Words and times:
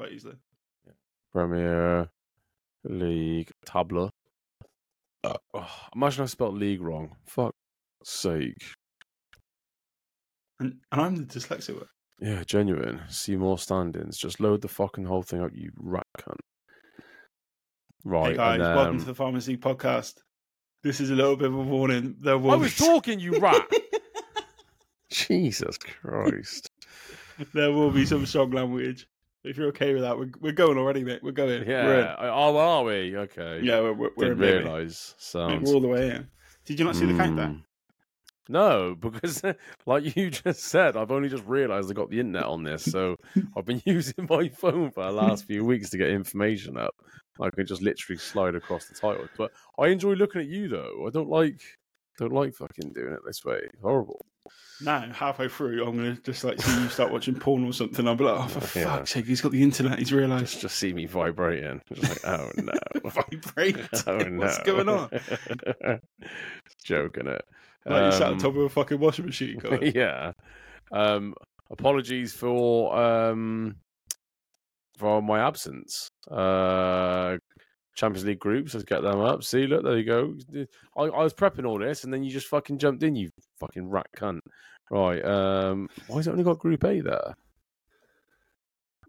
quite 0.00 0.12
easily. 0.12 0.36
Premier 1.30 2.08
League 2.84 3.50
tableau. 3.66 4.08
Uh, 5.22 5.34
oh, 5.52 5.70
imagine 5.94 6.22
I 6.22 6.26
spelled 6.26 6.56
league 6.56 6.80
wrong. 6.80 7.16
Fuck 7.26 7.54
sake. 8.02 8.56
And, 10.58 10.76
and 10.90 11.00
I'm 11.00 11.16
the 11.16 11.24
dyslexic 11.24 11.74
one. 11.74 11.86
Yeah, 12.18 12.42
genuine. 12.44 13.02
See 13.08 13.36
more 13.36 13.58
standings. 13.58 14.16
Just 14.16 14.40
load 14.40 14.62
the 14.62 14.68
fucking 14.68 15.04
whole 15.04 15.22
thing 15.22 15.42
up, 15.42 15.50
you 15.52 15.70
rat 15.76 16.06
cunt. 16.18 16.36
Right. 18.02 18.30
Hey 18.30 18.36
guys, 18.36 18.60
and, 18.60 18.74
welcome 18.74 18.98
to 19.00 19.04
the 19.04 19.14
Pharmacy 19.14 19.58
Podcast. 19.58 20.14
This 20.82 21.00
is 21.00 21.10
a 21.10 21.14
little 21.14 21.36
bit 21.36 21.48
of 21.48 21.54
a 21.54 21.62
warning. 21.62 22.16
There 22.20 22.38
will 22.38 22.52
I 22.52 22.56
was 22.56 22.74
talking, 22.78 23.20
you 23.20 23.38
rat. 23.38 23.68
Jesus 25.10 25.76
Christ. 25.76 26.70
there 27.52 27.72
will 27.72 27.90
be 27.90 28.06
some 28.06 28.24
strong 28.24 28.50
language. 28.52 29.06
If 29.42 29.56
you're 29.56 29.68
okay 29.68 29.94
with 29.94 30.02
that, 30.02 30.18
we're, 30.18 30.30
we're 30.40 30.52
going 30.52 30.76
already, 30.76 31.02
mate. 31.02 31.22
We're 31.22 31.32
going. 31.32 31.66
Yeah. 31.66 31.86
We're. 31.86 32.16
Oh, 32.20 32.56
are 32.56 32.84
we? 32.84 33.16
Okay. 33.16 33.60
Yeah, 33.62 33.80
we're, 33.80 33.92
we're, 33.92 34.10
we're 34.16 34.28
Didn't 34.28 34.32
in, 34.32 34.38
baby. 34.38 34.64
realise. 34.64 35.14
Sounds. 35.18 35.68
we're 35.68 35.74
all 35.74 35.80
the 35.80 35.88
way 35.88 36.10
in. 36.10 36.28
Did 36.66 36.78
you 36.78 36.84
not 36.84 36.96
see 36.96 37.06
the 37.06 37.16
countdown? 37.16 37.54
Mm. 37.54 37.62
No, 38.50 38.96
because 38.98 39.42
like 39.86 40.16
you 40.16 40.30
just 40.30 40.64
said, 40.64 40.96
I've 40.96 41.12
only 41.12 41.28
just 41.28 41.44
realised 41.44 41.88
I 41.88 41.94
got 41.94 42.10
the 42.10 42.18
internet 42.18 42.44
on 42.44 42.64
this, 42.64 42.84
so 42.84 43.16
I've 43.56 43.64
been 43.64 43.80
using 43.86 44.26
my 44.28 44.48
phone 44.48 44.90
for 44.90 45.04
the 45.04 45.12
last 45.12 45.46
few 45.46 45.64
weeks 45.64 45.90
to 45.90 45.98
get 45.98 46.10
information 46.10 46.76
up. 46.76 46.94
I 47.40 47.48
can 47.50 47.64
just 47.64 47.80
literally 47.80 48.18
slide 48.18 48.54
across 48.56 48.86
the 48.86 48.94
titles. 48.94 49.30
But 49.38 49.52
I 49.78 49.86
enjoy 49.86 50.12
looking 50.14 50.42
at 50.42 50.48
you 50.48 50.68
though. 50.68 51.06
I 51.06 51.10
don't 51.10 51.30
like 51.30 51.60
don't 52.20 52.32
like 52.32 52.54
fucking 52.54 52.92
doing 52.92 53.12
it 53.14 53.20
this 53.26 53.44
way. 53.44 53.60
Horrible. 53.82 54.24
Now, 54.82 55.10
halfway 55.12 55.48
through, 55.48 55.84
I'm 55.86 55.98
to 55.98 56.20
just 56.22 56.44
like 56.44 56.60
see 56.60 56.82
you 56.82 56.88
start 56.88 57.12
watching 57.12 57.34
porn 57.34 57.64
or 57.64 57.72
something. 57.72 58.06
I'll 58.06 58.14
be 58.14 58.24
like, 58.24 58.38
oh, 58.38 58.48
for 58.60 58.78
Yeah. 58.78 58.96
fuck's 58.96 59.10
sake, 59.12 59.26
he's 59.26 59.40
got 59.40 59.52
the 59.52 59.62
internet. 59.62 59.98
He's 59.98 60.12
realised. 60.12 60.52
Just 60.52 60.60
just 60.62 60.78
see 60.78 60.92
me 60.92 61.06
vibrating. 61.06 61.80
Just 61.92 62.24
like, 62.24 62.26
oh 62.26 62.50
no. 62.56 62.72
Vibrate. 63.10 63.76
oh 64.06 64.18
no. 64.18 64.38
What's 64.38 64.58
going 64.58 64.88
on? 64.88 65.08
Joking 66.84 67.26
it. 67.26 67.42
Like 67.86 68.04
you 68.04 68.12
sat 68.12 68.28
on 68.28 68.32
Um, 68.34 68.38
top 68.38 68.56
of 68.56 68.62
a 68.62 68.68
fucking 68.68 69.00
washing 69.00 69.26
machine. 69.26 69.60
Yeah. 69.94 70.32
Um, 70.92 71.34
apologies 71.70 72.32
for 72.34 72.96
um 72.96 73.76
for 74.98 75.22
my 75.22 75.40
absence. 75.46 76.10
Uh, 76.30 77.36
Champions 77.94 78.26
League 78.26 78.38
groups. 78.38 78.74
Let's 78.74 78.84
get 78.84 79.02
them 79.02 79.20
up. 79.20 79.42
See, 79.44 79.66
look, 79.66 79.84
there 79.84 79.98
you 79.98 80.04
go. 80.04 80.34
I, 80.96 81.02
I 81.02 81.22
was 81.22 81.34
prepping 81.34 81.66
all 81.66 81.78
this, 81.78 82.04
and 82.04 82.12
then 82.12 82.22
you 82.22 82.30
just 82.30 82.46
fucking 82.48 82.78
jumped 82.78 83.02
in. 83.02 83.16
You 83.16 83.30
fucking 83.58 83.88
rat 83.88 84.06
cunt. 84.16 84.40
Right. 84.90 85.24
Um, 85.24 85.88
why 86.08 86.16
has 86.16 86.26
it 86.26 86.30
only 86.32 86.44
got 86.44 86.58
Group 86.58 86.84
A 86.84 87.00
there? 87.00 87.34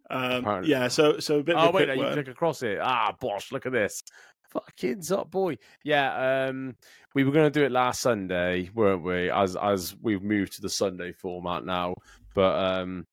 Um, 0.09 0.31
Apparently. 0.33 0.69
yeah, 0.71 0.89
so 0.89 1.19
so 1.19 1.39
a 1.39 1.43
bit 1.43 1.55
of 1.55 1.63
Oh 1.63 1.69
a 1.69 1.71
wait, 1.71 1.87
no, 1.87 1.93
you 1.93 2.13
click 2.13 2.27
across 2.27 2.63
it. 2.63 2.79
Ah, 2.81 3.15
bosh! 3.19 3.51
Look 3.51 3.65
at 3.65 3.71
this. 3.71 4.03
Fucking 4.49 5.01
up, 5.11 5.31
boy. 5.31 5.57
Yeah. 5.85 6.47
Um, 6.49 6.75
we 7.15 7.23
were 7.23 7.31
going 7.31 7.49
to 7.49 7.59
do 7.59 7.65
it 7.65 7.71
last 7.71 8.01
Sunday, 8.01 8.69
weren't 8.75 9.03
we? 9.03 9.31
As 9.31 9.55
as 9.55 9.95
we've 10.01 10.21
moved 10.21 10.53
to 10.53 10.61
the 10.61 10.69
Sunday 10.69 11.13
format 11.13 11.63
now, 11.63 11.95
but 12.35 12.57
um, 12.57 13.05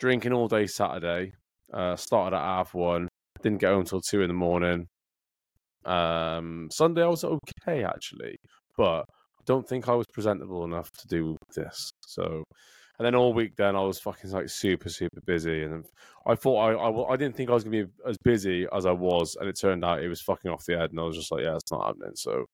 drinking 0.00 0.32
all 0.32 0.48
day 0.48 0.66
Saturday. 0.66 1.32
Uh, 1.72 1.96
started 1.96 2.34
at 2.34 2.42
half 2.42 2.72
one. 2.72 3.08
Didn't 3.42 3.58
get 3.58 3.72
home 3.72 3.84
till 3.84 4.00
two 4.00 4.22
in 4.22 4.28
the 4.28 4.34
morning. 4.34 4.88
Um, 5.86 6.68
Sunday 6.72 7.02
I 7.02 7.08
was 7.08 7.24
okay 7.24 7.84
actually, 7.84 8.36
but 8.76 9.00
I 9.02 9.42
don't 9.46 9.66
think 9.68 9.88
I 9.88 9.94
was 9.94 10.06
presentable 10.12 10.64
enough 10.64 10.90
to 10.92 11.06
do 11.06 11.36
this. 11.54 11.90
So, 12.06 12.44
and 12.98 13.06
then 13.06 13.14
all 13.14 13.32
week 13.32 13.52
then 13.56 13.76
I 13.76 13.82
was 13.82 13.98
fucking 14.00 14.30
like 14.30 14.48
super 14.48 14.88
super 14.88 15.20
busy, 15.26 15.62
and 15.62 15.84
I 16.26 16.34
thought 16.34 16.58
I, 16.58 16.72
I, 16.72 17.12
I 17.12 17.16
didn't 17.16 17.36
think 17.36 17.50
I 17.50 17.54
was 17.54 17.64
gonna 17.64 17.84
be 17.84 17.90
as 18.06 18.16
busy 18.24 18.66
as 18.72 18.84
I 18.86 18.92
was, 18.92 19.36
and 19.38 19.48
it 19.48 19.58
turned 19.58 19.84
out 19.84 20.02
it 20.02 20.08
was 20.08 20.20
fucking 20.20 20.50
off 20.50 20.64
the 20.66 20.76
head, 20.76 20.90
and 20.90 21.00
I 21.00 21.04
was 21.04 21.16
just 21.16 21.30
like, 21.30 21.44
yeah, 21.44 21.54
it's 21.56 21.70
not 21.70 21.86
happening. 21.86 22.16
So 22.16 22.46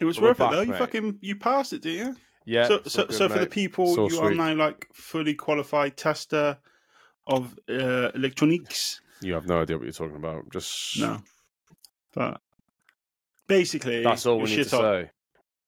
It 0.00 0.04
was 0.06 0.20
worth 0.20 0.38
back, 0.38 0.52
it 0.52 0.54
though. 0.56 0.62
You 0.62 0.70
mate. 0.72 0.78
fucking 0.78 1.18
you 1.20 1.36
passed 1.36 1.72
it, 1.74 1.82
didn't 1.82 2.06
you? 2.06 2.16
yeah. 2.46 2.68
so 2.68 2.80
so, 2.86 3.04
good, 3.06 3.14
so 3.14 3.28
for 3.28 3.38
the 3.40 3.46
people, 3.46 3.94
So 3.94 4.08
you 4.08 4.20
are 4.20 4.32
now 4.32 4.54
like 4.54 4.88
fully 4.94 5.34
qualified 5.34 5.96
tester 5.98 6.56
of 7.26 7.58
uh, 7.68 8.10
electronics. 8.14 9.02
you 9.20 9.34
have 9.34 9.46
no 9.46 9.60
idea 9.60 9.76
what 9.76 9.84
you're 9.84 9.92
talking 9.92 10.16
about. 10.16 10.50
Just 10.50 10.98
No, 10.98 11.20
but 12.14 12.40
basically, 13.48 14.02
that's 14.02 14.26
all 14.26 14.38
we 14.38 14.54
need 14.56 14.68
to 14.68 14.76
on. 14.76 14.82
say. 14.82 15.10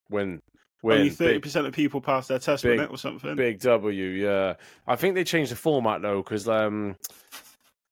When 0.09 0.41
when 0.83 0.99
Only 0.99 1.11
thirty 1.11 1.39
percent 1.41 1.67
of 1.67 1.73
people 1.75 2.01
pass 2.01 2.29
their 2.29 2.39
test, 2.39 2.63
big- 2.63 2.81
or 2.81 2.99
something? 2.99 3.37
big 3.37 3.61
W. 3.61 4.07
Yeah, 4.07 4.55
I 4.87 4.97
think 4.97 5.15
they 5.15 5.25
changed 5.25 5.53
the 5.53 5.57
format 5.57 6.03
though, 6.03 6.23
because 6.23 6.49
um, 6.49 6.97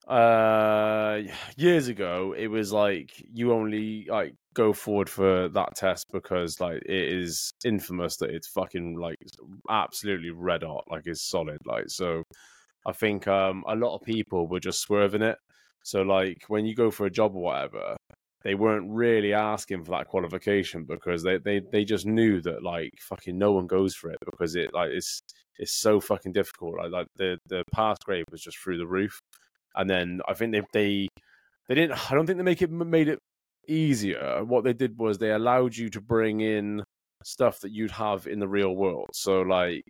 uh, 0.07 1.21
years 1.57 1.89
ago 1.89 2.35
it 2.37 2.49
was 2.49 2.73
like 2.73 3.11
you 3.33 3.53
only 3.53 4.07
like 4.09 4.35
go 4.55 4.73
forward 4.73 5.09
for 5.09 5.49
that 5.51 5.77
test 5.77 6.07
because 6.13 6.61
like 6.61 6.83
it 6.87 7.13
is 7.13 7.53
infamous 7.65 8.17
that 8.17 8.31
it's 8.31 8.49
fucking 8.49 8.97
like 8.99 9.19
absolutely 9.69 10.31
red 10.31 10.63
hot, 10.63 10.85
like 10.91 11.07
it's 11.07 11.29
solid, 11.29 11.59
like 11.65 11.85
so. 11.89 12.23
I 12.87 12.93
think 12.93 13.29
um 13.29 13.65
a 13.69 13.75
lot 13.77 13.95
of 13.95 14.03
people 14.03 14.47
were 14.47 14.61
just 14.61 14.81
swerving 14.81 15.21
it. 15.21 15.37
So 15.85 16.03
like 16.03 16.39
when 16.49 16.65
you 16.65 16.75
go 16.75 16.91
for 16.91 17.05
a 17.07 17.11
job 17.11 17.35
or 17.37 17.43
whatever, 17.43 17.97
they 18.43 18.55
weren't 18.55 18.91
really 18.91 19.33
asking 19.33 19.85
for 19.85 19.93
that 19.93 20.07
qualification 20.07 20.85
because 20.85 21.23
they, 21.23 21.39
they, 21.39 21.61
they 21.73 21.85
just 21.85 22.07
knew 22.07 22.41
that 22.43 22.63
like 22.63 22.93
fucking 23.01 23.37
no 23.37 23.53
one 23.53 23.67
goes 23.67 23.95
for 23.95 24.11
it 24.11 24.19
because 24.25 24.55
it 24.55 24.73
like 24.73 24.91
it's 24.91 25.21
it's 25.59 25.73
so 25.73 26.01
fucking 26.01 26.33
difficult. 26.33 26.77
Like 26.77 26.93
like 26.93 27.07
the 27.17 27.39
the 27.47 27.65
pass 27.73 27.97
grade 28.05 28.25
was 28.31 28.43
just 28.43 28.59
through 28.59 28.79
the 28.79 28.87
roof, 28.87 29.21
and 29.75 29.91
then 29.91 30.21
I 30.29 30.35
think 30.35 30.53
they 30.53 30.63
they 30.73 31.09
they 31.69 31.75
didn't. 31.75 32.11
I 32.11 32.15
don't 32.15 32.27
think 32.27 32.39
they 32.39 32.45
make 32.45 32.63
it 32.63 32.71
made 32.71 33.09
it 33.09 33.19
easier. 33.67 34.45
What 34.45 34.65
they 34.65 34.73
did 34.73 34.99
was 34.99 35.19
they 35.19 35.33
allowed 35.33 35.77
you 35.77 35.91
to 35.91 36.01
bring 36.01 36.41
in 36.41 36.83
stuff 37.25 37.61
that 37.61 37.73
you'd 37.73 37.91
have 37.91 38.27
in 38.27 38.39
the 38.39 38.49
real 38.49 38.75
world. 38.75 39.09
So 39.13 39.43
like 39.43 39.85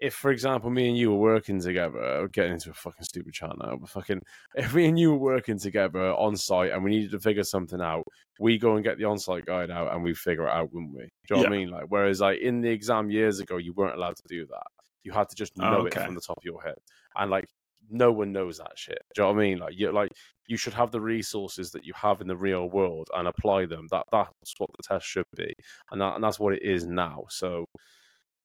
if, 0.00 0.14
for 0.14 0.30
example, 0.30 0.70
me 0.70 0.88
and 0.88 0.96
you 0.96 1.10
were 1.10 1.18
working 1.18 1.60
together, 1.60 2.28
getting 2.32 2.54
into 2.54 2.70
a 2.70 2.74
fucking 2.74 3.04
stupid 3.04 3.34
chat 3.34 3.52
now, 3.58 3.76
but 3.76 3.88
fucking, 3.90 4.22
if 4.54 4.74
me 4.74 4.86
and 4.86 4.98
you 4.98 5.10
were 5.12 5.18
working 5.18 5.58
together 5.58 6.12
on 6.14 6.36
site 6.36 6.72
and 6.72 6.82
we 6.82 6.90
needed 6.90 7.10
to 7.12 7.20
figure 7.20 7.44
something 7.44 7.80
out, 7.80 8.04
we 8.38 8.58
go 8.58 8.74
and 8.76 8.84
get 8.84 8.98
the 8.98 9.04
on 9.04 9.18
site 9.18 9.44
guide 9.44 9.70
out 9.70 9.92
and 9.92 10.02
we 10.02 10.14
figure 10.14 10.46
it 10.46 10.50
out, 10.50 10.72
wouldn't 10.72 10.94
we? 10.94 11.02
Do 11.02 11.08
you 11.30 11.36
know 11.36 11.42
what 11.42 11.52
I 11.52 11.56
mean? 11.56 11.70
Like, 11.70 11.84
whereas, 11.88 12.20
like, 12.20 12.40
in 12.40 12.62
the 12.62 12.70
exam 12.70 13.10
years 13.10 13.40
ago, 13.40 13.58
you 13.58 13.72
weren't 13.74 13.96
allowed 13.96 14.16
to 14.16 14.22
do 14.26 14.46
that. 14.46 14.66
You 15.04 15.12
had 15.12 15.28
to 15.28 15.36
just 15.36 15.52
Oh, 15.60 15.70
know 15.70 15.86
okay. 15.86 16.00
it 16.00 16.04
from 16.06 16.14
the 16.14 16.20
top 16.20 16.38
of 16.38 16.44
your 16.44 16.62
head. 16.62 16.76
And, 17.16 17.30
like, 17.30 17.46
no 17.90 18.12
one 18.12 18.32
knows 18.32 18.58
that 18.58 18.72
shit. 18.76 18.98
Do 19.14 19.22
you 19.22 19.28
know 19.28 19.34
what 19.34 19.40
I 19.40 19.42
mean? 19.46 19.58
Like, 19.58 19.74
you 19.76 19.92
like 19.92 20.12
you 20.46 20.56
should 20.56 20.74
have 20.74 20.90
the 20.92 21.00
resources 21.00 21.70
that 21.72 21.84
you 21.84 21.92
have 21.94 22.20
in 22.20 22.28
the 22.28 22.36
real 22.36 22.70
world 22.70 23.08
and 23.14 23.26
apply 23.28 23.66
them. 23.66 23.86
That 23.90 24.04
that's 24.12 24.54
what 24.58 24.70
the 24.76 24.82
test 24.82 25.06
should 25.06 25.26
be, 25.36 25.52
and 25.90 26.00
that 26.00 26.14
and 26.14 26.22
that's 26.24 26.38
what 26.38 26.54
it 26.54 26.62
is 26.62 26.86
now. 26.86 27.24
So 27.28 27.64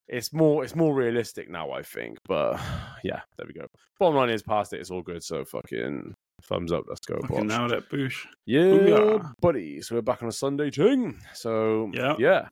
it's 0.07 0.31
more 0.33 0.63
it's 0.63 0.75
more 0.75 0.93
realistic 0.93 1.49
now, 1.49 1.71
I 1.71 1.81
think. 1.81 2.17
But 2.27 2.59
yeah, 3.03 3.21
there 3.37 3.47
we 3.47 3.53
go. 3.53 3.65
Bottom 3.99 4.15
line 4.15 4.29
is, 4.29 4.43
past 4.43 4.73
it, 4.73 4.79
it's 4.81 4.91
all 4.91 5.01
good. 5.01 5.23
So 5.23 5.45
fucking 5.45 6.13
thumbs 6.43 6.71
up. 6.71 6.83
Let's 6.87 7.05
go. 7.05 7.17
Fucking 7.21 7.47
nailed 7.47 7.71
it, 7.71 7.89
boosh. 7.89 8.25
Yeah, 8.45 8.61
Booyah. 8.61 9.33
buddy. 9.41 9.81
So 9.81 9.95
we're 9.95 10.01
back 10.01 10.21
on 10.21 10.29
a 10.29 10.33
Sunday 10.33 10.69
ting. 10.69 11.17
So 11.33 11.89
Yeah. 11.93 12.15
yeah, 12.19 12.47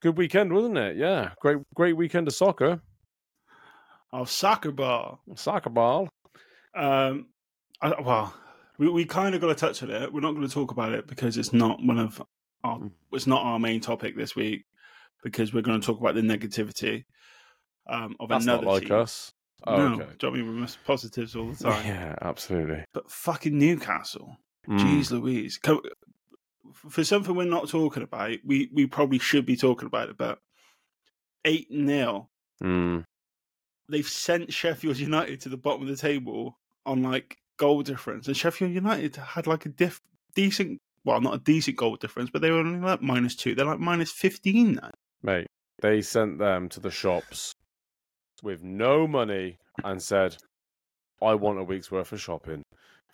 good 0.00 0.16
weekend, 0.16 0.52
wasn't 0.52 0.78
it? 0.78 0.96
Yeah, 0.96 1.30
great 1.40 1.58
great 1.74 1.96
weekend 1.96 2.28
of 2.28 2.34
soccer, 2.34 2.80
Oh, 4.12 4.24
soccer 4.24 4.70
ball. 4.70 5.20
soccer 5.34 5.70
ball. 5.70 6.08
Um, 6.74 7.26
I, 7.80 8.00
well, 8.00 8.32
we 8.78 8.88
we 8.88 9.04
kind 9.04 9.34
of 9.34 9.40
got 9.40 9.48
to 9.48 9.54
touch 9.54 9.82
on 9.82 9.90
it. 9.90 10.12
We're 10.12 10.20
not 10.20 10.34
going 10.34 10.46
to 10.46 10.52
talk 10.52 10.70
about 10.70 10.92
it 10.92 11.06
because 11.06 11.36
it's 11.36 11.52
not 11.52 11.82
one 11.82 11.98
of 11.98 12.20
our 12.62 12.78
Mm. 12.78 12.90
it's 13.12 13.26
not 13.26 13.42
our 13.42 13.58
main 13.58 13.80
topic 13.80 14.16
this 14.16 14.34
week 14.34 14.64
because 15.24 15.52
we're 15.52 15.62
going 15.62 15.80
to 15.80 15.84
talk 15.86 15.98
about 16.00 16.14
the 16.14 16.20
negativity 16.20 17.04
um, 17.88 18.14
of 18.20 18.28
That's 18.28 18.44
another 18.44 18.64
not 18.66 18.70
like 18.74 18.82
team. 18.84 18.92
us. 18.92 19.32
Oh, 19.66 19.76
no, 19.76 19.94
okay. 20.02 20.12
do 20.18 20.26
you 20.26 20.32
know 20.32 20.38
I 20.38 20.42
mean? 20.52 20.60
We 20.60 20.66
positives 20.84 21.34
all 21.34 21.50
the 21.50 21.64
time. 21.64 21.86
Yeah, 21.86 22.14
absolutely. 22.20 22.84
But 22.92 23.10
fucking 23.10 23.58
Newcastle, 23.58 24.36
Mm. 24.68 24.78
jeez 24.78 25.10
Louise. 25.10 25.58
For 26.88 27.04
something 27.04 27.34
we're 27.34 27.44
not 27.44 27.68
talking 27.68 28.02
about, 28.02 28.38
we, 28.44 28.70
we 28.72 28.86
probably 28.86 29.18
should 29.18 29.44
be 29.44 29.56
talking 29.56 29.86
about 29.86 30.08
it, 30.08 30.16
but 30.16 30.38
8 31.44 31.68
0. 31.70 32.28
Mm. 32.62 33.04
They've 33.90 34.08
sent 34.08 34.52
Sheffield 34.52 34.98
United 34.98 35.40
to 35.42 35.48
the 35.50 35.58
bottom 35.58 35.82
of 35.82 35.88
the 35.88 35.96
table 35.96 36.58
on 36.86 37.02
like 37.02 37.36
goal 37.58 37.82
difference. 37.82 38.26
And 38.26 38.36
Sheffield 38.36 38.72
United 38.72 39.16
had 39.16 39.46
like 39.46 39.66
a 39.66 39.68
diff- 39.68 40.00
decent, 40.34 40.80
well, 41.04 41.20
not 41.20 41.34
a 41.34 41.38
decent 41.38 41.76
goal 41.76 41.96
difference, 41.96 42.30
but 42.30 42.40
they 42.40 42.50
were 42.50 42.58
only 42.58 42.80
like 42.80 43.02
minus 43.02 43.36
two. 43.36 43.54
They're 43.54 43.66
like 43.66 43.80
minus 43.80 44.10
15 44.10 44.74
now. 44.80 44.90
Mate, 45.24 45.46
they 45.80 46.02
sent 46.02 46.38
them 46.38 46.68
to 46.68 46.80
the 46.80 46.90
shops 46.90 47.54
with 48.42 48.62
no 48.62 49.06
money 49.06 49.56
and 49.82 50.00
said, 50.00 50.36
I 51.22 51.34
want 51.34 51.58
a 51.58 51.64
week's 51.64 51.90
worth 51.90 52.12
of 52.12 52.20
shopping. 52.20 52.62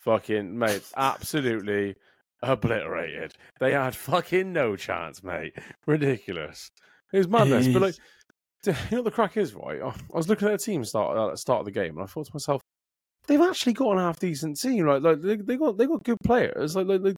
Fucking, 0.01 0.57
mate, 0.57 0.83
absolutely 0.97 1.95
obliterated. 2.43 3.33
They 3.61 3.71
had 3.71 3.95
fucking 3.95 4.51
no 4.51 4.75
chance, 4.75 5.23
mate. 5.23 5.53
Ridiculous. 5.87 6.69
It 7.13 7.19
was 7.19 7.29
madness. 7.29 7.69
But, 7.69 7.81
like, 7.81 7.95
you 8.65 8.73
know 8.91 8.97
what 8.97 9.05
the 9.05 9.11
crack 9.11 9.37
is, 9.37 9.55
right? 9.55 9.81
I 9.81 9.93
was 10.09 10.27
looking 10.27 10.49
at 10.49 10.59
the 10.59 10.65
team 10.65 10.83
start, 10.83 11.17
uh, 11.17 11.35
start 11.37 11.59
of 11.59 11.65
the 11.65 11.71
game 11.71 11.95
and 11.95 12.03
I 12.03 12.07
thought 12.07 12.25
to 12.25 12.31
myself, 12.33 12.61
they've 13.25 13.39
actually 13.39 13.73
got 13.73 13.93
an 13.93 13.99
half 13.99 14.19
decent 14.19 14.59
team. 14.59 14.85
Like, 14.85 15.01
like 15.01 15.21
they, 15.21 15.37
they 15.37 15.55
got 15.55 15.77
they 15.77 15.85
got 15.85 16.03
good 16.03 16.17
players. 16.25 16.75
Like, 16.75 16.87
like, 16.87 17.01
like 17.01 17.15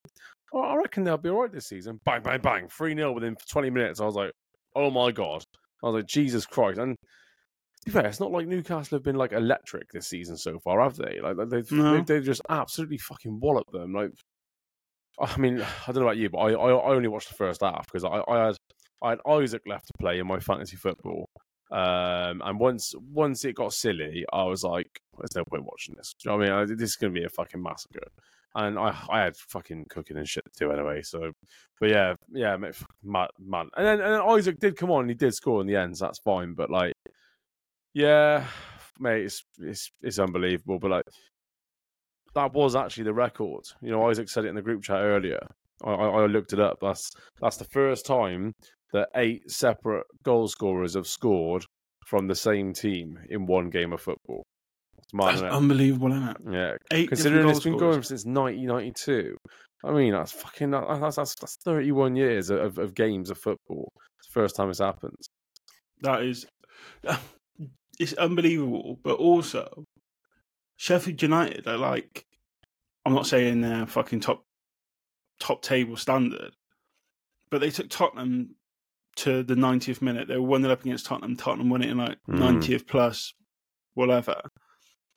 I 0.53 0.75
reckon 0.75 1.03
they'll 1.03 1.17
be 1.17 1.29
all 1.29 1.41
right 1.41 1.51
this 1.51 1.65
season. 1.65 1.99
Bang, 2.05 2.21
bang, 2.21 2.41
bang, 2.41 2.67
three 2.67 2.93
0 2.93 3.13
within 3.13 3.35
twenty 3.49 3.71
minutes. 3.71 3.99
I 3.99 4.05
was 4.05 4.15
like, 4.15 4.31
oh 4.75 4.89
my 4.91 5.11
god. 5.11 5.43
I 5.83 5.87
was 5.87 5.95
like, 5.95 6.07
Jesus 6.07 6.45
Christ. 6.45 6.79
And 6.79 6.95
to 6.95 7.85
be 7.85 7.91
fair, 7.91 8.05
it's 8.05 8.19
not 8.19 8.31
like 8.31 8.47
Newcastle 8.47 8.97
have 8.97 9.03
been 9.03 9.17
like 9.17 9.33
electric 9.33 9.91
this 9.91 10.07
season 10.07 10.37
so 10.37 10.59
far, 10.59 10.81
have 10.81 10.95
they? 10.95 11.19
Like 11.21 11.35
they've 11.49 11.69
No. 11.71 11.95
they've, 11.95 12.05
they've 12.05 12.23
just 12.23 12.41
absolutely 12.49 12.97
fucking 12.97 13.39
walloped 13.41 13.71
them. 13.73 13.93
Like, 13.93 14.11
I 15.19 15.37
mean, 15.37 15.61
I 15.87 15.91
don't 15.91 15.97
know 15.97 16.03
about 16.03 16.17
you, 16.17 16.29
but 16.29 16.39
I 16.39 16.51
I, 16.53 16.69
I 16.71 16.95
only 16.95 17.09
watched 17.09 17.29
the 17.29 17.35
first 17.35 17.61
half 17.61 17.85
because 17.91 18.05
I, 18.05 18.23
I 18.31 18.45
had 18.47 18.55
I 19.03 19.09
had 19.11 19.19
Isak 19.43 19.63
left 19.67 19.87
to 19.87 19.93
play 19.99 20.19
in 20.19 20.27
my 20.27 20.39
fantasy 20.39 20.77
football. 20.77 21.27
Um, 21.71 22.41
and 22.45 22.59
once 22.59 22.93
once 23.11 23.43
it 23.45 23.53
got 23.55 23.73
silly, 23.73 24.25
I 24.31 24.43
was 24.43 24.63
like, 24.63 24.87
"There's 25.17 25.35
no 25.35 25.43
point 25.43 25.65
watching 25.65 25.95
this." 25.97 26.13
Do 26.21 26.29
you 26.29 26.31
know 26.31 26.37
what 26.37 26.49
I 26.51 26.63
mean? 26.63 26.71
I, 26.71 26.75
this 26.75 26.91
is 26.91 26.95
going 26.95 27.13
to 27.13 27.19
be 27.19 27.25
a 27.25 27.29
fucking 27.29 27.61
massacre. 27.61 28.07
And 28.55 28.77
I 28.77 28.95
I 29.09 29.21
had 29.21 29.35
fucking 29.35 29.85
cooking 29.89 30.17
and 30.17 30.27
shit 30.27 30.43
too 30.57 30.71
anyway. 30.71 31.01
So, 31.01 31.31
but 31.79 31.89
yeah, 31.89 32.13
yeah, 32.31 32.55
mad, 32.57 33.29
mad. 33.39 33.67
And 33.75 33.85
then 33.85 34.01
and 34.01 34.13
then 34.13 34.37
Isak 34.39 34.59
did 34.59 34.77
come 34.77 34.91
on 34.91 35.01
and 35.01 35.09
he 35.09 35.15
did 35.15 35.33
score 35.33 35.61
in 35.61 35.67
the 35.67 35.75
end, 35.75 35.97
so 35.97 36.05
that's 36.05 36.19
fine. 36.19 36.53
But 36.53 36.69
like, 36.69 36.93
yeah, 37.93 38.45
mate, 38.99 39.25
it's 39.25 39.43
it's 39.59 39.89
it's 40.01 40.19
unbelievable. 40.19 40.79
But 40.79 40.91
like, 40.91 41.05
that 42.35 42.53
was 42.53 42.75
actually 42.75 43.05
the 43.05 43.13
record. 43.13 43.63
You 43.81 43.91
know, 43.91 44.09
Isaac 44.09 44.29
said 44.29 44.45
it 44.45 44.49
in 44.49 44.55
the 44.55 44.61
group 44.61 44.83
chat 44.83 45.01
earlier. 45.01 45.45
I, 45.83 45.91
I, 45.91 46.07
I 46.23 46.25
looked 46.27 46.53
it 46.53 46.59
up. 46.59 46.77
That's 46.81 47.11
that's 47.41 47.57
the 47.57 47.65
first 47.65 48.05
time 48.05 48.53
that 48.93 49.09
eight 49.15 49.49
separate 49.49 50.05
goal 50.23 50.47
scorers 50.47 50.93
have 50.93 51.07
scored 51.07 51.65
from 52.05 52.27
the 52.27 52.35
same 52.35 52.73
team 52.73 53.19
in 53.29 53.45
one 53.45 53.69
game 53.69 53.91
of 53.93 54.01
football. 54.01 54.45
That's 55.13 55.41
unbelievable, 55.41 56.11
isn't 56.11 56.27
it? 56.29 56.37
yeah, 56.51 56.71
Eight 56.91 57.09
considering 57.09 57.47
it's 57.49 57.59
been 57.61 57.77
going 57.77 58.03
since 58.03 58.25
1992. 58.25 59.37
I 59.85 59.91
mean, 59.91 60.13
that's 60.13 60.31
fucking 60.31 60.71
that's 60.71 61.15
that's, 61.17 61.35
that's 61.35 61.57
31 61.63 62.15
years 62.15 62.49
of, 62.49 62.77
of 62.77 62.95
games 62.95 63.29
of 63.29 63.37
football. 63.37 63.91
It's 64.19 64.27
the 64.27 64.33
first 64.39 64.55
time 64.55 64.69
it's 64.69 64.79
happened. 64.79 65.15
That 66.01 66.23
is, 66.23 66.45
it's 67.99 68.13
unbelievable. 68.13 68.99
But 69.03 69.15
also, 69.15 69.83
Sheffield 70.77 71.21
United 71.21 71.67
are 71.67 71.77
like, 71.77 72.25
I'm 73.05 73.13
not 73.13 73.27
saying 73.27 73.61
they're 73.61 73.85
fucking 73.85 74.21
top 74.21 74.43
top 75.39 75.61
table 75.61 75.97
standard, 75.97 76.53
but 77.51 77.59
they 77.59 77.69
took 77.69 77.89
Tottenham 77.89 78.55
to 79.17 79.43
the 79.43 79.55
90th 79.55 80.01
minute. 80.01 80.27
They 80.27 80.37
were 80.37 80.47
one 80.47 80.65
up 80.65 80.81
against 80.81 81.05
Tottenham. 81.05 81.35
Tottenham 81.35 81.69
won 81.69 81.83
it 81.83 81.89
in 81.89 81.97
like 81.97 82.17
Mm. 82.29 82.39
90th 82.61 82.87
plus, 82.87 83.33
whatever. 83.93 84.41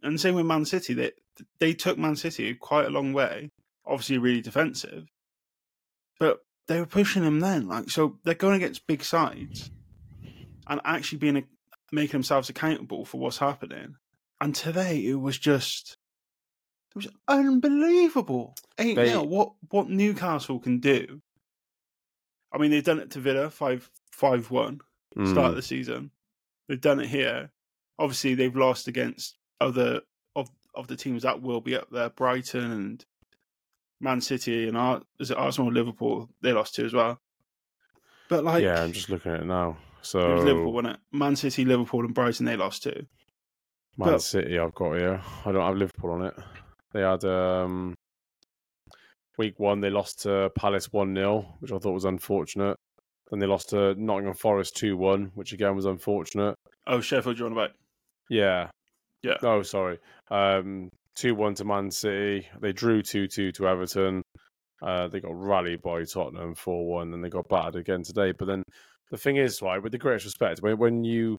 And 0.06 0.20
same 0.20 0.34
with 0.34 0.46
Man 0.46 0.64
City. 0.64 0.94
They 0.94 1.12
they 1.58 1.72
took 1.74 1.98
Man 1.98 2.16
City 2.16 2.54
quite 2.54 2.86
a 2.86 2.90
long 2.90 3.12
way. 3.12 3.50
Obviously, 3.84 4.18
really 4.18 4.40
defensive, 4.40 5.06
but 6.18 6.38
they 6.68 6.78
were 6.80 6.86
pushing 6.86 7.22
them 7.22 7.40
then. 7.40 7.68
Like 7.68 7.90
so, 7.90 8.18
they're 8.24 8.34
going 8.34 8.56
against 8.56 8.86
big 8.86 9.04
sides 9.04 9.70
and 10.66 10.80
actually 10.84 11.18
being 11.18 11.36
a, 11.38 11.44
making 11.92 12.12
themselves 12.12 12.48
accountable 12.48 13.04
for 13.04 13.18
what's 13.20 13.38
happening. 13.38 13.96
And 14.40 14.54
today 14.54 14.98
it 15.04 15.14
was 15.20 15.38
just 15.38 15.96
it 16.90 16.96
was 16.96 17.08
unbelievable. 17.28 18.54
Eight 18.78 18.96
0 18.96 19.22
What 19.24 19.52
what 19.70 19.88
Newcastle 19.88 20.58
can 20.58 20.80
do. 20.80 21.20
I 22.52 22.58
mean, 22.58 22.70
they've 22.70 22.82
done 22.84 23.00
it 23.00 23.10
to 23.12 23.20
Villa 23.20 23.50
five 23.50 23.90
five 24.12 24.50
one 24.50 24.80
start 25.26 25.48
of 25.48 25.52
Mm. 25.52 25.56
the 25.56 25.62
season. 25.62 26.10
They've 26.68 26.80
done 26.80 27.00
it 27.00 27.08
here. 27.08 27.50
Obviously, 27.98 28.34
they've 28.34 28.54
lost 28.56 28.88
against 28.88 29.36
other 29.60 30.00
of 30.34 30.50
of 30.74 30.86
the 30.88 30.96
teams 30.96 31.22
that 31.22 31.40
will 31.42 31.60
be 31.60 31.76
up 31.76 31.88
there, 31.90 32.10
Brighton 32.10 32.70
and 32.70 33.04
Man 34.00 34.20
City 34.20 34.68
and 34.68 34.76
Ar- 34.76 35.02
is 35.18 35.30
it 35.30 35.36
Arsenal, 35.38 35.68
and 35.68 35.76
Liverpool? 35.76 36.28
They 36.42 36.52
lost 36.52 36.74
to 36.76 36.84
as 36.84 36.92
well. 36.92 37.20
But 38.28 38.44
like, 38.44 38.62
yeah, 38.62 38.82
I'm 38.82 38.92
just 38.92 39.08
looking 39.08 39.32
at 39.32 39.40
it 39.40 39.46
now. 39.46 39.70
it 40.00 40.06
So 40.06 40.34
was 40.34 40.44
Liverpool, 40.44 40.72
wasn't 40.72 40.94
it? 40.94 41.00
Man 41.12 41.36
City, 41.36 41.64
Liverpool, 41.64 42.04
and 42.04 42.14
Brighton 42.14 42.44
they 42.46 42.56
lost 42.56 42.82
to. 42.84 42.94
Man 43.96 44.12
But- 44.12 44.22
City, 44.22 44.58
I've 44.58 44.74
got 44.74 44.94
here. 44.96 45.22
I 45.44 45.52
don't 45.52 45.64
have 45.66 45.76
Liverpool 45.76 46.10
on 46.10 46.24
it. 46.26 46.34
They 46.92 47.00
had 47.02 47.24
um, 47.24 47.94
week 49.38 49.58
one. 49.58 49.80
They 49.80 49.90
lost 49.90 50.22
to 50.22 50.50
Palace 50.54 50.92
one 50.92 51.14
0 51.14 51.46
which 51.60 51.72
I 51.72 51.78
thought 51.78 51.92
was 51.92 52.04
unfortunate. 52.04 52.76
Then 53.30 53.38
they 53.40 53.46
lost 53.46 53.70
to 53.70 53.94
Nottingham 53.94 54.34
Forest 54.34 54.76
two 54.76 54.96
one, 54.96 55.30
which 55.34 55.52
again 55.52 55.74
was 55.74 55.84
unfortunate. 55.86 56.54
Oh, 56.86 57.00
Sheffield, 57.00 57.38
you're 57.38 57.46
on 57.46 57.52
about. 57.52 57.72
Yeah. 58.28 58.68
Yeah. 59.26 59.36
Oh, 59.42 59.62
sorry. 59.62 59.98
Um, 60.30 60.90
two 61.14 61.34
one 61.34 61.54
to 61.54 61.64
Man 61.64 61.90
City. 61.90 62.46
They 62.60 62.72
drew 62.72 63.02
two 63.02 63.26
two 63.26 63.50
to 63.52 63.68
Everton. 63.68 64.22
Uh, 64.82 65.08
they 65.08 65.20
got 65.20 65.34
rallied 65.34 65.82
by 65.82 66.04
Tottenham 66.04 66.54
four 66.54 66.86
one, 66.86 67.12
and 67.12 67.24
they 67.24 67.28
got 67.28 67.48
battered 67.48 67.76
again 67.76 68.02
today. 68.02 68.32
But 68.32 68.46
then 68.46 68.62
the 69.10 69.16
thing 69.16 69.36
is, 69.36 69.62
right, 69.62 69.82
with 69.82 69.92
the 69.92 69.98
greatest 69.98 70.26
respect, 70.26 70.60
when 70.60 70.78
when 70.78 71.04
you 71.04 71.38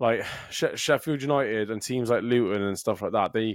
like 0.00 0.24
she- 0.50 0.76
Sheffield 0.76 1.22
United 1.22 1.70
and 1.70 1.80
teams 1.80 2.10
like 2.10 2.22
Luton 2.22 2.62
and 2.62 2.78
stuff 2.78 3.02
like 3.02 3.12
that, 3.12 3.32
they 3.32 3.54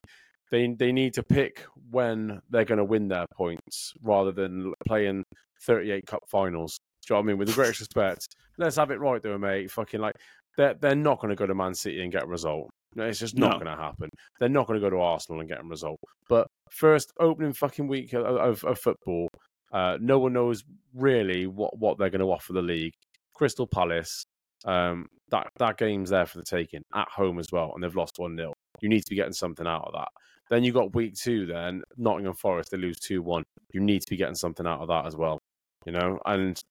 they 0.52 0.74
they 0.78 0.92
need 0.92 1.14
to 1.16 1.24
pick 1.24 1.66
when 1.90 2.42
they're 2.50 2.66
going 2.66 2.78
to 2.78 2.86
win 2.86 3.08
their 3.08 3.26
points 3.34 3.94
rather 4.04 4.32
than 4.32 4.74
playing 4.88 5.24
38 5.62 6.06
cup 6.06 6.24
finals. 6.30 6.78
Do 7.06 7.14
you 7.14 7.16
know 7.16 7.20
what 7.20 7.26
I 7.26 7.28
mean? 7.28 7.38
With 7.40 7.48
the 7.50 7.56
greatest 7.56 7.80
respect, 7.82 8.28
let's 8.58 8.78
have 8.78 8.92
it 8.92 9.00
right 9.00 9.22
though, 9.22 9.38
mate. 9.38 9.72
Fucking 9.72 10.00
like 10.00 10.16
they're 10.56 10.76
they're 10.76 10.96
not 10.96 11.20
going 11.20 11.30
to 11.30 11.36
go 11.36 11.48
to 11.48 11.56
Man 11.56 11.74
City 11.74 12.02
and 12.04 12.12
get 12.12 12.24
a 12.24 12.28
result. 12.28 12.70
No, 12.96 13.04
It's 13.06 13.20
just 13.20 13.38
not 13.38 13.54
No. 13.60 13.66
going 13.66 13.78
to 13.78 13.82
happen. 13.84 14.10
They're 14.40 14.50
not 14.50 14.68
going 14.68 14.80
to 14.80 14.86
go 14.86 14.90
to 14.90 15.02
Arsenal 15.02 15.40
and 15.40 15.50
get 15.50 15.62
a 15.62 15.64
result. 15.64 16.00
But 16.30 16.48
first 16.70 17.12
opening 17.20 17.54
fucking 17.54 17.88
week 17.88 18.14
of, 18.14 18.26
of, 18.26 18.64
of 18.64 18.80
football, 18.80 19.28
uh, 19.72 19.98
no 20.00 20.20
one 20.20 20.34
knows 20.34 20.64
really 20.94 21.48
what, 21.48 21.78
what 21.78 21.98
they're 21.98 22.10
going 22.10 22.22
to 22.22 22.32
offer 22.32 22.54
the 22.54 22.62
league. 22.62 22.94
Crystal 23.34 23.66
Palace, 23.68 24.24
um, 24.66 25.08
that 25.30 25.48
that 25.58 25.78
game's 25.78 26.12
there 26.12 26.26
for 26.28 26.38
the 26.38 26.44
taking 26.44 26.84
at 26.94 27.08
home 27.10 27.40
as 27.40 27.48
well, 27.52 27.72
and 27.74 27.84
they've 27.84 27.96
lost 27.96 28.20
one 28.20 28.38
0 28.38 28.54
You 28.82 28.90
need 28.90 29.02
to 29.02 29.10
be 29.10 29.16
getting 29.16 29.34
something 29.34 29.66
out 29.66 29.86
of 29.88 29.94
that. 29.94 30.10
Then 30.50 30.64
you 30.64 30.72
got 30.72 30.94
week 30.94 31.16
two. 31.16 31.48
Then 31.48 31.82
Nottingham 31.98 32.36
Forest 32.36 32.70
they 32.72 32.78
lose 32.78 33.00
two 33.00 33.24
one. 33.24 33.44
You 33.74 33.80
need 33.80 34.02
to 34.02 34.10
be 34.10 34.18
getting 34.18 34.36
something 34.36 34.68
out 34.68 34.82
of 34.82 34.90
that 34.90 35.08
as 35.08 35.16
well. 35.16 35.40
You 35.88 35.94
know, 35.94 36.20
and 36.26 36.62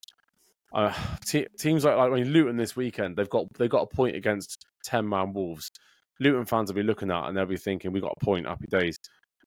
uh, 0.72 0.94
te- 1.26 1.48
teams 1.58 1.84
like 1.84 1.96
like 1.96 2.10
when 2.12 2.24
Luton 2.32 2.56
this 2.56 2.76
weekend, 2.76 3.16
they've 3.16 3.28
got 3.28 3.46
they've 3.58 3.69
got 3.69 3.88
a 3.90 3.96
point 3.96 4.14
against 4.14 4.64
ten 4.84 5.08
man 5.08 5.32
Wolves. 5.32 5.70
Luton 6.20 6.44
fans 6.44 6.68
will 6.68 6.76
be 6.76 6.82
looking 6.82 7.10
at 7.10 7.26
and 7.26 7.36
they'll 7.36 7.46
be 7.46 7.56
thinking, 7.56 7.92
"We 7.92 8.00
got 8.00 8.16
a 8.20 8.24
point, 8.24 8.46
happy 8.46 8.66
days, 8.68 8.98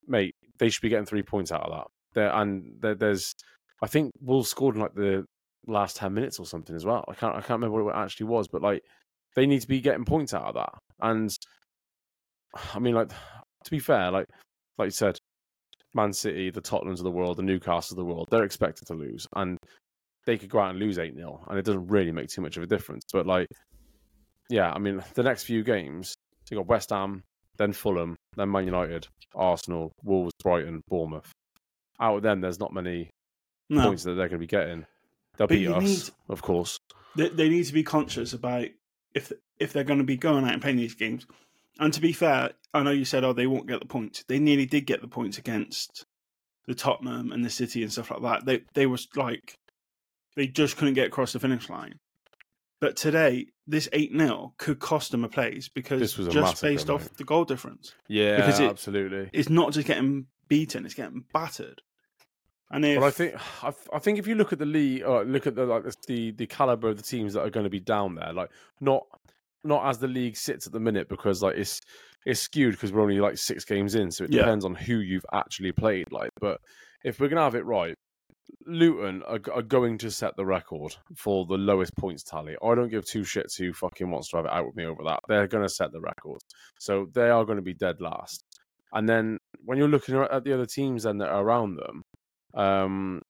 mate." 0.07 0.35
They 0.57 0.69
should 0.69 0.81
be 0.81 0.89
getting 0.89 1.05
three 1.05 1.23
points 1.23 1.51
out 1.51 1.63
of 1.63 1.71
that. 1.71 1.87
There 2.13 2.33
and 2.33 2.77
there, 2.79 2.95
there's, 2.95 3.33
I 3.81 3.87
think 3.87 4.11
Wolves 4.21 4.49
scored 4.49 4.75
in 4.75 4.81
like 4.81 4.95
the 4.95 5.25
last 5.67 5.97
ten 5.97 6.13
minutes 6.13 6.39
or 6.39 6.45
something 6.45 6.75
as 6.75 6.85
well. 6.85 7.03
I 7.07 7.13
can't 7.13 7.35
I 7.35 7.41
can't 7.41 7.61
remember 7.61 7.83
what 7.83 7.95
it 7.95 7.99
actually 7.99 8.27
was, 8.27 8.47
but 8.47 8.61
like 8.61 8.81
they 9.35 9.45
need 9.45 9.61
to 9.61 9.67
be 9.67 9.81
getting 9.81 10.05
points 10.05 10.33
out 10.33 10.43
of 10.43 10.55
that. 10.55 10.73
And 11.01 11.29
I 12.73 12.79
mean, 12.79 12.95
like 12.95 13.09
to 13.09 13.71
be 13.71 13.79
fair, 13.79 14.11
like 14.11 14.27
like 14.77 14.87
you 14.87 14.91
said, 14.91 15.17
Man 15.93 16.13
City, 16.13 16.49
the 16.51 16.61
Tottenhams 16.61 16.99
of 16.99 17.03
the 17.03 17.11
world, 17.11 17.37
the 17.37 17.43
Newcastle 17.43 17.95
of 17.95 17.97
the 17.97 18.13
world, 18.13 18.27
they're 18.29 18.43
expected 18.43 18.87
to 18.87 18.93
lose, 18.93 19.27
and 19.35 19.57
they 20.25 20.37
could 20.37 20.49
go 20.49 20.59
out 20.59 20.71
and 20.71 20.79
lose 20.79 20.97
eight 20.97 21.15
0 21.15 21.45
and 21.47 21.59
it 21.59 21.65
doesn't 21.65 21.87
really 21.87 22.11
make 22.11 22.29
too 22.29 22.41
much 22.41 22.57
of 22.57 22.63
a 22.63 22.67
difference. 22.67 23.03
But 23.13 23.27
like, 23.27 23.47
yeah, 24.49 24.71
I 24.71 24.79
mean, 24.79 25.03
the 25.13 25.23
next 25.23 25.43
few 25.43 25.63
games, 25.63 26.15
so 26.45 26.55
you 26.55 26.57
got 26.57 26.67
West 26.67 26.89
Ham, 26.91 27.23
then 27.57 27.73
Fulham, 27.73 28.15
then 28.37 28.51
Man 28.51 28.65
United, 28.65 29.07
Arsenal, 29.33 29.91
Wolves, 30.03 30.33
Brighton, 30.41 30.81
Bournemouth. 30.87 31.31
Out 31.99 32.17
of 32.17 32.23
them, 32.23 32.41
there's 32.41 32.59
not 32.59 32.73
many 32.73 33.09
No, 33.69 33.83
points 33.83 34.03
that 34.03 34.11
they're 34.13 34.27
going 34.29 34.39
to 34.39 34.45
be 34.45 34.47
getting. 34.47 34.85
They'll 35.37 35.47
But 35.47 35.55
beat 35.55 35.67
us, 35.67 35.83
need- 35.83 36.13
of 36.29 36.41
course. 36.41 36.77
they, 37.15 37.29
they 37.29 37.49
need 37.49 37.65
to 37.65 37.73
be 37.73 37.83
conscious 37.83 38.33
about 38.33 38.67
if 39.13 39.31
if 39.59 39.71
they're 39.73 39.83
going 39.85 39.99
to 39.99 40.05
be 40.05 40.17
going 40.17 40.43
out 40.45 40.53
and 40.53 40.61
playing 40.61 40.77
these 40.77 40.95
games. 40.95 41.25
And 41.79 41.93
to 41.93 41.99
be 42.01 42.13
fair, 42.13 42.51
I 42.73 42.83
know 42.83 42.91
you 42.91 43.05
said, 43.05 43.23
"Oh, 43.25 43.33
they 43.33 43.47
won't 43.47 43.67
get 43.67 43.79
the 43.79 43.85
points." 43.85 44.23
They 44.27 44.39
nearly 44.39 44.65
did 44.65 44.85
get 44.85 45.01
the 45.01 45.07
points 45.09 45.37
against 45.37 46.05
the 46.67 46.75
Tottenham 46.75 47.31
and 47.31 47.43
the 47.43 47.49
City 47.49 47.83
and 47.83 47.91
stuff 47.91 48.11
like 48.11 48.21
that. 48.21 48.45
They 48.45 48.61
they 48.73 48.85
was 48.85 49.07
like 49.15 49.55
they 50.35 50.47
just 50.47 50.77
couldn't 50.77 50.93
get 50.95 51.07
across 51.07 51.33
the 51.33 51.39
finish 51.39 51.69
line. 51.69 51.95
But 52.81 52.95
today, 52.97 53.47
this 53.67 53.87
eight 53.93 54.11
0 54.15 54.53
could 54.57 54.79
cost 54.79 55.11
them 55.11 55.23
a 55.23 55.29
place 55.29 55.69
because 55.69 55.99
This 55.99 56.17
was 56.17 56.27
a 56.27 56.31
just 56.31 56.61
based 56.61 56.89
off 56.89 57.09
the 57.15 57.23
goal 57.23 57.45
difference, 57.45 57.93
Yeah, 58.07 58.35
Because 58.37 58.59
it- 58.59 58.69
absolutely. 58.69 59.29
it's 59.33 59.49
not 59.49 59.71
just 59.73 59.87
getting 59.87 60.27
beaten; 60.47 60.85
it's 60.85 60.93
getting 60.93 61.23
battered. 61.33 61.81
And 62.71 62.83
if 62.83 62.99
But 62.99 63.05
I 63.05 63.11
think 63.11 63.63
I, 63.63 63.73
I 63.93 63.99
think 63.99 64.19
if 64.19 64.27
you 64.27 64.35
look 64.35 64.51
at 64.51 64.59
the 64.59 64.65
league, 64.65 65.03
or 65.03 65.23
look 65.23 65.47
at 65.47 65.55
the 65.55 65.65
like 65.65 65.83
the 66.07 66.31
the 66.31 66.47
caliber 66.47 66.89
of 66.89 66.97
the 66.97 67.03
teams 67.03 67.33
that 67.33 67.41
are 67.41 67.49
going 67.49 67.63
to 67.63 67.69
be 67.69 67.79
down 67.79 68.15
there, 68.15 68.33
like 68.33 68.49
not 68.81 69.03
not 69.63 69.87
as 69.87 69.97
the 69.99 70.07
league 70.07 70.35
sits 70.35 70.67
at 70.67 70.73
the 70.73 70.79
minute 70.79 71.07
because 71.07 71.41
like 71.41 71.55
it's 71.57 71.79
it's 72.25 72.39
skewed 72.41 72.73
because 72.73 72.91
we're 72.91 73.01
only 73.01 73.19
like 73.19 73.37
six 73.37 73.63
games 73.65 73.95
in, 73.95 74.11
so 74.11 74.23
it 74.25 74.33
Yeah. 74.33 74.39
depends 74.41 74.65
on 74.65 74.75
who 74.75 74.97
you've 74.97 75.25
actually 75.31 75.71
played. 75.71 76.11
Like, 76.11 76.31
but 76.41 76.59
if 77.03 77.19
we're 77.19 77.29
gonna 77.29 77.41
have 77.43 77.55
it 77.55 77.65
right, 77.65 77.95
Luton 78.65 79.23
are, 79.23 79.39
are 79.53 79.61
going 79.61 79.97
to 79.99 80.11
set 80.11 80.35
the 80.35 80.45
record 80.45 80.95
for 81.15 81.45
the 81.45 81.57
lowest 81.57 81.95
points 81.95 82.23
tally. 82.23 82.55
I 82.63 82.75
don't 82.75 82.89
give 82.89 83.05
two 83.05 83.21
shits 83.21 83.57
who 83.57 83.73
fucking 83.73 84.09
wants 84.09 84.29
to 84.29 84.37
have 84.37 84.45
it 84.45 84.51
out 84.51 84.65
with 84.65 84.75
me 84.75 84.85
over 84.85 85.03
that. 85.03 85.19
They're 85.27 85.47
going 85.47 85.63
to 85.63 85.73
set 85.73 85.91
the 85.91 86.01
record, 86.01 86.39
so 86.79 87.07
they 87.13 87.29
are 87.29 87.45
going 87.45 87.57
to 87.57 87.63
be 87.63 87.73
dead 87.73 88.01
last. 88.01 88.43
And 88.93 89.07
then 89.07 89.37
when 89.63 89.77
you're 89.77 89.87
looking 89.87 90.15
at 90.15 90.43
the 90.43 90.53
other 90.53 90.65
teams 90.65 91.03
then 91.03 91.17
that 91.19 91.29
are 91.29 91.43
around 91.43 91.77
them, 91.77 92.01
um, 92.53 93.21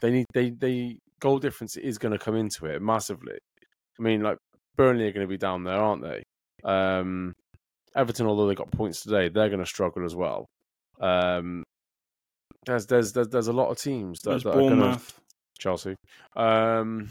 they 0.00 0.10
need 0.10 0.26
they 0.34 0.50
they 0.50 0.98
goal 1.20 1.38
difference 1.38 1.76
is 1.76 1.98
going 1.98 2.12
to 2.12 2.18
come 2.18 2.36
into 2.36 2.66
it 2.66 2.82
massively. 2.82 3.38
I 3.98 4.02
mean, 4.02 4.22
like 4.22 4.38
Burnley 4.76 5.08
are 5.08 5.12
going 5.12 5.26
to 5.26 5.30
be 5.30 5.38
down 5.38 5.64
there, 5.64 5.80
aren't 5.80 6.02
they? 6.02 6.22
Um, 6.64 7.32
Everton, 7.96 8.26
although 8.26 8.46
they 8.46 8.54
got 8.54 8.70
points 8.70 9.02
today, 9.02 9.28
they're 9.28 9.48
going 9.48 9.58
to 9.58 9.66
struggle 9.66 10.04
as 10.04 10.14
well. 10.14 10.46
Um, 11.00 11.64
there's, 12.66 12.86
there's 12.86 13.12
there's 13.12 13.28
there's 13.28 13.48
a 13.48 13.52
lot 13.52 13.70
of 13.70 13.78
teams 13.78 14.20
that, 14.20 14.42
that 14.42 14.50
are 14.50 14.54
going 14.54 14.70
to 14.70 14.76
Bournemouth. 14.76 15.20
Chelsea. 15.58 15.96
Um, 16.36 17.08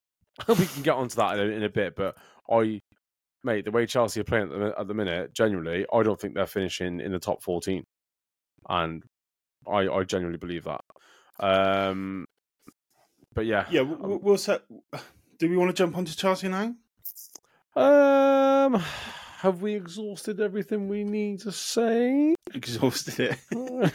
we 0.48 0.66
can 0.66 0.82
get 0.82 0.94
onto 0.94 1.16
that 1.16 1.38
in 1.38 1.46
a, 1.46 1.52
in 1.56 1.62
a 1.62 1.68
bit, 1.68 1.94
but 1.96 2.16
I, 2.50 2.80
mate, 3.44 3.64
the 3.64 3.70
way 3.70 3.86
Chelsea 3.86 4.20
are 4.20 4.24
playing 4.24 4.52
at 4.52 4.58
the, 4.58 4.74
at 4.78 4.88
the 4.88 4.94
minute, 4.94 5.34
genuinely, 5.34 5.86
I 5.92 6.02
don't 6.02 6.20
think 6.20 6.34
they're 6.34 6.46
finishing 6.46 7.00
in 7.00 7.12
the 7.12 7.18
top 7.18 7.42
14. 7.42 7.84
And 8.68 9.02
I, 9.70 9.88
I 9.88 10.04
genuinely 10.04 10.38
believe 10.38 10.64
that. 10.64 10.82
Um, 11.38 12.24
but 13.34 13.46
yeah. 13.46 13.66
Yeah, 13.70 13.82
we'll, 13.82 14.18
we'll 14.18 14.38
set. 14.38 14.62
Do 15.38 15.48
we 15.48 15.56
want 15.56 15.70
to 15.70 15.74
jump 15.74 15.96
onto 15.96 16.14
Chelsea 16.14 16.48
now? 16.48 16.74
Um, 17.74 18.82
have 19.40 19.62
we 19.62 19.74
exhausted 19.74 20.40
everything 20.40 20.88
we 20.88 21.04
need 21.04 21.40
to 21.40 21.52
say? 21.52 22.34
Exhausted 22.54 23.20
it. 23.20 23.38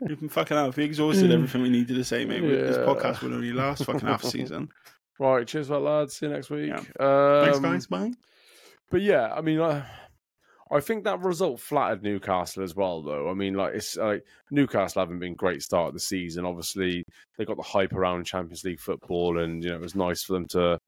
We've 0.00 0.18
been 0.20 0.28
fucking 0.28 0.56
out. 0.56 0.68
If 0.70 0.76
we 0.76 0.84
exhausted 0.84 1.30
everything 1.32 1.62
we 1.62 1.68
needed 1.68 1.94
to 1.94 2.04
say, 2.04 2.24
mate, 2.24 2.40
this 2.40 2.76
podcast 2.78 3.22
will 3.22 3.34
only 3.34 3.52
last 3.52 3.84
fucking 3.84 4.06
half 4.06 4.22
a 4.24 4.28
season. 4.28 4.68
right, 5.18 5.46
cheers, 5.46 5.66
for 5.66 5.74
that, 5.74 5.80
lads. 5.80 6.14
See 6.16 6.26
you 6.26 6.32
next 6.32 6.48
week. 6.50 6.68
Yeah. 6.68 6.76
Thanks, 7.44 7.56
Um, 7.56 7.62
guys. 7.62 7.86
Bye. 7.86 8.12
But 8.90 9.02
yeah, 9.02 9.32
I 9.34 9.40
mean, 9.40 9.60
I, 9.60 9.84
I 10.70 10.80
think 10.80 11.04
that 11.04 11.20
result 11.20 11.60
flattered 11.60 12.02
Newcastle 12.02 12.62
as 12.62 12.74
well, 12.76 13.02
though. 13.02 13.28
I 13.28 13.34
mean, 13.34 13.54
like 13.54 13.74
it's 13.74 13.96
like 13.96 14.24
Newcastle 14.50 15.02
haven't 15.02 15.18
been 15.18 15.34
great 15.34 15.62
start 15.62 15.88
of 15.88 15.94
the 15.94 16.00
season. 16.00 16.44
Obviously, 16.46 17.04
they 17.36 17.44
got 17.44 17.56
the 17.56 17.62
hype 17.62 17.92
around 17.92 18.24
Champions 18.26 18.64
League 18.64 18.80
football, 18.80 19.38
and 19.38 19.62
you 19.62 19.70
know 19.70 19.76
it 19.76 19.82
was 19.82 19.94
nice 19.96 20.22
for 20.22 20.34
them 20.34 20.46
to 20.48 20.78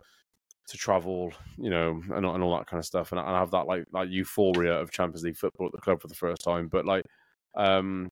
to 0.68 0.76
travel, 0.78 1.32
you 1.58 1.70
know, 1.70 2.00
and, 2.10 2.24
and 2.24 2.42
all 2.42 2.56
that 2.56 2.66
kind 2.66 2.78
of 2.78 2.84
stuff, 2.84 3.12
and, 3.12 3.20
and 3.20 3.28
have 3.28 3.50
that 3.52 3.66
like 3.66 3.84
like 3.92 4.08
euphoria 4.10 4.74
of 4.74 4.90
Champions 4.90 5.24
League 5.24 5.36
football 5.36 5.66
at 5.66 5.72
the 5.72 5.80
club 5.80 6.00
for 6.00 6.08
the 6.08 6.14
first 6.14 6.42
time. 6.42 6.68
But 6.68 6.86
like, 6.86 7.04
um, 7.56 8.08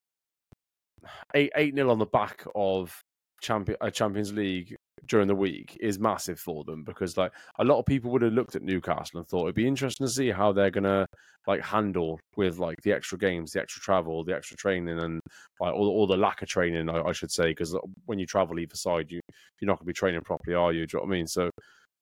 eight 1.35 1.51
eight 1.55 1.73
nil 1.73 1.91
on 1.91 1.99
the 1.99 2.05
back 2.05 2.45
of 2.55 3.01
champion 3.41 3.77
a 3.81 3.91
Champions 3.91 4.33
League 4.33 4.75
during 5.07 5.27
the 5.27 5.35
week 5.35 5.77
is 5.81 5.99
massive 5.99 6.39
for 6.39 6.63
them 6.63 6.83
because 6.83 7.17
like 7.17 7.31
a 7.59 7.63
lot 7.63 7.77
of 7.79 7.85
people 7.85 8.09
would 8.11 8.21
have 8.21 8.33
looked 8.33 8.55
at 8.55 8.61
Newcastle 8.61 9.19
and 9.19 9.27
thought 9.27 9.43
it'd 9.43 9.55
be 9.55 9.67
interesting 9.67 10.07
to 10.07 10.11
see 10.11 10.31
how 10.31 10.51
they're 10.53 10.71
gonna 10.71 11.05
like 11.45 11.61
handle 11.61 12.19
with 12.37 12.57
like 12.57 12.77
the 12.83 12.93
extra 12.93 13.17
games, 13.17 13.51
the 13.51 13.61
extra 13.61 13.81
travel, 13.81 14.23
the 14.23 14.33
extra 14.33 14.55
training, 14.55 14.99
and 14.99 15.19
like 15.59 15.73
all, 15.73 15.89
all 15.89 16.07
the 16.07 16.15
lack 16.15 16.41
of 16.41 16.47
training, 16.47 16.89
I, 16.89 17.01
I 17.01 17.11
should 17.11 17.31
say, 17.31 17.47
because 17.47 17.77
when 18.05 18.17
you 18.17 18.25
travel 18.25 18.59
either 18.59 18.75
side, 18.75 19.11
you 19.11 19.19
you're 19.59 19.67
not 19.67 19.79
gonna 19.79 19.87
be 19.87 19.93
training 19.93 20.21
properly, 20.21 20.55
are 20.55 20.71
you? 20.71 20.87
Do 20.87 20.97
you 20.97 20.99
know 20.99 21.07
what 21.07 21.13
I 21.13 21.17
mean? 21.17 21.27
So 21.27 21.49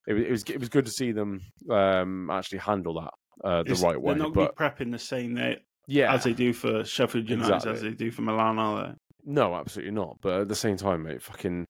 it, 0.07 0.13
was- 0.13 0.23
it 0.23 0.31
was 0.31 0.43
it 0.49 0.59
was 0.59 0.69
good 0.69 0.85
to 0.85 0.91
see 0.91 1.11
them 1.11 1.41
um 1.69 2.29
actually 2.29 2.59
handle 2.59 2.93
that 3.01 3.13
uh, 3.47 3.63
the 3.63 3.71
It's- 3.71 3.81
right 3.83 3.99
way. 4.01 4.13
They're 4.13 4.23
not 4.23 4.33
But 4.33 4.55
be 4.57 4.63
prepping 4.63 4.91
the 4.91 4.99
same 4.99 5.35
way 5.35 5.57
yeah, 5.87 6.13
as 6.13 6.23
they 6.23 6.33
do 6.33 6.53
for 6.53 6.83
Sheffield 6.85 7.29
United 7.29 7.67
as 7.67 7.81
they 7.81 7.89
do 7.91 8.11
for 8.11 8.21
Milan, 8.21 8.59
are 8.59 8.87
they? 8.87 8.93
No, 9.25 9.55
absolutely 9.55 9.91
not. 9.93 10.17
But 10.21 10.41
at 10.41 10.47
the 10.47 10.55
same 10.55 10.77
time, 10.77 11.03
mate, 11.03 11.21
fucking, 11.21 11.65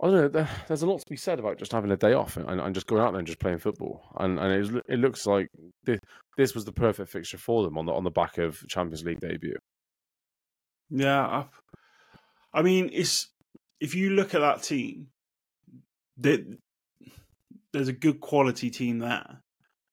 I 0.00 0.06
don't 0.06 0.14
know. 0.14 0.28
There, 0.28 0.48
there's 0.68 0.82
a 0.82 0.86
lot 0.86 1.00
to 1.00 1.06
be 1.10 1.16
said 1.16 1.38
about 1.38 1.58
just 1.58 1.72
having 1.72 1.90
a 1.90 1.96
day 1.96 2.12
off 2.12 2.36
and, 2.36 2.60
and 2.60 2.74
just 2.74 2.86
going 2.86 3.02
out 3.02 3.10
there 3.12 3.18
and 3.18 3.26
just 3.26 3.40
playing 3.40 3.58
football. 3.58 4.00
And 4.18 4.38
and 4.38 4.52
it, 4.52 4.58
was, 4.58 4.82
it 4.88 4.98
looks 5.00 5.26
like 5.26 5.48
this, 5.84 5.98
this 6.36 6.54
was 6.54 6.64
the 6.64 6.72
perfect 6.72 7.10
fixture 7.10 7.36
for 7.38 7.62
them 7.64 7.76
on 7.76 7.84
the 7.86 7.92
on 7.92 8.04
the 8.04 8.10
back 8.10 8.38
of 8.38 8.64
Champions 8.68 9.04
League 9.04 9.20
debut. 9.20 9.56
Yeah, 10.90 11.20
I, 11.26 11.46
I 12.54 12.62
mean, 12.62 12.90
it's 12.92 13.28
if 13.80 13.94
you 13.94 14.10
look 14.10 14.34
at 14.34 14.40
that 14.40 14.62
team, 14.62 15.08
there, 16.16 16.38
there's 17.76 17.88
a 17.88 17.92
good 17.92 18.20
quality 18.20 18.70
team 18.70 18.98
there, 18.98 19.42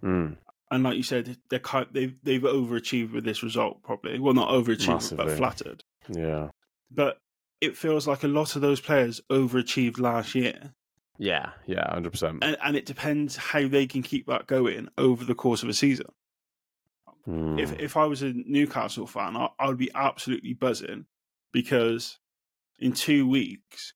Mm, 0.04 0.38
and 0.72 0.84
like 0.84 0.98
you 0.98 1.04
said, 1.04 1.38
they're 1.50 1.60
kind, 1.60 1.88
they've 1.92 2.16
they've 2.24 2.42
overachieved 2.42 3.13
with 3.13 3.24
this 3.24 3.44
result. 3.44 3.82
Probably, 3.84 4.20
well, 4.20 4.34
not 4.34 4.50
overachieved, 4.50 4.88
Massively. 4.88 5.25
but 5.25 5.38
flattered. 5.38 5.84
yeah, 6.10 6.50
But 6.92 7.18
it 7.62 7.78
feels 7.78 8.08
like 8.08 8.24
a 8.24 8.28
lot 8.28 8.56
of 8.56 8.62
those 8.62 8.82
players 8.82 9.22
overachieved 9.32 9.98
last 10.00 10.36
year, 10.36 10.74
yeah, 11.18 11.52
yeah, 11.66 11.90
hundred 11.94 12.12
percent. 12.12 12.40
and, 12.44 12.58
and 12.63 12.75
it 12.75 12.86
depends 12.86 13.36
how 13.38 13.68
they 13.68 13.86
can 13.88 14.02
keep 14.04 14.25
that 14.28 14.48
going 14.48 14.90
over 14.98 15.24
the 15.24 15.36
course 15.36 15.63
of 15.63 15.70
a 15.70 15.74
season. 15.74 16.08
Hmm. 17.25 17.58
if 17.58 17.80
if 17.80 17.96
I 17.96 18.06
was 18.06 18.22
a 18.22 18.34
Newcastle 18.34 19.08
fan, 19.08 19.38
I, 19.38 19.48
I 19.58 19.68
would 19.70 19.78
be 19.78 19.92
absolutely 19.96 20.54
buzzing 20.54 21.06
because 21.54 22.20
in 22.80 22.92
two 22.92 23.25
weeks 23.30 23.94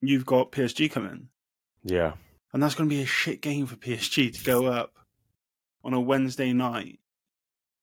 you've 0.00 0.26
got 0.26 0.52
PSG 0.52 0.88
coming, 0.90 1.28
Yeah, 1.82 2.12
and 2.52 2.62
that's 2.62 2.74
going 2.74 2.88
to 2.88 2.94
be 2.94 3.02
a 3.02 3.06
shit 3.06 3.40
game 3.40 3.66
for 3.66 3.76
PSG 3.76 4.36
to 4.36 4.44
go 4.44 4.66
up 4.66 4.94
on 5.84 5.94
a 5.94 6.00
Wednesday 6.00 6.52
night. 6.52 6.98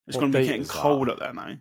It's 0.07 0.15
What 0.15 0.21
going 0.21 0.31
to 0.31 0.38
be 0.39 0.45
getting 0.45 0.61
is 0.61 0.67
that? 0.67 0.75
cold 0.75 1.09
up 1.09 1.19
there 1.19 1.33
now. 1.33 1.57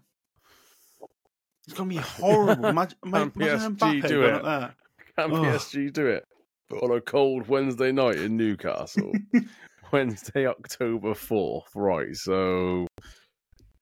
It's 1.67 1.73
going 1.77 1.91
to 1.91 1.97
be 1.97 2.01
horrible. 2.03 2.67
Imagine, 2.67 2.99
imagine, 3.05 3.31
PSG 3.33 3.77
Mbappe 3.77 4.09
do 4.09 4.23
it? 4.25 4.35
up 4.35 4.43
there. 4.45 4.75
can 5.17 5.33
Ugh. 5.35 5.45
PSG 5.45 5.93
do 5.93 6.07
it 6.07 6.25
But 6.69 6.83
on 6.83 6.97
a 6.97 7.01
cold 7.01 7.49
Wednesday 7.49 7.93
night 7.93 8.17
in 8.19 8.37
Newcastle? 8.37 9.13
Wednesday, 9.93 10.47
October 10.47 11.15
fourth. 11.15 11.71
Right. 11.75 12.15
So, 12.15 12.87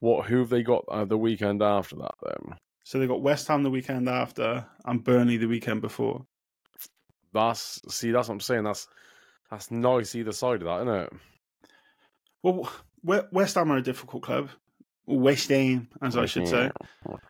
what? 0.01 0.27
Who 0.27 0.39
have 0.39 0.51
they 0.51 0.63
got 0.63 0.85
uh, 0.89 1.05
the 1.05 1.19
weekend 1.19 1.63
after 1.63 1.97
that? 1.97 2.15
Then 2.23 2.57
So 2.85 2.99
they 2.99 3.07
got 3.07 3.23
West 3.23 3.49
Ham 3.49 3.63
the 3.65 3.71
weekend 3.71 4.09
after 4.09 4.67
and 4.85 5.03
Burnley 5.05 5.37
the 5.37 5.47
weekend 5.49 5.81
before. 5.81 6.25
that's 7.33 7.81
see. 7.89 8.11
That's 8.13 8.29
what 8.29 8.35
I'm 8.35 8.41
saying. 8.41 8.65
That's 8.65 8.87
that's 9.51 9.71
nice 9.71 10.15
either 10.15 10.33
side 10.33 10.63
of 10.63 10.65
that, 10.65 10.83
isn't 10.83 11.03
it? 11.05 11.13
Well, 12.43 12.71
West 13.03 13.55
Ham 13.57 13.73
are 13.73 13.77
a 13.77 13.83
difficult 13.83 14.23
club. 14.23 14.51
West 15.07 15.49
Ham, 15.51 15.89
as 16.03 16.17
I 16.17 16.27
should 16.27 16.49
say. 16.49 16.71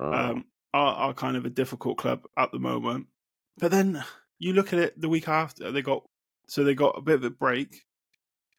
um, 0.01 0.45
are, 0.75 0.95
are 0.95 1.15
kind 1.15 1.37
of 1.37 1.45
a 1.45 1.51
difficult 1.51 1.99
club 1.99 2.23
at 2.37 2.53
the 2.53 2.59
moment. 2.59 3.07
But 3.59 3.71
then 3.71 4.03
you 4.39 4.53
look 4.53 4.73
at 4.73 4.79
it 4.79 5.01
the 5.01 5.09
week 5.09 5.29
after 5.29 5.71
they 5.73 5.83
got 5.83 6.03
so 6.49 6.63
they 6.65 6.75
got 6.75 6.97
a 6.99 7.03
bit 7.03 7.17
of 7.17 7.25
a 7.25 7.31
break, 7.31 7.83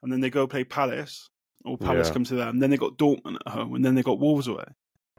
and 0.04 0.12
then 0.12 0.20
they 0.20 0.30
go 0.30 0.46
play 0.48 0.64
Palace, 0.64 1.30
or 1.64 1.78
Palace 1.78 2.08
Yeah. 2.08 2.14
come 2.14 2.24
to 2.26 2.36
them. 2.36 2.60
Then 2.60 2.70
they 2.70 2.78
got 2.78 2.98
Dortmund 2.98 3.38
at 3.46 3.52
home, 3.54 3.76
and 3.76 3.86
then 3.86 3.96
they 3.96 4.04
got 4.04 4.20
Wolves 4.20 4.48
away. 4.48 4.66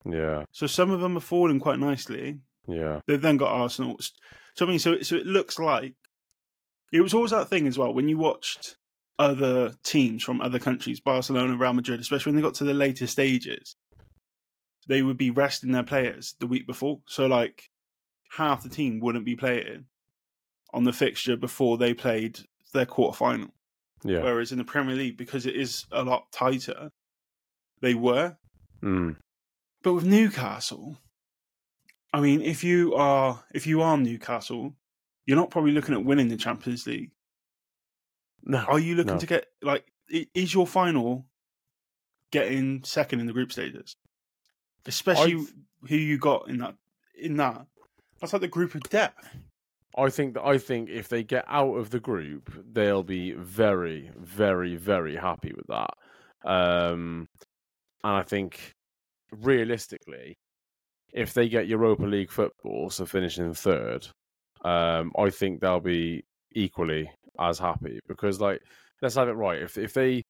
yeah, 0.05 0.45
So 0.53 0.67
some 0.67 0.91
of 0.91 1.01
them 1.01 1.17
are 1.17 1.21
falling 1.21 1.61
quite 1.61 1.79
nicely. 1.79 2.41
yeah, 2.67 3.01
They've 3.07 3.21
then 3.23 3.37
got 3.39 3.53
Arsenal. 3.53 3.97
So 4.55 4.67
I 4.67 4.69
mean, 4.69 4.79
so 4.79 5.01
so 5.03 5.17
it 5.17 5.27
looks 5.27 5.59
like 5.59 5.95
it 6.93 7.01
was 7.01 7.15
always 7.15 7.31
that 7.31 7.49
thing 7.49 7.67
as 7.67 7.79
well 7.79 7.93
when 7.93 8.09
you 8.09 8.19
watched 8.19 8.77
other 9.19 9.75
teams 9.83 10.23
from 10.23 10.41
other 10.41 10.59
countries, 10.59 11.01
Barcelona, 11.01 11.57
Real 11.57 11.73
Madrid, 11.73 12.01
especially 12.01 12.31
when 12.31 12.37
they 12.37 12.47
got 12.47 12.55
to 12.55 12.65
the 12.65 12.75
later 12.75 13.07
stages, 13.07 13.77
they 14.87 15.03
would 15.03 15.19
be 15.19 15.31
resting 15.31 15.73
their 15.73 15.83
players 15.83 16.35
the 16.39 16.47
week 16.47 16.67
before. 16.67 17.01
So 17.07 17.27
like 17.27 17.71
half 18.31 18.63
the 18.63 18.69
team 18.69 19.01
wouldn't 19.01 19.25
be 19.25 19.37
playing 19.37 19.87
on 20.73 20.85
the 20.85 20.93
fixture 20.93 21.37
before 21.37 21.79
they 21.79 21.95
played 21.95 22.39
their 22.73 22.87
quarter 22.87 23.17
final. 23.17 23.49
yeah. 24.05 24.23
Whereas 24.23 24.53
in 24.53 24.59
the 24.59 24.65
Premier 24.65 24.95
League, 24.95 25.17
because 25.17 25.47
it 25.47 25.57
is 25.57 25.87
a 25.91 26.05
lot 26.05 26.31
tighter, 26.31 26.93
they 27.81 27.95
were. 27.95 28.37
Mm. 28.83 29.17
But 29.83 29.95
with 29.95 30.05
Newcastle, 30.05 30.99
I 32.13 32.21
mean, 32.21 32.41
if 32.41 32.65
you 32.65 32.95
are 32.95 33.45
if 33.53 33.67
you 33.67 33.83
are 33.83 33.97
Newcastle, 33.97 34.75
you're 35.29 35.37
not 35.37 35.51
probably 35.51 35.73
looking 35.73 35.95
at 35.95 36.03
winning 36.05 36.29
the 36.29 36.39
Champions 36.39 36.87
League. 36.87 37.11
No, 38.43 38.61
Are 38.61 38.79
you 38.79 38.95
looking 38.95 39.13
No. 39.15 39.19
to 39.21 39.27
get 39.27 39.47
like 39.61 39.85
is 40.09 40.55
your 40.55 40.67
final 40.67 41.27
getting 42.33 42.83
second 42.83 43.21
in 43.21 43.27
the 43.27 43.35
group 43.35 43.53
stages? 43.53 43.95
Especially 44.87 45.35
I've- 45.35 45.53
who 45.89 45.97
you 45.97 46.17
got 46.19 46.49
in 46.49 46.57
that 46.59 46.77
in 47.15 47.37
that. 47.37 47.67
That's 48.21 48.33
like 48.33 48.41
the 48.41 48.49
group 48.49 48.75
of 48.75 48.83
death. 48.85 49.15
I 49.97 50.09
think 50.09 50.33
that 50.35 50.45
I 50.47 50.57
think 50.57 50.89
if 50.89 51.09
they 51.09 51.23
get 51.23 51.45
out 51.47 51.75
of 51.75 51.91
the 51.91 52.01
group, 52.01 52.51
they'll 52.73 53.03
be 53.03 53.33
very, 53.33 54.11
very, 54.17 54.77
very 54.77 55.17
happy 55.17 55.53
with 55.55 55.67
that. 55.67 55.91
Um, 56.45 57.29
and 58.03 58.17
I 58.17 58.23
think 58.23 58.75
realistically, 59.31 60.39
if 61.13 61.35
they 61.35 61.49
get 61.51 61.67
Europa 61.69 62.05
League 62.07 62.31
football, 62.31 62.89
so 62.91 63.05
finishing 63.05 63.53
third, 63.55 64.09
um, 64.69 65.13
I 65.19 65.31
think 65.31 65.61
they'll 65.61 65.81
be 65.81 66.25
equally 66.55 67.11
as 67.41 67.59
happy 67.59 68.01
because, 68.07 68.41
like, 68.41 68.61
let's 69.01 69.15
have 69.15 69.29
it 69.29 69.33
right. 69.33 69.63
If 69.63 69.79
if 69.79 69.95
they 69.95 70.23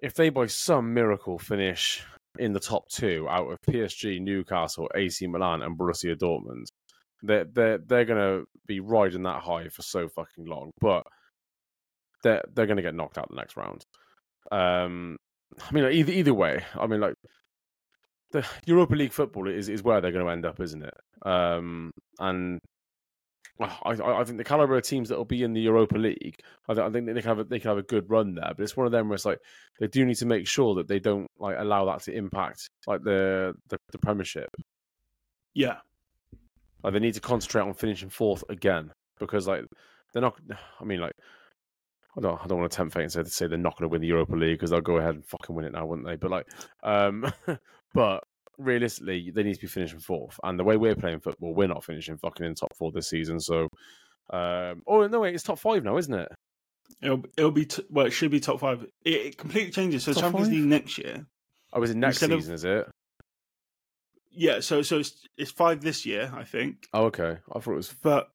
if 0.00 0.14
they 0.14 0.30
by 0.30 0.46
some 0.46 0.92
miracle 0.92 1.38
finish 1.38 2.02
in 2.38 2.52
the 2.52 2.60
top 2.60 2.88
two 2.88 3.26
out 3.28 3.50
of 3.50 3.58
PSG, 3.68 4.20
Newcastle, 4.20 4.88
AC 4.94 5.26
Milan, 5.26 5.62
and 5.62 5.78
Borussia 5.78 6.16
Dortmund, 6.16 6.66
they're 7.22 7.44
they're 7.44 7.78
they're 7.78 8.04
gonna 8.04 8.42
be 8.66 8.80
riding 8.80 9.22
that 9.24 9.42
high 9.42 9.68
for 9.68 9.82
so 9.82 10.08
fucking 10.08 10.46
long, 10.46 10.70
but 10.80 11.04
they're 12.24 12.42
they're 12.54 12.66
gonna 12.66 12.82
get 12.82 12.94
knocked 12.94 13.18
out 13.18 13.28
the 13.28 13.36
next 13.36 13.56
round. 13.56 13.84
Um, 14.50 15.16
I 15.60 15.72
mean, 15.72 15.84
like, 15.84 15.94
either 15.94 16.12
either 16.12 16.34
way, 16.34 16.64
I 16.74 16.86
mean, 16.88 17.00
like 17.00 17.14
the 18.32 18.44
Europa 18.66 18.94
League 18.94 19.12
football 19.12 19.48
is, 19.48 19.68
is 19.68 19.82
where 19.82 20.00
they're 20.00 20.10
going 20.12 20.24
to 20.24 20.32
end 20.32 20.46
up, 20.46 20.60
isn't 20.60 20.82
it? 20.82 20.94
Um, 21.24 21.92
and 22.18 22.58
I, 23.60 23.66
I 23.84 24.20
I 24.20 24.24
think 24.24 24.38
the 24.38 24.44
caliber 24.44 24.76
of 24.76 24.82
teams 24.82 25.08
that 25.08 25.18
will 25.18 25.24
be 25.24 25.42
in 25.42 25.52
the 25.52 25.60
Europa 25.60 25.96
League, 25.96 26.40
I, 26.68 26.74
th- 26.74 26.84
I 26.86 26.90
think 26.90 27.06
they 27.06 27.12
can 27.14 27.22
have 27.22 27.38
a, 27.38 27.44
they 27.44 27.60
can 27.60 27.68
have 27.68 27.78
a 27.78 27.82
good 27.82 28.10
run 28.10 28.34
there. 28.34 28.52
But 28.56 28.62
it's 28.62 28.76
one 28.76 28.86
of 28.86 28.92
them 28.92 29.08
where 29.08 29.14
it's 29.14 29.24
like 29.24 29.38
they 29.78 29.86
do 29.88 30.04
need 30.04 30.16
to 30.16 30.26
make 30.26 30.46
sure 30.46 30.74
that 30.76 30.88
they 30.88 30.98
don't 30.98 31.26
like 31.38 31.56
allow 31.58 31.84
that 31.86 32.02
to 32.04 32.12
impact 32.14 32.70
like 32.86 33.02
the 33.02 33.54
the, 33.68 33.78
the 33.92 33.98
Premiership. 33.98 34.48
Yeah, 35.54 35.76
Like 36.82 36.94
they 36.94 36.98
need 36.98 37.14
to 37.14 37.20
concentrate 37.20 37.62
on 37.62 37.74
finishing 37.74 38.08
fourth 38.10 38.42
again 38.48 38.90
because 39.18 39.46
like 39.46 39.64
they're 40.12 40.22
not. 40.22 40.36
I 40.80 40.84
mean, 40.84 41.00
like 41.00 41.12
I 42.16 42.20
don't 42.20 42.40
I 42.42 42.46
don't 42.46 42.58
want 42.58 42.70
to 42.72 42.76
tempt 42.76 42.94
fate 42.94 43.02
and 43.02 43.12
say, 43.12 43.22
say 43.24 43.46
they're 43.46 43.58
not 43.58 43.76
going 43.78 43.88
to 43.88 43.92
win 43.92 44.00
the 44.00 44.08
Europa 44.08 44.34
League 44.34 44.54
because 44.58 44.70
they'll 44.70 44.80
go 44.80 44.96
ahead 44.96 45.14
and 45.14 45.24
fucking 45.24 45.54
win 45.54 45.64
it 45.66 45.72
now, 45.72 45.86
wouldn't 45.86 46.06
they? 46.06 46.16
But 46.16 46.30
like, 46.30 46.46
um, 46.82 47.30
but 47.94 48.24
realistically, 48.62 49.30
they 49.30 49.42
need 49.42 49.54
to 49.54 49.60
be 49.60 49.66
finishing 49.66 50.00
fourth. 50.00 50.38
And 50.42 50.58
the 50.58 50.64
way 50.64 50.76
we're 50.76 50.94
playing 50.96 51.20
football, 51.20 51.54
we're 51.54 51.68
not 51.68 51.84
finishing 51.84 52.16
fucking 52.18 52.46
in 52.46 52.54
top 52.54 52.74
four 52.76 52.92
this 52.92 53.08
season. 53.08 53.40
So, 53.40 53.68
um, 54.30 54.82
oh 54.86 55.06
no, 55.06 55.20
wait, 55.20 55.34
it's 55.34 55.44
top 55.44 55.58
five 55.58 55.84
now, 55.84 55.96
isn't 55.98 56.14
it? 56.14 56.28
it'll 57.00 57.24
it'll 57.38 57.50
be 57.50 57.64
t- 57.64 57.84
well, 57.90 58.06
it 58.06 58.10
should 58.10 58.30
be 58.30 58.40
top 58.40 58.60
five. 58.60 58.82
It, 59.04 59.10
it 59.26 59.38
completely 59.38 59.70
changes. 59.70 60.04
So 60.04 60.12
Top 60.12 60.22
Champions 60.24 60.48
five? 60.48 60.56
League 60.56 60.66
next 60.66 60.98
year. 60.98 61.26
Oh, 61.72 61.82
is 61.82 61.90
it 61.90 61.96
next 61.96 62.16
Instead 62.22 62.32
of- 62.32 62.40
season? 62.40 62.54
Is 62.54 62.64
it? 62.64 62.86
Yeah, 64.34 64.60
so 64.60 64.82
so 64.82 64.98
it's, 64.98 65.26
it's 65.36 65.50
five 65.50 65.80
this 65.82 66.06
year, 66.06 66.32
I 66.34 66.44
think. 66.44 66.86
Oh, 66.94 67.04
okay. 67.06 67.36
I 67.54 67.58
thought 67.60 67.72
it 67.72 67.76
was. 67.76 67.94
But 68.02 68.28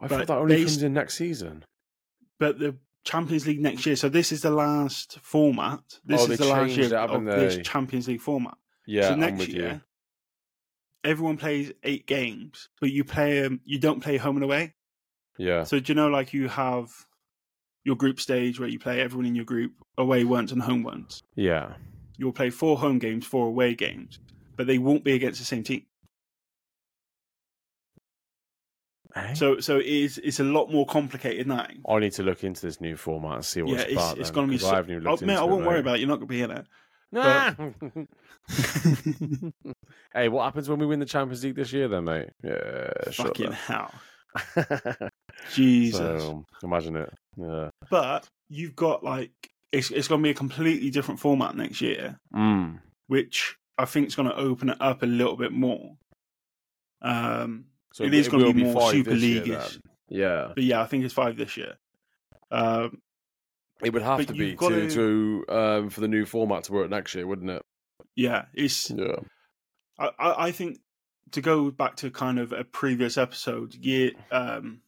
I 0.00 0.06
But 0.06 0.18
thought 0.18 0.26
that 0.28 0.36
only 0.38 0.56
comes 0.58 0.82
in 0.82 0.92
next 0.92 1.16
season. 1.16 1.64
but 2.38 2.58
the 2.58 2.76
Champions 3.04 3.46
League 3.46 3.60
next 3.60 3.84
year. 3.84 3.96
So 3.96 4.08
this 4.08 4.32
is 4.32 4.42
the 4.42 4.50
last 4.50 5.18
format. 5.20 5.80
This 6.04 6.22
Oh, 6.22 6.30
is 6.30 6.38
the 6.38 6.46
last 6.46 6.76
year 6.76 6.86
it, 6.86 6.92
of 6.92 7.10
haven't 7.10 7.24
this? 7.26 7.66
Champions 7.66 8.06
League 8.08 8.20
format. 8.20 8.56
Yeah, 8.86 9.08
so 9.10 9.16
next 9.16 9.38
with 9.38 9.48
year, 9.48 9.72
you. 9.72 11.10
everyone 11.10 11.36
plays 11.36 11.72
eight 11.82 12.06
games, 12.06 12.68
but 12.80 12.90
you 12.90 13.04
play 13.04 13.44
um, 13.44 13.60
you 13.64 13.78
don't 13.78 14.00
play 14.00 14.16
home 14.16 14.36
and 14.36 14.44
away. 14.44 14.74
Yeah, 15.36 15.64
So 15.64 15.80
do 15.80 15.90
you 15.92 15.96
know, 15.96 16.08
like 16.08 16.32
you 16.32 16.48
have 16.48 16.90
your 17.82 17.96
group 17.96 18.20
stage 18.20 18.60
where 18.60 18.68
you 18.68 18.78
play 18.78 19.00
everyone 19.00 19.26
in 19.26 19.34
your 19.34 19.44
group 19.44 19.72
away 19.98 20.24
once 20.24 20.52
and 20.52 20.62
home 20.62 20.82
once. 20.82 21.22
yeah. 21.34 21.74
You'll 22.16 22.32
play 22.32 22.50
four 22.50 22.78
home 22.78 23.00
games, 23.00 23.26
four 23.26 23.48
away 23.48 23.74
games, 23.74 24.20
but 24.56 24.68
they 24.68 24.78
won't 24.78 25.02
be 25.02 25.14
against 25.14 25.40
the 25.40 25.44
same 25.44 25.64
team. 25.64 25.84
Eh? 29.16 29.34
So 29.34 29.60
so 29.60 29.78
it 29.78 29.86
is 29.86 30.18
it's 30.18 30.38
a 30.38 30.44
lot 30.44 30.70
more 30.70 30.86
complicated 30.86 31.46
now. 31.46 31.66
I 31.88 31.98
need 31.98 32.12
to 32.12 32.22
look 32.22 32.44
into 32.44 32.62
this 32.62 32.80
new 32.80 32.96
format 32.96 33.34
and 33.34 33.44
see 33.44 33.62
what's 33.62 33.74
yeah, 33.74 33.80
it's 33.80 33.92
it's, 33.92 34.02
about. 34.02 34.18
it's 34.18 34.28
then, 34.30 34.34
going 34.34 34.46
to 34.46 34.52
be. 34.52 34.58
So, 34.58 34.70
I 34.70 34.76
haven't 34.76 34.90
even 34.92 35.06
oh, 35.06 35.18
mate, 35.22 35.36
I 35.36 35.42
won't 35.44 35.64
worry 35.64 35.74
mate. 35.74 35.80
about 35.80 35.96
it. 35.96 36.00
You're 36.00 36.08
not 36.08 36.16
going 36.16 36.28
to 36.28 36.34
be 36.34 36.42
in 36.42 36.50
it. 36.52 36.66
Nah. 37.14 37.54
hey, 40.14 40.28
what 40.28 40.44
happens 40.44 40.68
when 40.68 40.78
we 40.78 40.86
win 40.86 40.98
the 41.00 41.06
Champions 41.06 41.44
League 41.44 41.54
this 41.56 41.72
year, 41.72 41.88
then, 41.88 42.04
mate? 42.04 42.30
Yeah, 42.42 42.90
Fucking 43.12 43.52
hell. 43.52 43.92
Jesus! 45.52 45.98
So, 46.22 46.44
imagine 46.62 46.96
it. 46.96 47.12
Yeah. 47.36 47.70
But 47.88 48.28
you've 48.48 48.74
got 48.76 49.04
like 49.04 49.30
it's 49.72 49.90
it's 49.90 50.08
going 50.08 50.20
to 50.20 50.24
be 50.24 50.30
a 50.30 50.34
completely 50.34 50.90
different 50.90 51.20
format 51.20 51.56
next 51.56 51.80
year, 51.80 52.18
Mm. 52.34 52.80
which 53.06 53.56
I 53.78 53.84
think 53.84 54.08
is 54.08 54.14
going 54.16 54.28
to 54.28 54.36
open 54.36 54.70
it 54.70 54.76
up 54.80 55.02
a 55.02 55.06
little 55.06 55.36
bit 55.36 55.52
more. 55.52 55.96
Um, 57.02 57.66
So 57.92 58.04
It 58.04 58.12
is 58.14 58.28
gonna 58.28 58.44
will 58.44 58.52
be 58.52 58.64
more 58.64 58.90
Super 58.90 59.12
League-ish. 59.12 59.78
Yeah, 60.08 60.48
but 60.54 60.64
yeah, 60.64 60.80
I 60.82 60.86
think 60.86 61.04
it's 61.04 61.14
five 61.14 61.36
this 61.36 61.56
year. 61.56 61.74
Um, 62.50 63.00
it 63.84 63.92
would 63.92 64.02
have 64.02 64.18
But 64.18 64.28
to 64.28 64.32
be 64.34 64.54
gotta- 64.54 64.88
to, 64.88 65.44
to 65.46 65.54
um, 65.54 65.90
for 65.90 66.00
the 66.00 66.08
new 66.08 66.24
format 66.26 66.64
to 66.64 66.72
work 66.72 66.90
next 66.90 67.14
year, 67.14 67.26
wouldn't 67.26 67.50
it? 67.50 67.62
yeah, 68.16 68.46
it's 68.54 68.90
Yeah. 68.90 69.16
I, 69.98 70.10
I 70.18 70.50
think 70.52 70.78
to 71.32 71.40
go 71.40 71.70
back 71.70 71.96
to 71.96 72.10
kind 72.10 72.38
of 72.38 72.52
a 72.52 72.64
previous 72.64 73.16
episode, 73.16 73.74
year 73.74 74.12
um, 74.32 74.80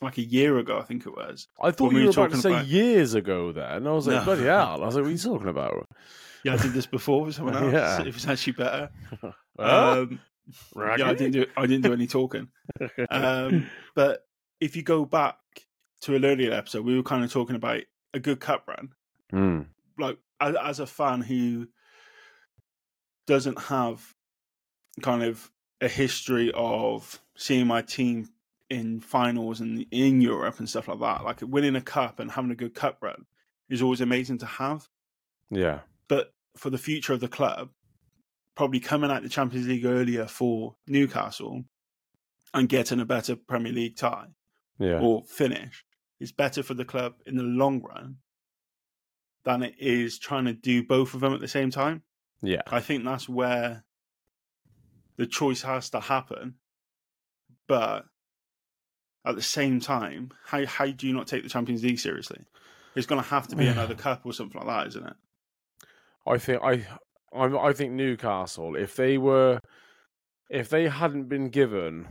like 0.00 0.18
a 0.18 0.22
year 0.22 0.58
ago, 0.58 0.78
I 0.78 0.82
think 0.82 1.06
it 1.06 1.14
was. 1.14 1.46
I 1.62 1.70
thought 1.70 1.92
we 1.92 2.00
you 2.00 2.06
were 2.06 2.10
about 2.12 2.24
to 2.24 2.28
talking 2.30 2.40
say 2.40 2.50
about- 2.52 2.66
years 2.66 3.14
ago 3.14 3.52
then. 3.52 3.70
And 3.70 3.88
I 3.88 3.92
was 3.92 4.06
like, 4.06 4.16
No. 4.16 4.24
bloody 4.24 4.44
hell. 4.44 4.82
I 4.82 4.86
was 4.86 4.94
like, 4.94 5.02
what 5.04 5.08
are 5.08 5.12
you 5.12 5.18
talking 5.18 5.48
about? 5.48 5.88
Yeah, 6.44 6.54
I 6.54 6.56
did 6.56 6.72
this 6.72 6.86
before 6.86 7.24
with 7.24 7.34
someone 7.36 7.54
else. 7.62 7.72
Yeah. 7.72 8.02
It 8.02 8.14
was 8.14 8.26
actually 8.26 8.54
better. 8.54 8.90
Um, 9.56 10.18
yeah, 10.76 11.06
I 11.08 11.14
didn't 11.14 11.30
do 11.30 11.46
I 11.56 11.66
didn't 11.66 11.82
do 11.82 11.92
any 11.92 12.08
talking. 12.08 12.48
Um, 13.10 13.68
but 13.94 14.26
if 14.60 14.74
you 14.74 14.82
go 14.82 15.04
back 15.04 15.36
to 16.02 16.16
an 16.16 16.24
earlier 16.24 16.52
episode, 16.52 16.84
we 16.84 16.96
were 16.96 17.04
kind 17.04 17.22
of 17.24 17.32
talking 17.32 17.54
about 17.54 17.82
a 18.14 18.20
good 18.20 18.40
cup 18.40 18.66
run. 18.66 18.90
Mm. 19.32 19.66
Like 19.98 20.18
as, 20.40 20.56
as 20.62 20.80
a 20.80 20.86
fan 20.86 21.20
who 21.20 21.68
doesn't 23.26 23.58
have 23.58 24.14
kind 25.02 25.22
of 25.22 25.50
a 25.80 25.88
history 25.88 26.52
of 26.54 27.20
seeing 27.36 27.66
my 27.66 27.82
team 27.82 28.28
in 28.70 29.00
finals 29.00 29.60
and 29.60 29.84
in 29.90 30.20
Europe 30.20 30.58
and 30.58 30.68
stuff 30.68 30.88
like 30.88 31.00
that, 31.00 31.24
like 31.24 31.40
winning 31.42 31.76
a 31.76 31.80
cup 31.80 32.20
and 32.20 32.30
having 32.30 32.50
a 32.50 32.56
good 32.56 32.74
cup 32.74 32.98
run 33.02 33.26
is 33.68 33.82
always 33.82 34.00
amazing 34.00 34.38
to 34.38 34.46
have. 34.46 34.88
Yeah. 35.50 35.80
But 36.08 36.32
for 36.56 36.70
the 36.70 36.78
future 36.78 37.12
of 37.12 37.20
the 37.20 37.28
club, 37.28 37.70
probably 38.54 38.80
coming 38.80 39.10
out 39.10 39.22
the 39.22 39.28
Champions 39.28 39.66
League 39.66 39.84
earlier 39.84 40.26
for 40.26 40.76
Newcastle 40.86 41.64
and 42.52 42.68
getting 42.68 43.00
a 43.00 43.04
better 43.04 43.34
Premier 43.34 43.72
League 43.72 43.96
tie 43.96 44.28
Yeah. 44.78 45.00
or 45.00 45.24
finish 45.24 45.84
is 46.20 46.32
better 46.32 46.62
for 46.62 46.74
the 46.74 46.84
club 46.84 47.14
in 47.26 47.36
the 47.36 47.42
long 47.42 47.82
run 47.82 48.16
than 49.44 49.62
it 49.62 49.74
is 49.78 50.18
trying 50.18 50.44
to 50.46 50.52
do 50.52 50.82
both 50.82 51.14
of 51.14 51.20
them 51.20 51.34
at 51.34 51.40
the 51.40 51.48
same 51.48 51.70
time. 51.70 52.02
Yeah. 52.42 52.62
I 52.66 52.80
think 52.80 53.04
that's 53.04 53.28
where 53.28 53.84
the 55.16 55.26
choice 55.26 55.62
has 55.62 55.90
to 55.90 56.00
happen. 56.00 56.54
But 57.66 58.06
at 59.24 59.36
the 59.36 59.42
same 59.42 59.80
time, 59.80 60.30
how 60.44 60.66
how 60.66 60.86
do 60.86 61.06
you 61.06 61.14
not 61.14 61.26
take 61.26 61.42
the 61.42 61.48
Champions 61.48 61.82
League 61.82 61.98
seriously? 61.98 62.40
It's 62.94 63.06
going 63.06 63.22
to 63.22 63.28
have 63.28 63.48
to 63.48 63.56
be 63.56 63.66
another 63.66 63.94
cup 63.94 64.24
or 64.24 64.32
something 64.32 64.60
like 64.60 64.68
that, 64.68 64.86
isn't 64.88 65.06
it? 65.06 65.16
I 66.26 66.38
think 66.38 66.62
I, 66.62 66.86
I, 67.34 67.68
I 67.68 67.72
think 67.72 67.92
Newcastle. 67.92 68.76
If 68.76 68.94
they 68.96 69.18
were, 69.18 69.58
if 70.48 70.68
they 70.68 70.88
hadn't 70.88 71.28
been 71.28 71.48
given 71.48 72.06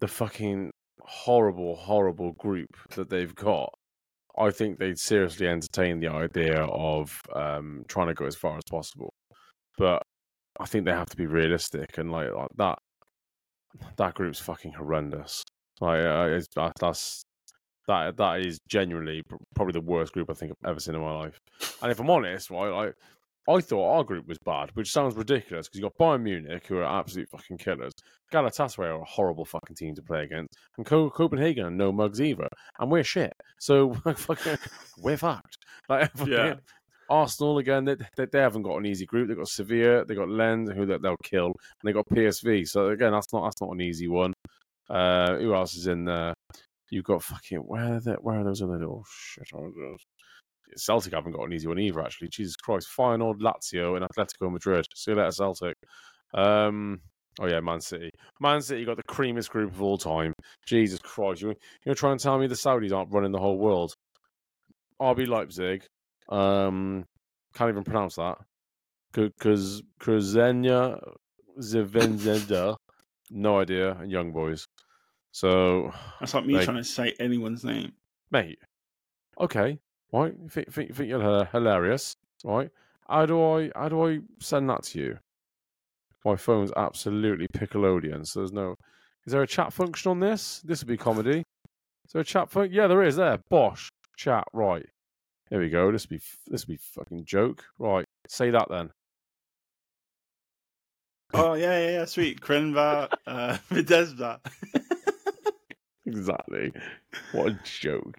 the 0.00 0.08
fucking 0.08 0.72
horrible, 1.04 1.76
horrible 1.76 2.32
group 2.32 2.70
that 2.94 3.10
they've 3.10 3.34
got, 3.34 3.72
I 4.38 4.50
think 4.50 4.78
they'd 4.78 4.98
seriously 4.98 5.46
entertain 5.46 6.00
the 6.00 6.08
idea 6.08 6.62
of 6.64 7.20
um, 7.34 7.84
trying 7.88 8.08
to 8.08 8.14
go 8.14 8.26
as 8.26 8.36
far 8.36 8.56
as 8.56 8.64
possible. 8.70 9.12
But 9.78 10.02
I 10.58 10.66
think 10.66 10.84
they 10.84 10.92
have 10.92 11.10
to 11.10 11.16
be 11.16 11.26
realistic 11.26 11.98
and 11.98 12.10
like, 12.10 12.32
like 12.32 12.50
that. 12.56 12.78
That 13.96 14.14
group's 14.14 14.38
fucking 14.38 14.72
horrendous. 14.72 15.42
Like 15.80 16.00
uh, 16.00 16.40
that, 16.56 16.72
that's 16.78 17.22
that 17.88 18.16
that 18.16 18.40
is 18.40 18.58
genuinely 18.68 19.22
pr- 19.28 19.36
probably 19.54 19.72
the 19.72 19.80
worst 19.80 20.12
group 20.12 20.30
I 20.30 20.34
think 20.34 20.52
I've 20.52 20.70
ever 20.70 20.80
seen 20.80 20.94
in 20.94 21.00
my 21.00 21.12
life. 21.12 21.38
And 21.82 21.90
if 21.90 21.98
I'm 21.98 22.10
honest, 22.10 22.50
right, 22.50 22.68
like 22.68 22.94
I 23.48 23.60
thought 23.60 23.96
our 23.96 24.04
group 24.04 24.28
was 24.28 24.38
bad, 24.44 24.70
which 24.74 24.92
sounds 24.92 25.16
ridiculous 25.16 25.66
because 25.68 25.78
you 25.78 25.82
got 25.82 25.96
Bayern 25.98 26.22
Munich 26.22 26.64
who 26.68 26.76
are 26.78 26.84
absolute 26.84 27.28
fucking 27.28 27.58
killers. 27.58 27.92
Galatasaray 28.32 28.86
are 28.86 29.00
a 29.00 29.04
horrible 29.04 29.44
fucking 29.44 29.74
team 29.76 29.94
to 29.96 30.02
play 30.02 30.22
against, 30.24 30.54
and 30.76 30.86
Co- 30.86 31.10
Copenhagen 31.10 31.64
are 31.66 31.70
no 31.70 31.90
mugs 31.92 32.20
either, 32.20 32.48
and 32.78 32.90
we're 32.90 33.02
shit. 33.04 33.32
So 33.58 33.92
fucking, 34.16 34.58
we're 34.98 35.16
fucked. 35.16 35.56
Like, 35.88 36.12
fucking- 36.16 36.32
Yeah. 36.32 36.54
Arsenal 37.10 37.58
again, 37.58 37.84
they, 37.84 37.96
they, 38.16 38.26
they 38.32 38.38
haven't 38.38 38.62
got 38.62 38.76
an 38.78 38.86
easy 38.86 39.04
group. 39.04 39.28
They've 39.28 39.36
got 39.36 39.48
Sevilla, 39.48 40.04
they 40.06 40.14
got 40.14 40.30
Lens, 40.30 40.70
who 40.70 40.86
they, 40.86 40.96
they'll 40.96 41.16
kill, 41.22 41.46
and 41.46 41.54
they 41.82 41.92
got 41.92 42.06
PSV. 42.08 42.66
So 42.68 42.88
again, 42.88 43.12
that's 43.12 43.30
not 43.34 43.42
that's 43.44 43.60
not 43.60 43.70
an 43.72 43.82
easy 43.82 44.08
one. 44.08 44.32
Uh, 44.88 45.36
who 45.36 45.54
else 45.54 45.74
is 45.74 45.88
in 45.88 46.04
there? 46.06 46.32
You've 46.90 47.04
got 47.04 47.22
fucking 47.22 47.58
where 47.58 47.96
are 47.96 48.00
the, 48.00 48.14
where 48.14 48.40
are 48.40 48.44
those 48.44 48.62
other 48.62 48.78
little 48.78 49.04
shit? 49.10 49.44
Oh, 49.54 49.70
shit? 49.74 50.06
Celtic 50.76 51.12
haven't 51.14 51.32
got 51.32 51.44
an 51.44 51.52
easy 51.52 51.68
one 51.68 51.78
either. 51.78 52.00
Actually, 52.02 52.28
Jesus 52.28 52.56
Christ, 52.56 52.88
Feyenoord, 52.96 53.40
Lazio, 53.40 53.96
and 53.96 54.06
Atletico 54.06 54.50
Madrid. 54.52 54.86
See 54.94 55.10
you 55.12 55.16
later, 55.16 55.30
Celtic. 55.30 55.76
Um, 56.34 57.00
oh 57.40 57.46
yeah, 57.46 57.60
Man 57.60 57.80
City. 57.80 58.10
Man 58.40 58.60
City 58.62 58.84
got 58.84 58.96
the 58.96 59.02
creamiest 59.04 59.50
group 59.50 59.72
of 59.72 59.82
all 59.82 59.98
time. 59.98 60.32
Jesus 60.66 60.98
Christ, 61.00 61.42
you 61.42 61.54
you're 61.84 61.94
trying 61.94 62.18
to 62.18 62.22
tell 62.22 62.38
me 62.38 62.46
the 62.46 62.54
Saudis 62.54 62.92
aren't 62.92 63.12
running 63.12 63.32
the 63.32 63.38
whole 63.38 63.58
world? 63.58 63.94
RB 65.00 65.26
Leipzig. 65.26 65.84
Um, 66.28 67.04
can't 67.54 67.70
even 67.70 67.84
pronounce 67.84 68.16
that. 68.16 68.38
Because 69.12 69.82
Krzenia 70.00 70.98
Zvezda, 71.58 72.76
no 73.30 73.58
idea, 73.60 73.92
and 73.98 74.10
Young 74.10 74.32
Boys. 74.32 74.64
So, 75.32 75.92
That's 76.20 76.34
like 76.34 76.46
me 76.46 76.54
Like- 76.54 76.64
trying 76.64 76.76
to 76.78 76.84
say 76.84 77.14
anyone's 77.18 77.64
name. 77.64 77.92
mate, 78.30 78.58
okay, 79.38 79.78
right? 80.12 80.34
Think, 80.50 80.72
think, 80.72 80.94
think 80.94 81.08
you're 81.08 81.22
hi- 81.22 81.48
hilarious, 81.50 82.14
right? 82.44 82.70
How 83.08 83.26
do 83.26 83.42
I 83.42 83.70
how 83.74 83.88
do 83.88 84.06
I 84.06 84.20
send 84.40 84.70
that 84.70 84.84
to 84.84 84.98
you? 84.98 85.18
My 86.24 86.36
phone's 86.36 86.72
absolutely 86.76 87.48
Piccolodian, 87.48 88.26
so 88.26 88.40
there's 88.40 88.52
no. 88.52 88.76
Is 89.26 89.32
there 89.32 89.42
a 89.42 89.46
chat 89.46 89.72
function 89.72 90.10
on 90.10 90.20
this? 90.20 90.60
This 90.64 90.80
would 90.80 90.88
be 90.88 90.96
comedy. 90.96 91.42
Is 92.06 92.12
there 92.12 92.22
a 92.22 92.24
chat 92.24 92.50
function? 92.50 92.74
Yeah, 92.74 92.86
there 92.86 93.02
is. 93.02 93.16
There, 93.16 93.38
Bosh 93.50 93.90
chat. 94.16 94.44
Right. 94.52 94.86
Here 95.50 95.60
we 95.60 95.68
go. 95.68 95.92
This 95.92 96.08
would 96.08 96.18
be 96.18 96.24
this 96.46 96.64
be 96.64 96.76
fucking 96.76 97.24
joke. 97.24 97.64
Right. 97.78 98.06
Say 98.28 98.50
that 98.50 98.68
then. 98.70 98.90
Oh 101.34 101.54
yeah, 101.54 101.78
yeah, 101.78 101.90
yeah, 101.90 102.04
sweet. 102.04 102.40
Krenva, 102.40 103.08
uh, 103.26 103.56
exactly. 106.06 106.72
What 107.32 107.48
a 107.48 107.58
joke. 107.64 108.16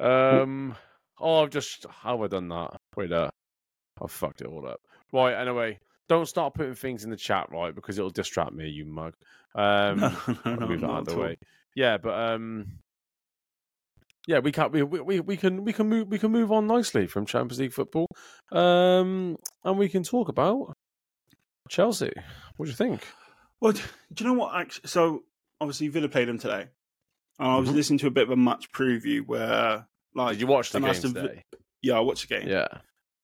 Um. 0.00 0.76
Oh, 1.22 1.42
I've 1.42 1.50
just 1.50 1.86
how 1.88 2.16
have 2.18 2.24
I 2.24 2.26
done 2.26 2.48
that? 2.48 2.76
Wait, 2.96 3.12
uh, 3.12 3.30
I 4.02 4.06
fucked 4.08 4.40
it 4.40 4.48
all 4.48 4.66
up. 4.68 4.80
Right. 5.12 5.34
Anyway, 5.34 5.78
don't 6.08 6.26
start 6.26 6.54
putting 6.54 6.74
things 6.74 7.04
in 7.04 7.10
the 7.10 7.16
chat, 7.16 7.48
right? 7.52 7.74
Because 7.74 7.98
it'll 7.98 8.10
distract 8.10 8.52
me, 8.52 8.68
you 8.68 8.84
mug. 8.84 9.14
Um, 9.54 10.00
no, 10.00 10.12
no, 10.46 10.54
no, 10.54 10.66
move 10.66 10.80
that 10.80 10.90
out 10.90 11.04
the 11.04 11.14
way. 11.14 11.36
Yeah, 11.76 11.98
but 11.98 12.14
um, 12.18 12.78
yeah, 14.26 14.38
we 14.38 14.50
can 14.50 14.70
we, 14.72 14.82
we 14.82 15.20
we 15.20 15.36
can 15.36 15.64
we 15.64 15.74
can 15.74 15.88
move 15.90 16.08
we 16.08 16.18
can 16.18 16.30
move 16.32 16.50
on 16.50 16.66
nicely 16.66 17.06
from 17.06 17.26
Champions 17.26 17.60
League 17.60 17.74
football, 17.74 18.06
um, 18.50 19.36
and 19.62 19.76
we 19.76 19.90
can 19.90 20.04
talk 20.04 20.30
about 20.30 20.72
Chelsea. 21.68 22.12
What 22.56 22.64
do 22.66 22.70
you 22.70 22.76
think? 22.76 23.06
Well, 23.60 23.72
do 23.72 23.80
you 24.18 24.24
know 24.24 24.38
what? 24.38 24.54
Actually, 24.54 24.88
so 24.88 25.24
obviously 25.60 25.88
Villa 25.88 26.08
played 26.08 26.28
them 26.28 26.38
today, 26.38 26.68
and 27.38 27.48
I 27.50 27.58
was 27.58 27.68
Mhm. 27.68 27.74
listening 27.74 27.98
to 27.98 28.06
a 28.06 28.10
bit 28.10 28.24
of 28.24 28.30
a 28.30 28.36
match 28.36 28.72
preview 28.72 29.20
where, 29.26 29.86
like, 30.14 30.32
Did 30.32 30.40
you 30.40 30.46
watch 30.46 30.70
the 30.72 30.80
game 30.80 30.88
Aston 30.90 31.14
Vi- 31.14 31.20
today? 31.22 31.44
yeah, 31.82 31.94
I 31.96 32.00
watched 32.00 32.28
the 32.28 32.34
game. 32.38 32.48
Yeah. 32.48 32.68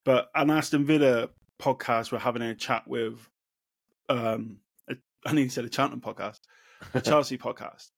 But 0.05 0.29
an 0.35 0.51
Aston 0.51 0.85
Villa 0.85 1.29
podcast, 1.61 2.13
we're 2.13 2.19
having 2.19 2.43
a 2.43 2.55
chat 2.55 2.87
with, 2.89 3.29
um, 4.09 4.59
a, 4.89 4.97
I 5.27 5.33
need 5.33 5.45
to 5.45 5.51
say 5.51 5.63
a 5.65 5.73
Cheltenham 5.73 6.01
podcast, 6.01 6.41
a 6.95 7.01
Chelsea 7.03 7.37
podcast. 7.39 7.89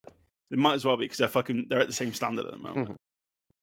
It 0.50 0.59
might 0.59 0.74
as 0.74 0.85
well 0.85 0.96
be 0.96 1.05
because 1.05 1.18
they're 1.18 1.29
fucking 1.29 1.66
they're 1.68 1.81
at 1.81 1.87
the 1.87 1.92
same 1.92 2.12
standard 2.14 2.46
at 2.46 2.53
the 2.53 2.59
moment. 2.59 2.96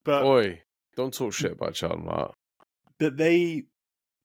But 0.06 0.24
Oi, 0.24 0.62
don't 0.96 1.14
talk 1.14 1.34
shit 1.34 1.52
about 1.52 1.74
Charlton, 1.74 2.06
Mark. 2.06 2.34
but 2.98 3.18
they 3.18 3.66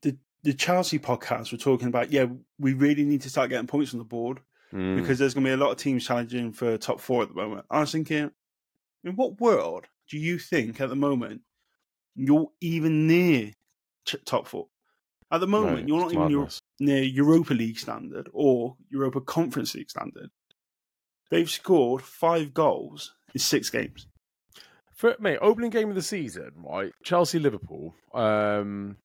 the 0.03 0.17
the 0.45 0.53
Chelsea 0.55 1.01
podcast 1.01 1.51
were 1.51 1.59
talking 1.59 1.89
about 1.89 2.13
yeah 2.13 2.27
we 2.61 2.75
really 2.75 3.05
need 3.05 3.23
to 3.23 3.31
start 3.31 3.51
getting 3.51 3.67
points 3.67 3.93
on 3.93 3.99
the 3.99 4.05
board 4.05 4.39
Mm. 4.73 4.97
because 4.97 5.19
there's 5.19 5.35
going 5.35 5.45
to 5.45 5.51
be 5.51 5.53
a 5.55 5.57
lot 5.57 5.73
of 5.73 5.77
teams 5.77 6.07
challenging 6.07 6.51
for 6.53 6.79
top 6.79 6.99
four 7.01 7.23
at 7.25 7.29
the 7.29 7.35
moment. 7.35 7.67
I 7.71 7.81
was 7.81 7.93
thinking, 7.93 8.31
in 9.05 9.17
what 9.17 9.39
world 9.41 9.87
do 10.13 10.19
you 10.19 10.39
think 10.39 10.79
at 10.79 10.91
the 10.91 10.95
moment 10.95 11.41
you're 12.15 12.49
even 12.61 13.07
near 13.07 13.53
top 14.27 14.47
four? 14.47 14.67
At 15.31 15.41
the 15.41 15.47
moment, 15.47 15.77
Mate, 15.77 15.89
you're 15.89 16.01
not 16.01 16.13
even 16.13 16.29
Euro- 16.29 16.49
near 16.79 17.03
Europa 17.03 17.55
League 17.55 17.79
standard 17.79 18.29
or 18.35 18.77
Europa 18.91 19.23
Conference 19.23 19.75
League 19.75 19.89
standard. 19.89 20.29
They've 21.31 21.49
scored 21.49 22.03
five 22.03 22.53
goals 22.53 23.15
in 23.33 23.41
six 23.41 23.71
games. 23.71 24.07
For, 24.95 25.17
mate, 25.19 25.39
opening 25.41 25.71
game 25.71 25.89
of 25.89 25.95
the 25.95 26.03
season, 26.03 26.51
right? 26.57 26.93
Chelsea 27.03 27.39
Liverpool. 27.39 27.95
Um, 28.13 28.99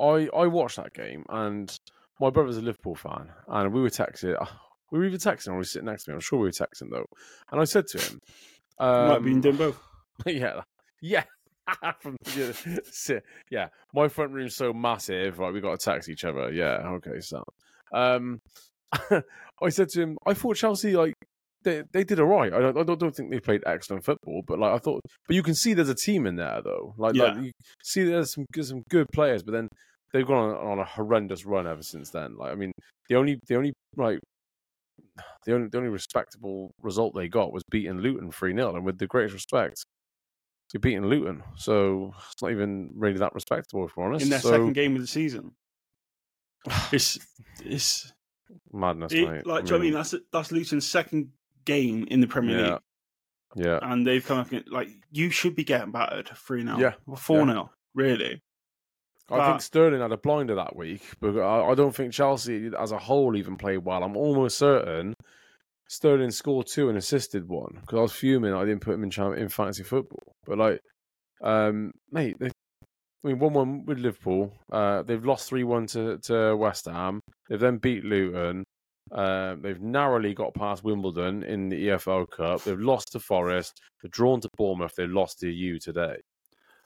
I 0.00 0.26
I 0.34 0.46
watched 0.46 0.76
that 0.76 0.94
game, 0.94 1.26
and 1.28 1.70
my 2.18 2.30
brother's 2.30 2.56
a 2.56 2.62
Liverpool 2.62 2.94
fan, 2.94 3.28
and 3.46 3.74
we 3.74 3.82
were 3.82 3.90
texting. 3.90 4.34
We 4.90 4.98
were 4.98 5.04
either 5.04 5.18
texting 5.18 5.48
or 5.48 5.52
we 5.52 5.58
were 5.58 5.64
sitting 5.64 5.84
next 5.84 6.04
to 6.04 6.10
me. 6.10 6.14
I'm 6.14 6.20
sure 6.20 6.38
we 6.38 6.46
were 6.46 6.50
texting 6.50 6.88
though, 6.90 7.10
and 7.52 7.60
I 7.60 7.64
said 7.64 7.86
to 7.88 7.98
him, 7.98 8.20
You 8.80 8.86
might 8.86 9.18
been 9.18 9.34
um, 9.34 9.40
doing 9.42 9.56
both. 9.56 9.89
yeah, 10.26 10.60
yeah. 11.00 11.24
From 12.00 12.16
yeah, 12.36 12.52
yeah, 13.50 13.68
my 13.94 14.08
front 14.08 14.32
room's 14.32 14.56
so 14.56 14.72
massive, 14.72 15.38
right? 15.38 15.52
We 15.52 15.60
got 15.60 15.78
to 15.78 15.84
text 15.84 16.08
each 16.08 16.24
other. 16.24 16.52
Yeah, 16.52 16.78
okay, 16.96 17.20
so 17.20 17.44
um, 17.92 18.40
I 18.92 19.68
said 19.68 19.88
to 19.90 20.00
him, 20.02 20.18
I 20.26 20.34
thought 20.34 20.56
Chelsea 20.56 20.96
like 20.96 21.14
they 21.62 21.84
they 21.92 22.02
did 22.02 22.18
all 22.18 22.26
right. 22.26 22.52
I 22.52 22.58
don't, 22.58 22.76
I 22.76 22.82
don't 22.82 23.14
think 23.14 23.30
they 23.30 23.38
played 23.38 23.62
excellent 23.66 24.04
football, 24.04 24.42
but 24.46 24.58
like 24.58 24.72
I 24.72 24.78
thought, 24.78 25.00
but 25.28 25.36
you 25.36 25.42
can 25.42 25.54
see 25.54 25.74
there's 25.74 25.88
a 25.88 25.94
team 25.94 26.26
in 26.26 26.36
there 26.36 26.60
though. 26.64 26.94
Like, 26.96 27.14
like 27.14 27.34
Yeah. 27.36 27.40
you 27.40 27.52
see 27.84 28.04
there's 28.04 28.32
some 28.32 28.46
there's 28.52 28.68
some 28.70 28.82
good 28.90 29.06
players, 29.12 29.42
but 29.42 29.52
then 29.52 29.68
they've 30.12 30.26
gone 30.26 30.50
on, 30.50 30.72
on 30.72 30.78
a 30.80 30.84
horrendous 30.84 31.44
run 31.44 31.66
ever 31.66 31.82
since 31.82 32.10
then. 32.10 32.36
Like 32.36 32.52
I 32.52 32.54
mean, 32.56 32.72
the 33.08 33.16
only 33.16 33.38
the 33.46 33.56
only 33.56 33.72
like 33.96 34.18
the 35.46 35.54
only 35.54 35.68
the 35.68 35.78
only 35.78 35.90
respectable 35.90 36.72
result 36.82 37.14
they 37.14 37.28
got 37.28 37.52
was 37.52 37.62
beating 37.70 38.00
Luton 38.00 38.32
three 38.32 38.54
0 38.54 38.74
and 38.74 38.84
with 38.84 38.98
the 38.98 39.06
greatest 39.06 39.34
respect, 39.34 39.84
you're 40.72 40.80
beating 40.80 41.06
Luton, 41.06 41.42
so 41.56 42.14
it's 42.30 42.40
not 42.42 42.52
even 42.52 42.90
really 42.94 43.18
that 43.18 43.34
respectable 43.34 43.86
if 43.86 43.96
we're 43.96 44.04
honest. 44.04 44.24
In 44.24 44.30
their 44.30 44.40
so, 44.40 44.50
second 44.50 44.72
game 44.74 44.94
of 44.94 45.00
the 45.00 45.06
season. 45.06 45.52
It's 46.92 47.18
it's 47.64 48.12
madness, 48.72 49.12
it, 49.12 49.28
mate. 49.28 49.46
like 49.46 49.64
do 49.64 49.68
you 49.68 49.72
know 49.72 49.76
what 49.78 49.80
I 49.80 49.84
mean 49.84 49.94
that's 49.94 50.14
that's 50.32 50.52
Luton's 50.52 50.86
second 50.86 51.30
game 51.64 52.06
in 52.10 52.20
the 52.20 52.26
Premier 52.26 52.58
Yeah. 52.58 52.70
League. 52.72 52.80
yeah, 53.66 53.78
and 53.82 54.06
they've 54.06 54.24
come 54.24 54.38
up 54.38 54.48
against, 54.48 54.70
like 54.70 54.88
you 55.10 55.30
should 55.30 55.54
be 55.54 55.64
getting 55.64 55.90
battered 55.92 56.28
three 56.36 56.62
0 56.64 56.78
Yeah, 56.78 56.92
four 57.16 57.46
0 57.46 57.70
really. 57.94 58.42
I 59.32 59.36
But- 59.36 59.46
think 59.50 59.62
Sterling 59.62 60.00
had 60.00 60.10
a 60.12 60.16
blinder 60.16 60.56
that 60.56 60.74
week, 60.74 61.02
but 61.20 61.38
I, 61.38 61.70
I 61.70 61.74
don't 61.76 61.94
think 61.94 62.12
Chelsea 62.12 62.70
as 62.78 62.90
a 62.92 62.98
whole 62.98 63.36
even 63.36 63.56
played 63.56 63.78
well. 63.78 64.02
I'm 64.02 64.16
almost 64.16 64.58
certain 64.58 65.14
Sterling 65.90 66.30
scored 66.30 66.68
two 66.68 66.88
and 66.88 66.96
assisted 66.96 67.48
one 67.48 67.76
because 67.80 67.98
I 67.98 68.02
was 68.02 68.12
fuming 68.12 68.54
I 68.54 68.64
didn't 68.64 68.80
put 68.80 68.94
him 68.94 69.02
in 69.02 69.10
in 69.34 69.48
fantasy 69.48 69.82
football. 69.82 70.22
But 70.46 70.56
like, 70.56 70.80
um, 71.42 71.90
mate, 72.12 72.36
they, 72.38 72.46
I 72.46 73.26
mean, 73.26 73.40
one 73.40 73.52
one 73.54 73.84
with 73.86 73.98
Liverpool. 73.98 74.52
Uh, 74.70 75.02
they've 75.02 75.24
lost 75.24 75.48
three 75.48 75.64
one 75.64 75.86
to 75.88 76.18
to 76.18 76.56
West 76.56 76.84
Ham. 76.84 77.18
They've 77.48 77.58
then 77.58 77.78
beat 77.78 78.04
Luton. 78.04 78.62
Um, 79.10 79.62
they've 79.62 79.80
narrowly 79.80 80.32
got 80.32 80.54
past 80.54 80.84
Wimbledon 80.84 81.42
in 81.42 81.68
the 81.68 81.88
EFL 81.88 82.30
Cup. 82.30 82.62
They've 82.62 82.78
lost 82.78 83.10
to 83.12 83.18
Forest. 83.18 83.80
They're 84.00 84.10
drawn 84.10 84.40
to 84.42 84.48
Bournemouth. 84.56 84.94
They 84.96 85.08
lost 85.08 85.40
to 85.40 85.50
you 85.50 85.80
today. 85.80 86.18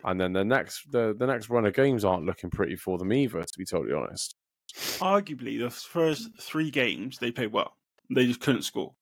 And 0.03 0.19
then 0.19 0.33
the 0.33 0.47
next 0.47 0.91
the, 0.91 1.15
the 1.19 1.27
next 1.27 1.51
run 1.51 1.67
of 1.67 1.75
games 1.75 2.07
aren't 2.07 2.25
looking 2.25 2.49
pretty 2.49 2.77
for 2.77 2.97
them 2.97 3.13
either, 3.13 3.43
to 3.43 3.59
be 3.59 3.67
totally 3.67 3.93
honest. 3.93 4.35
Arguably, 4.73 5.61
the 5.61 5.69
first 5.69 6.31
three 6.41 6.71
games 6.71 7.19
they 7.19 7.31
played 7.31 7.53
well. 7.53 7.75
They 8.11 8.27
just 8.27 8.41
couldn't 8.41 8.63
score. 8.63 8.95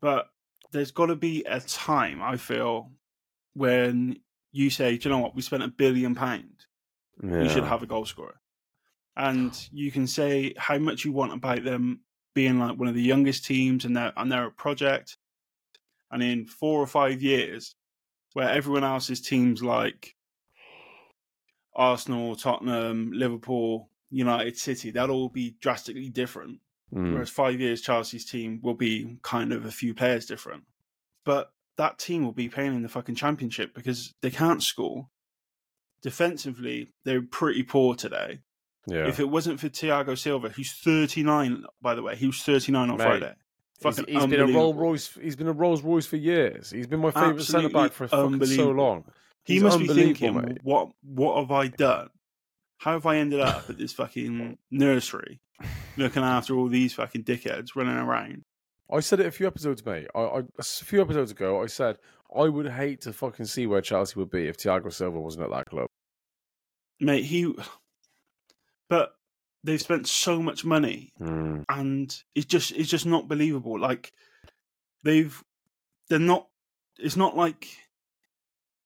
But 0.00 0.28
there's 0.72 0.90
got 0.90 1.06
to 1.06 1.16
be 1.16 1.44
a 1.44 1.60
time 1.60 2.22
I 2.22 2.36
feel 2.36 2.92
when 3.54 4.20
you 4.52 4.70
say, 4.70 4.96
"Do 4.96 5.08
you 5.08 5.14
know 5.14 5.20
what? 5.20 5.34
We 5.34 5.42
spent 5.42 5.62
a 5.62 5.68
billion 5.68 6.14
pounds. 6.14 6.66
We 7.42 7.48
should 7.48 7.64
have 7.64 7.82
a 7.82 7.86
goal 7.86 8.06
scorer." 8.06 8.40
And 9.16 9.52
you 9.72 9.90
can 9.90 10.06
say 10.06 10.54
how 10.56 10.78
much 10.78 11.04
you 11.04 11.12
want 11.12 11.32
about 11.32 11.64
them 11.64 12.02
being 12.34 12.58
like 12.60 12.78
one 12.78 12.86
of 12.88 12.94
the 12.94 13.02
youngest 13.02 13.44
teams 13.44 13.84
and 13.84 13.96
they're 13.96 14.12
and 14.16 14.30
they're 14.30 14.46
a 14.46 14.52
project. 14.52 15.16
And 16.10 16.22
in 16.22 16.46
four 16.46 16.80
or 16.80 16.86
five 16.86 17.20
years, 17.20 17.74
where 18.34 18.48
everyone 18.48 18.84
else's 18.84 19.20
teams 19.20 19.62
like 19.62 20.14
Arsenal, 21.74 22.36
Tottenham, 22.36 23.10
Liverpool, 23.12 23.90
United 24.10 24.56
City, 24.56 24.90
they'll 24.90 25.10
all 25.10 25.28
be 25.28 25.56
drastically 25.60 26.08
different. 26.08 26.60
Mm. 26.94 27.12
Whereas 27.12 27.30
five 27.30 27.60
years, 27.60 27.80
Chelsea's 27.80 28.24
team 28.24 28.60
will 28.62 28.74
be 28.74 29.18
kind 29.22 29.52
of 29.52 29.64
a 29.64 29.70
few 29.70 29.94
players 29.94 30.26
different. 30.26 30.64
But 31.24 31.52
that 31.76 31.98
team 31.98 32.24
will 32.24 32.32
be 32.32 32.48
playing 32.48 32.74
in 32.74 32.82
the 32.82 32.88
fucking 32.88 33.14
championship 33.14 33.74
because 33.74 34.14
they 34.22 34.30
can't 34.30 34.62
score. 34.62 35.08
Defensively, 36.00 36.92
they're 37.04 37.22
pretty 37.22 37.62
poor 37.62 37.94
today. 37.94 38.40
Yeah. 38.86 39.06
If 39.06 39.20
it 39.20 39.28
wasn't 39.28 39.60
for 39.60 39.68
Thiago 39.68 40.16
Silva, 40.16 40.48
who's 40.48 40.72
39, 40.72 41.64
by 41.82 41.94
the 41.94 42.02
way, 42.02 42.16
he 42.16 42.26
was 42.26 42.42
39 42.42 42.90
on 42.90 42.96
Mate, 42.96 43.04
Friday. 43.04 43.34
He's, 43.74 43.96
Fucking 43.96 44.12
he's 44.12 44.26
been 44.26 44.40
a 44.40 44.46
Rolls 44.46 44.76
Royce. 44.76 45.18
He's 45.20 45.36
been 45.36 45.48
a 45.48 45.52
Rolls 45.52 45.82
Royce 45.82 46.06
for 46.06 46.16
years. 46.16 46.70
He's 46.70 46.86
been 46.86 47.00
my 47.00 47.10
favourite 47.10 47.42
centre 47.42 47.68
back 47.68 47.92
for 47.92 48.08
fucking 48.08 48.44
so 48.46 48.70
long. 48.70 49.04
He 49.44 49.60
must 49.60 49.78
be 49.78 49.88
thinking, 49.88 50.34
mate. 50.34 50.58
what 50.62 50.90
what 51.02 51.38
have 51.38 51.50
I 51.50 51.68
done? 51.68 52.10
How 52.78 52.92
have 52.92 53.06
I 53.06 53.16
ended 53.16 53.40
up 53.40 53.68
at 53.68 53.76
this 53.78 53.92
fucking 53.92 54.56
nursery 54.70 55.40
looking 55.96 56.22
after 56.22 56.54
all 56.56 56.68
these 56.68 56.94
fucking 56.94 57.24
dickheads 57.24 57.74
running 57.74 57.96
around? 57.96 58.42
I 58.90 59.00
said 59.00 59.20
it 59.20 59.26
a 59.26 59.30
few 59.30 59.46
episodes, 59.46 59.84
mate. 59.84 60.06
I, 60.14 60.20
I, 60.20 60.42
a 60.58 60.62
few 60.62 61.00
episodes 61.02 61.30
ago, 61.32 61.62
I 61.62 61.66
said 61.66 61.98
I 62.34 62.44
would 62.48 62.68
hate 62.68 63.00
to 63.02 63.12
fucking 63.12 63.46
see 63.46 63.66
where 63.66 63.80
Chelsea 63.82 64.18
would 64.18 64.30
be 64.30 64.46
if 64.48 64.56
Thiago 64.56 64.92
Silva 64.92 65.20
wasn't 65.20 65.44
at 65.44 65.50
that 65.50 65.66
club. 65.66 65.88
Mate, 67.00 67.24
he. 67.24 67.54
But 68.88 69.14
they've 69.64 69.80
spent 69.80 70.06
so 70.06 70.40
much 70.40 70.64
money 70.64 71.12
Mm. 71.20 71.64
and 71.68 72.16
it's 72.34 72.46
just 72.46 72.70
it's 72.72 72.88
just 72.88 73.04
not 73.06 73.28
believable. 73.28 73.78
Like 73.78 74.12
they've 75.04 75.42
they're 76.08 76.18
not. 76.18 76.48
It's 76.98 77.16
not 77.16 77.36
like 77.36 77.68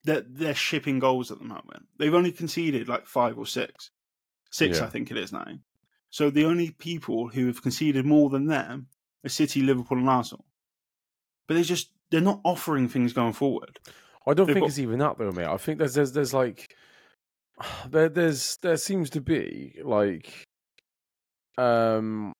they're 0.04 0.24
they're 0.28 0.54
shipping 0.54 0.98
goals 0.98 1.30
at 1.30 1.38
the 1.38 1.44
moment. 1.44 1.86
They've 1.98 2.14
only 2.14 2.32
conceded 2.32 2.88
like 2.88 3.06
five 3.06 3.38
or 3.38 3.46
six, 3.46 3.90
six 4.50 4.78
Yeah. 4.78 4.86
I 4.86 4.88
think 4.88 5.10
it 5.10 5.16
is 5.16 5.32
now. 5.32 5.46
So 6.10 6.28
the 6.30 6.44
only 6.44 6.70
people 6.72 7.28
who 7.28 7.46
have 7.46 7.62
conceded 7.62 8.04
more 8.04 8.28
than 8.30 8.46
them 8.46 8.88
are 9.24 9.28
City, 9.30 9.62
Liverpool, 9.62 9.98
and 9.98 10.08
Arsenal. 10.10 10.44
But 11.48 11.54
they're 11.54 11.64
just 11.64 11.90
they're 12.10 12.20
not 12.20 12.40
offering 12.44 12.88
things 12.88 13.12
going 13.12 13.32
forward. 13.32 13.78
I 14.26 14.34
don't 14.34 14.46
They've 14.46 14.54
think 14.54 14.64
got- 14.64 14.68
it's 14.70 14.78
even 14.78 14.98
that 14.98 15.18
though, 15.18 15.32
mate. 15.32 15.46
I 15.46 15.56
think 15.56 15.78
there's 15.78 15.94
there's 15.94 16.12
there's 16.12 16.34
like 16.34 16.74
there 17.88 18.08
there's 18.08 18.56
there 18.58 18.76
seems 18.76 19.10
to 19.10 19.20
be 19.20 19.78
like 19.82 20.44
um 21.58 22.32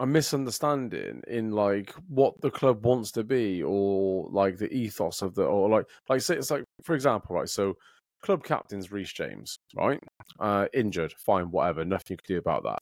a 0.00 0.06
misunderstanding 0.06 1.22
in 1.28 1.52
like 1.52 1.94
what 2.08 2.34
the 2.40 2.50
club 2.50 2.84
wants 2.84 3.12
to 3.12 3.22
be 3.22 3.62
or 3.62 4.28
like 4.32 4.56
the 4.58 4.72
ethos 4.72 5.22
of 5.22 5.34
the 5.34 5.44
or 5.44 5.68
like 5.68 5.84
like 6.08 6.20
say 6.22 6.36
it's 6.36 6.50
like 6.50 6.64
for 6.82 6.94
example 6.94 7.36
right 7.36 7.48
so 7.48 7.74
club 8.22 8.42
captain's 8.42 8.90
Reece 8.90 9.12
James 9.12 9.56
right 9.76 10.00
uh 10.40 10.66
injured 10.74 11.12
fine 11.24 11.50
whatever 11.50 11.84
nothing 11.84 12.14
you 12.14 12.16
can 12.16 12.34
do 12.34 12.38
about 12.38 12.62
that 12.64 12.78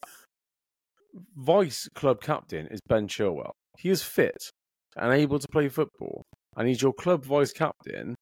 vice 1.37 1.89
club 1.95 2.21
captain 2.21 2.67
is 2.69 2.81
Ben 2.89 3.09
Chilwell. 3.09 3.53
He 3.79 3.91
is 3.91 4.03
fit 4.03 4.51
and 4.97 5.13
able 5.13 5.39
to 5.39 5.47
play 5.51 5.69
football, 5.69 6.23
and 6.57 6.69
he's 6.69 6.83
your 6.83 6.93
club 6.93 7.25
vice 7.25 7.53
captain, 7.53 8.15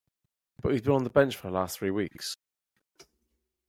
but 0.62 0.72
he's 0.72 0.82
been 0.82 0.92
on 0.94 1.04
the 1.04 1.10
bench 1.10 1.36
for 1.36 1.48
the 1.48 1.54
last 1.54 1.78
three 1.78 1.90
weeks. 1.90 2.34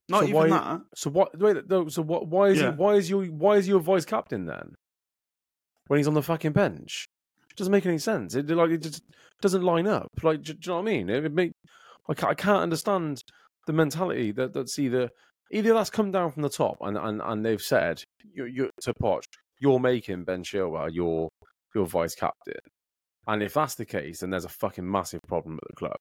Not 0.10 0.20
So 0.22 0.24
even 0.28 0.36
why- 0.36 0.50
that. 0.50 0.82
So 0.96 1.10
what? 1.10 1.38
Wait, 1.38 1.68
no, 1.70 1.88
so 1.90 2.02
what? 2.02 2.28
Why 2.28 2.50
is 2.50 2.60
Yeah. 2.60 2.72
he? 2.72 2.78
Why 2.78 2.94
is 2.96 3.10
your? 3.10 3.26
Why 3.26 3.56
is 3.58 3.68
your 3.68 3.80
vice 3.80 4.06
captain 4.06 4.46
then? 4.46 4.76
When 5.88 5.98
he's 5.98 6.08
on 6.08 6.14
the 6.14 6.22
fucking 6.22 6.52
bench, 6.52 7.08
it 7.50 7.58
doesn't 7.58 7.72
make 7.72 7.86
any 7.86 7.98
sense. 7.98 8.36
It 8.36 8.50
like 8.50 8.72
it 8.72 8.82
just 8.82 9.04
doesn't 9.42 9.64
line 9.64 9.88
up. 9.88 10.12
Like, 10.22 10.42
do, 10.42 10.54
do 10.54 10.60
you 10.62 10.70
know 10.72 10.82
what 10.82 10.90
I 10.90 10.94
mean? 10.94 11.10
It, 11.10 11.26
it 11.26 11.34
make 11.34 11.54
I 12.10 12.14
can't, 12.14 12.32
I 12.32 12.36
can't 12.36 12.64
understand 12.64 13.22
the 13.66 13.74
mentality 13.74 14.32
that 14.34 14.54
that's 14.54 14.80
either 14.80 15.10
either 15.52 15.74
that's 15.74 15.90
come 15.90 16.12
down 16.12 16.32
from 16.32 16.44
the 16.44 16.50
top 16.50 16.78
and 16.82 16.98
and, 16.98 17.22
and 17.24 17.46
they've 17.46 17.62
said 17.62 18.04
you 18.34 18.46
you 18.46 18.70
to 18.82 18.94
Poch, 19.02 19.24
you're 19.60 19.80
making 19.80 20.24
Ben 20.24 20.44
Chilwell 20.44 20.94
your 20.94 21.30
your 21.76 21.86
vice 21.86 22.16
captain, 22.16 22.60
and 23.28 23.44
if 23.44 23.54
that's 23.54 23.76
the 23.76 23.86
case, 23.86 24.22
then 24.22 24.30
there's 24.30 24.46
a 24.46 24.50
fucking 24.50 24.90
massive 24.90 25.22
problem 25.28 25.60
at 25.62 25.68
the 25.70 25.76
club. 25.76 25.98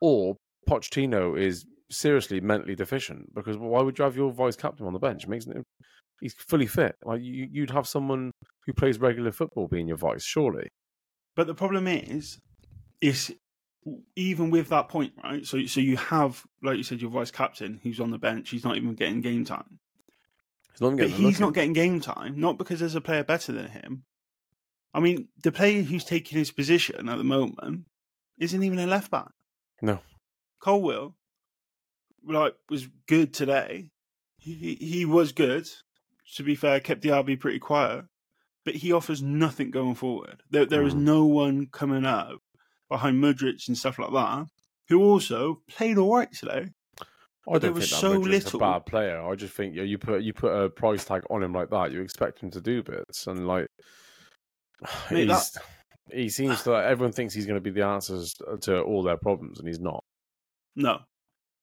Or 0.00 0.36
Pochettino 0.68 1.38
is 1.38 1.64
seriously 1.90 2.40
mentally 2.40 2.74
deficient 2.74 3.34
because 3.34 3.56
why 3.56 3.82
would 3.82 3.98
you 3.98 4.04
have 4.04 4.16
your 4.16 4.32
vice 4.32 4.56
captain 4.56 4.86
on 4.86 4.92
the 4.92 4.98
bench? 4.98 5.24
It 5.24 5.30
makes 5.30 5.46
no- 5.46 5.62
he's 6.20 6.34
fully 6.34 6.66
fit. 6.66 6.96
Like 7.04 7.22
you, 7.22 7.48
you'd 7.50 7.70
have 7.70 7.86
someone 7.86 8.32
who 8.66 8.72
plays 8.72 8.98
regular 8.98 9.32
football 9.32 9.68
being 9.68 9.88
your 9.88 9.96
vice, 9.96 10.24
surely. 10.24 10.68
But 11.34 11.46
the 11.46 11.54
problem 11.54 11.86
is, 11.86 12.38
is 13.00 13.34
even 14.16 14.50
with 14.50 14.68
that 14.68 14.88
point, 14.88 15.12
right? 15.22 15.46
So, 15.46 15.64
so 15.66 15.80
you 15.80 15.96
have, 15.96 16.44
like 16.62 16.76
you 16.76 16.82
said, 16.82 17.00
your 17.00 17.10
vice 17.10 17.30
captain 17.30 17.80
who's 17.82 18.00
on 18.00 18.10
the 18.10 18.18
bench. 18.18 18.50
He's 18.50 18.64
not 18.64 18.76
even 18.76 18.94
getting 18.94 19.20
game 19.20 19.44
time. 19.44 19.78
He's 20.72 20.80
not 20.80 20.88
even 20.88 20.98
But 20.98 21.08
getting 21.08 21.24
he's 21.24 21.40
not 21.40 21.54
getting 21.54 21.72
game 21.72 22.00
time, 22.00 22.40
not 22.40 22.58
because 22.58 22.80
there's 22.80 22.94
a 22.94 23.00
player 23.00 23.24
better 23.24 23.52
than 23.52 23.68
him. 23.68 24.04
I 24.94 25.00
mean, 25.00 25.28
the 25.42 25.52
player 25.52 25.82
who's 25.82 26.04
taking 26.04 26.38
his 26.38 26.50
position 26.50 27.08
at 27.08 27.18
the 27.18 27.24
moment 27.24 27.84
isn't 28.38 28.62
even 28.62 28.78
a 28.78 28.86
left 28.86 29.10
back. 29.10 29.30
No. 29.80 30.00
Colwell, 30.60 31.14
like, 32.26 32.54
was 32.68 32.88
good 33.06 33.32
today. 33.32 33.90
He 34.38 34.76
he 34.80 35.04
was 35.04 35.32
good. 35.32 35.68
To 36.36 36.42
be 36.42 36.54
fair, 36.54 36.80
kept 36.80 37.00
the 37.02 37.08
RB 37.10 37.40
pretty 37.40 37.58
quiet, 37.58 38.04
but 38.64 38.74
he 38.74 38.92
offers 38.92 39.22
nothing 39.22 39.70
going 39.70 39.94
forward. 39.94 40.42
There 40.50 40.66
there 40.66 40.84
is 40.84 40.94
Mm. 40.94 41.00
no 41.00 41.24
one 41.24 41.66
coming 41.66 42.04
up 42.04 42.38
behind 42.90 43.22
Mudryk 43.22 43.66
and 43.68 43.76
stuff 43.78 43.98
like 43.98 44.12
that, 44.12 44.46
who 44.88 45.02
also 45.02 45.62
played 45.68 45.96
all 45.98 46.14
right 46.16 46.32
today. 46.32 46.70
I 47.50 47.52
there 47.58 47.70
don't 47.70 47.74
was 47.74 47.88
think 47.90 48.00
so 48.00 48.10
that 48.12 48.18
Mudryk's 48.18 48.28
little- 48.52 48.60
a 48.62 48.72
bad 48.72 48.86
player. 48.86 49.22
I 49.22 49.34
just 49.36 49.54
think 49.54 49.74
yeah, 49.74 49.84
you 49.84 49.96
put 49.96 50.22
you 50.22 50.34
put 50.34 50.52
a 50.52 50.68
price 50.68 51.04
tag 51.06 51.22
on 51.30 51.42
him 51.42 51.52
like 51.54 51.70
that, 51.70 51.92
you 51.92 52.02
expect 52.02 52.40
him 52.40 52.50
to 52.50 52.60
do 52.60 52.82
bits, 52.82 53.26
and 53.26 53.46
like 53.46 53.68
Mate, 55.10 55.28
he's, 55.28 55.58
he 56.12 56.28
seems 56.28 56.62
to 56.64 56.72
everyone 56.72 57.12
thinks 57.12 57.34
he's 57.34 57.46
going 57.46 57.56
to 57.56 57.60
be 57.62 57.70
the 57.70 57.84
answers 57.86 58.34
to 58.62 58.80
all 58.82 59.02
their 59.02 59.16
problems, 59.16 59.58
and 59.58 59.66
he's 59.66 59.80
not. 59.80 60.04
No, 60.76 61.00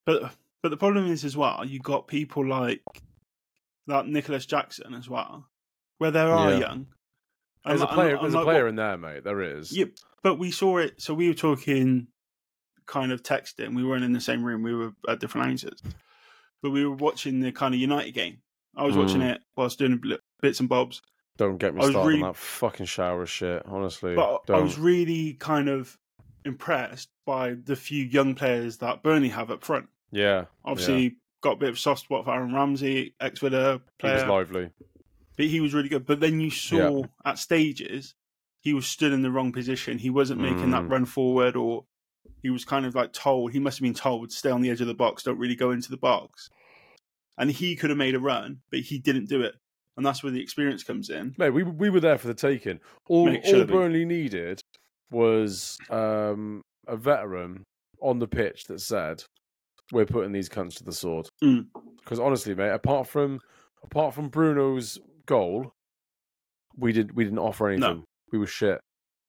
but 0.06 0.34
but 0.63 0.69
the 0.69 0.78
problem 0.78 1.06
is 1.06 1.23
as 1.23 1.38
well. 1.38 1.63
You 1.65 1.80
got 1.80 2.08
people 2.08 2.45
like 2.45 2.82
that 3.87 4.07
Nicolas 4.07 4.45
Jackson 4.45 4.93
as 4.93 5.09
well, 5.09 5.47
where 5.97 6.11
they 6.11 6.19
are 6.21 6.51
Yeah. 6.53 6.59
young. 6.59 6.87
There's 7.65 7.81
I'm 7.81 7.87
a 7.89 7.93
player. 7.93 8.15
I'm 8.17 8.21
There's 8.23 8.33
like, 8.35 8.41
a 8.43 8.45
player 8.45 8.63
what- 8.63 8.69
in 8.69 8.75
there, 8.75 8.97
mate. 8.97 9.23
There 9.23 9.41
is. 9.41 9.75
Yeah, 9.75 9.85
but 10.23 10.35
we 10.35 10.51
saw 10.51 10.77
it. 10.77 11.01
So 11.01 11.13
we 11.13 11.27
were 11.27 11.33
talking, 11.33 12.07
kind 12.85 13.11
of 13.11 13.23
texting. 13.23 13.75
We 13.75 13.83
weren't 13.83 14.03
in 14.03 14.13
the 14.13 14.21
same 14.21 14.43
room. 14.43 14.61
We 14.61 14.75
were 14.75 14.93
at 15.09 15.19
different 15.19 15.47
houses, 15.47 15.81
but 16.61 16.69
we 16.71 16.85
were 16.85 16.95
watching 16.95 17.39
the 17.39 17.51
kind 17.51 17.73
of 17.73 17.79
United 17.79 18.11
game. 18.11 18.37
I 18.75 18.83
was 18.85 18.95
watching 18.95 19.21
Mm. 19.21 19.35
it 19.35 19.41
whilst 19.55 19.79
doing 19.79 19.99
bits 20.41 20.59
and 20.59 20.69
bobs. 20.69 21.01
Don't 21.37 21.57
get 21.57 21.73
me 21.73 21.81
I 21.83 21.89
started 21.89 22.07
really- 22.07 22.21
on 22.21 22.29
that 22.29 22.35
fucking 22.35 22.85
shower 22.85 23.25
shit. 23.25 23.63
Honestly, 23.65 24.15
But 24.15 24.33
I 24.35 24.37
don't. 24.47 24.63
was 24.63 24.77
really 24.77 25.33
kind 25.33 25.67
of 25.69 25.97
impressed 26.45 27.09
by 27.25 27.53
the 27.55 27.75
few 27.75 28.03
young 28.05 28.35
players 28.35 28.77
that 28.77 29.01
Burnley 29.01 29.29
have 29.29 29.49
up 29.49 29.63
front. 29.63 29.89
yeah, 30.11 30.45
Obviously, 30.63 31.17
got 31.45 31.53
a 31.53 31.58
bit 31.58 31.69
of 31.69 31.77
soft 31.79 32.01
spot 32.01 32.25
for 32.25 32.34
Aaron 32.34 32.53
Ramsey, 32.53 33.13
ex 33.21 33.39
Villa 33.39 33.79
he 34.01 34.08
was 34.08 34.25
lively. 34.25 34.71
but 35.38 35.45
he 35.45 35.60
was 35.62 35.73
really 35.73 35.89
good. 35.89 36.05
But 36.05 36.19
then 36.19 36.39
you 36.39 36.49
saw 36.49 37.03
at 37.23 37.38
stages 37.39 38.15
he 38.62 38.73
was 38.73 38.88
stood 38.88 39.13
in 39.13 39.21
the 39.21 39.29
wrong 39.29 39.51
position. 39.51 39.99
He 39.99 40.10
wasn't 40.10 40.41
making 40.41 40.71
that 40.71 40.84
Mm. 40.86 40.89
run 40.89 41.05
forward, 41.05 41.55
or 41.55 41.86
he 42.41 42.49
was 42.49 42.65
kind 42.65 42.86
of 42.86 42.95
like 42.95 43.13
told. 43.13 43.51
He 43.51 43.60
must 43.60 43.77
have 43.77 43.84
been 43.84 43.93
told 43.93 44.31
stay 44.31 44.49
on 44.49 44.62
the 44.62 44.71
edge 44.71 44.81
of 44.81 44.88
the 44.88 44.93
box, 44.95 45.23
don't 45.23 45.38
really 45.38 45.55
go 45.55 45.69
into 45.71 45.91
the 45.91 45.97
box. 45.97 46.49
And 47.38 47.51
he 47.51 47.75
could 47.75 47.89
have 47.91 47.97
made 47.99 48.15
a 48.15 48.19
run, 48.19 48.62
but 48.71 48.79
he 48.79 48.97
didn't 48.97 49.29
do 49.29 49.41
it, 49.43 49.53
and 49.97 50.05
that's 50.05 50.23
where 50.23 50.31
the 50.31 50.41
experience 50.41 50.84
comes 50.84 51.10
in. 51.10 51.36
Mate, 51.38 51.51
we 51.51 51.63
we 51.63 51.89
were 51.91 51.99
there 51.99 52.17
for 52.17 52.27
the 52.27 52.34
taking. 52.34 52.79
All 53.08 53.29
all. 53.29 53.65
Burnley 53.65 54.05
needed 54.05 54.62
was 55.12 55.77
um, 55.89 56.62
a 56.88 56.97
veteran 56.97 57.63
on 58.01 58.19
the 58.19 58.27
pitch 58.27 58.65
that 58.65 58.81
said, 58.81 59.23
"We're 59.91 60.05
putting 60.05 60.31
these 60.31 60.49
cunts 60.49 60.75
to 60.77 60.83
the 60.83 60.91
sword." 60.91 61.27
Mm. 61.43 61.67
Because 61.97 62.19
honestly, 62.19 62.53
mate, 62.55 62.69
apart 62.71 63.07
from 63.07 63.39
apart 63.83 64.13
from 64.13 64.29
Bruno's 64.29 64.99
goal, 65.25 65.73
we 66.77 66.91
did 66.91 67.15
we 67.15 67.23
didn't 67.23 67.39
offer 67.39 67.67
anything. 67.69 68.03
We 68.31 68.39
were 68.39 68.47
shit 68.47 68.79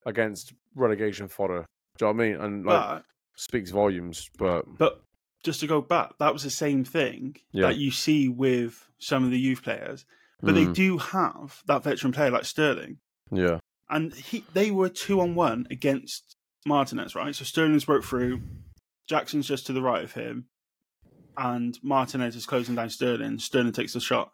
against 0.04 0.52
relegation 0.74 1.28
fodder. 1.28 1.64
Do 1.98 2.06
you 2.06 2.12
know 2.12 2.16
what 2.16 2.24
I 2.24 2.28
mean? 2.28 2.40
And 2.40 2.66
like 2.66 2.78
But 2.88 3.04
speaks 3.36 3.70
volumes. 3.70 4.28
But 4.38 4.64
but 4.78 5.02
just 5.44 5.60
to 5.60 5.66
go 5.66 5.80
back, 5.80 6.18
that 6.18 6.32
was 6.32 6.42
the 6.42 6.50
same 6.50 6.84
thing 6.84 7.36
Yeah. 7.52 7.68
that 7.68 7.76
you 7.76 7.90
see 7.90 8.28
with 8.28 8.88
some 8.98 9.24
of 9.24 9.30
the 9.30 9.38
youth 9.38 9.62
players. 9.62 10.04
But 10.42 10.54
they 10.54 10.66
Mm, 10.66 10.74
do 10.74 10.98
have 10.98 11.62
that 11.66 11.82
veteran 11.82 12.12
player 12.12 12.30
like 12.30 12.44
Sterling. 12.44 12.98
yeah, 13.30 13.60
and 13.88 14.12
he 14.14 14.44
they 14.52 14.70
were 14.70 14.88
two 14.90 15.20
on 15.20 15.34
one 15.34 15.66
against 15.70 16.36
Martinez, 16.66 17.14
right? 17.14 17.34
So 17.34 17.44
Sterling's 17.44 17.84
broke 17.86 18.04
through, 18.04 18.42
Jackson's 19.06 19.46
just 19.46 19.66
to 19.66 19.72
the 19.72 19.82
right 19.82 20.02
of 20.04 20.12
him, 20.12 20.46
and 21.36 21.78
Martinez 21.82 22.36
is 22.36 22.46
closing 22.46 22.74
down 22.74 22.90
Sterling. 22.90 23.38
Sterling 23.38 23.72
takes 23.72 23.92
the 23.92 24.00
shot, 24.00 24.32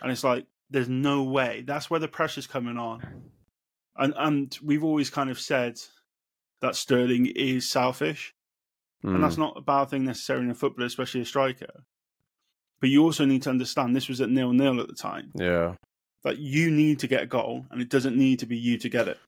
and 0.00 0.10
it's 0.10 0.24
like 0.24 0.46
there's 0.70 0.88
no 0.88 1.22
way. 1.22 1.62
That's 1.66 1.90
where 1.90 2.00
the 2.00 2.08
pressure's 2.08 2.46
coming 2.46 2.78
on, 2.78 3.02
and 3.96 4.14
and 4.16 4.58
we've 4.62 4.84
always 4.84 5.10
kind 5.10 5.30
of 5.30 5.38
said 5.40 5.78
that 6.60 6.76
Sterling 6.76 7.26
is 7.26 7.68
selfish, 7.68 8.34
and 9.02 9.22
that's 9.22 9.34
Mm, 9.36 9.38
not 9.38 9.56
a 9.58 9.60
bad 9.62 9.90
thing 9.90 10.04
necessarily 10.04 10.44
in 10.46 10.50
a 10.50 10.54
footballer, 10.54 10.86
especially 10.86 11.20
a 11.22 11.26
striker. 11.26 11.84
But 12.80 12.90
you 12.90 13.02
also 13.04 13.24
need 13.24 13.42
to 13.42 13.50
understand 13.50 13.94
this 13.94 14.08
was 14.08 14.20
at 14.20 14.28
nil 14.30 14.52
nil 14.52 14.80
at 14.80 14.88
the 14.88 14.94
time. 14.94 15.32
yeah. 15.34 15.74
That 16.24 16.38
you 16.38 16.70
need 16.70 17.00
to 17.00 17.08
get 17.08 17.22
a 17.24 17.26
goal, 17.26 17.66
and 17.70 17.82
it 17.82 17.88
doesn't 17.88 18.16
need 18.16 18.38
to 18.38 18.46
be 18.46 18.56
you 18.56 18.78
to 18.78 18.88
get 18.88 19.08
it. 19.08 19.18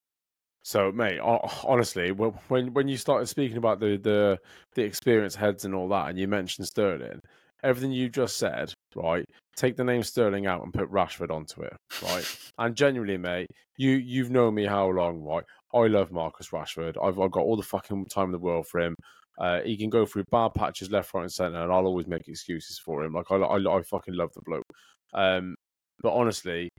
So, 0.64 0.90
mate, 0.90 1.20
honestly, 1.20 2.10
when 2.10 2.72
when 2.72 2.88
you 2.88 2.96
started 2.96 3.26
speaking 3.26 3.58
about 3.58 3.80
the 3.80 3.98
the 3.98 4.38
the 4.74 4.82
experience 4.82 5.34
heads 5.34 5.66
and 5.66 5.74
all 5.74 5.88
that, 5.90 6.08
and 6.08 6.18
you 6.18 6.26
mentioned 6.26 6.66
Sterling, 6.66 7.20
everything 7.62 7.92
you 7.92 8.08
just 8.08 8.38
said, 8.38 8.72
right? 8.96 9.26
Take 9.56 9.76
the 9.76 9.84
name 9.84 10.02
Sterling 10.02 10.46
out 10.46 10.62
and 10.62 10.72
put 10.72 10.90
Rashford 10.90 11.30
onto 11.30 11.60
it, 11.62 11.74
right? 12.02 12.26
and 12.58 12.74
genuinely, 12.74 13.18
mate, 13.18 13.46
you 13.76 13.90
you've 13.90 14.30
known 14.30 14.54
me 14.54 14.64
how 14.64 14.88
long, 14.88 15.22
right? 15.22 15.44
I 15.74 15.86
love 15.88 16.10
Marcus 16.10 16.48
Rashford. 16.48 16.96
I've 17.02 17.20
I've 17.20 17.30
got 17.30 17.44
all 17.44 17.56
the 17.58 17.62
fucking 17.62 18.06
time 18.06 18.26
in 18.26 18.32
the 18.32 18.38
world 18.38 18.66
for 18.66 18.80
him. 18.80 18.94
Uh, 19.38 19.60
he 19.62 19.76
can 19.76 19.90
go 19.90 20.06
through 20.06 20.24
bad 20.30 20.54
patches 20.54 20.90
left, 20.90 21.12
right, 21.12 21.22
and 21.22 21.32
centre, 21.32 21.58
and 21.62 21.70
I'll 21.70 21.84
always 21.86 22.06
make 22.06 22.26
excuses 22.26 22.78
for 22.78 23.04
him. 23.04 23.12
Like 23.12 23.30
I 23.30 23.36
I, 23.36 23.78
I 23.78 23.82
fucking 23.82 24.14
love 24.14 24.32
the 24.34 24.40
bloke. 24.46 24.64
Um, 25.12 25.56
but 26.00 26.14
honestly, 26.14 26.70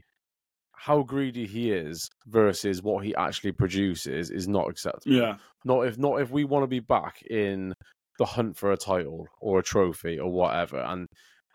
how 0.76 1.02
greedy 1.02 1.46
he 1.46 1.72
is 1.72 2.08
versus 2.26 2.82
what 2.82 3.04
he 3.04 3.14
actually 3.16 3.52
produces 3.52 4.30
is 4.30 4.46
not 4.46 4.68
acceptable. 4.68 5.16
Yeah. 5.16 5.36
Not 5.64 5.86
if 5.86 5.98
not 5.98 6.20
if 6.20 6.30
we 6.30 6.44
want 6.44 6.62
to 6.62 6.68
be 6.68 6.80
back 6.80 7.22
in 7.22 7.74
the 8.18 8.24
hunt 8.24 8.56
for 8.56 8.72
a 8.72 8.76
title 8.76 9.26
or 9.40 9.58
a 9.58 9.62
trophy 9.62 10.18
or 10.18 10.30
whatever. 10.30 10.78
And 10.78 11.08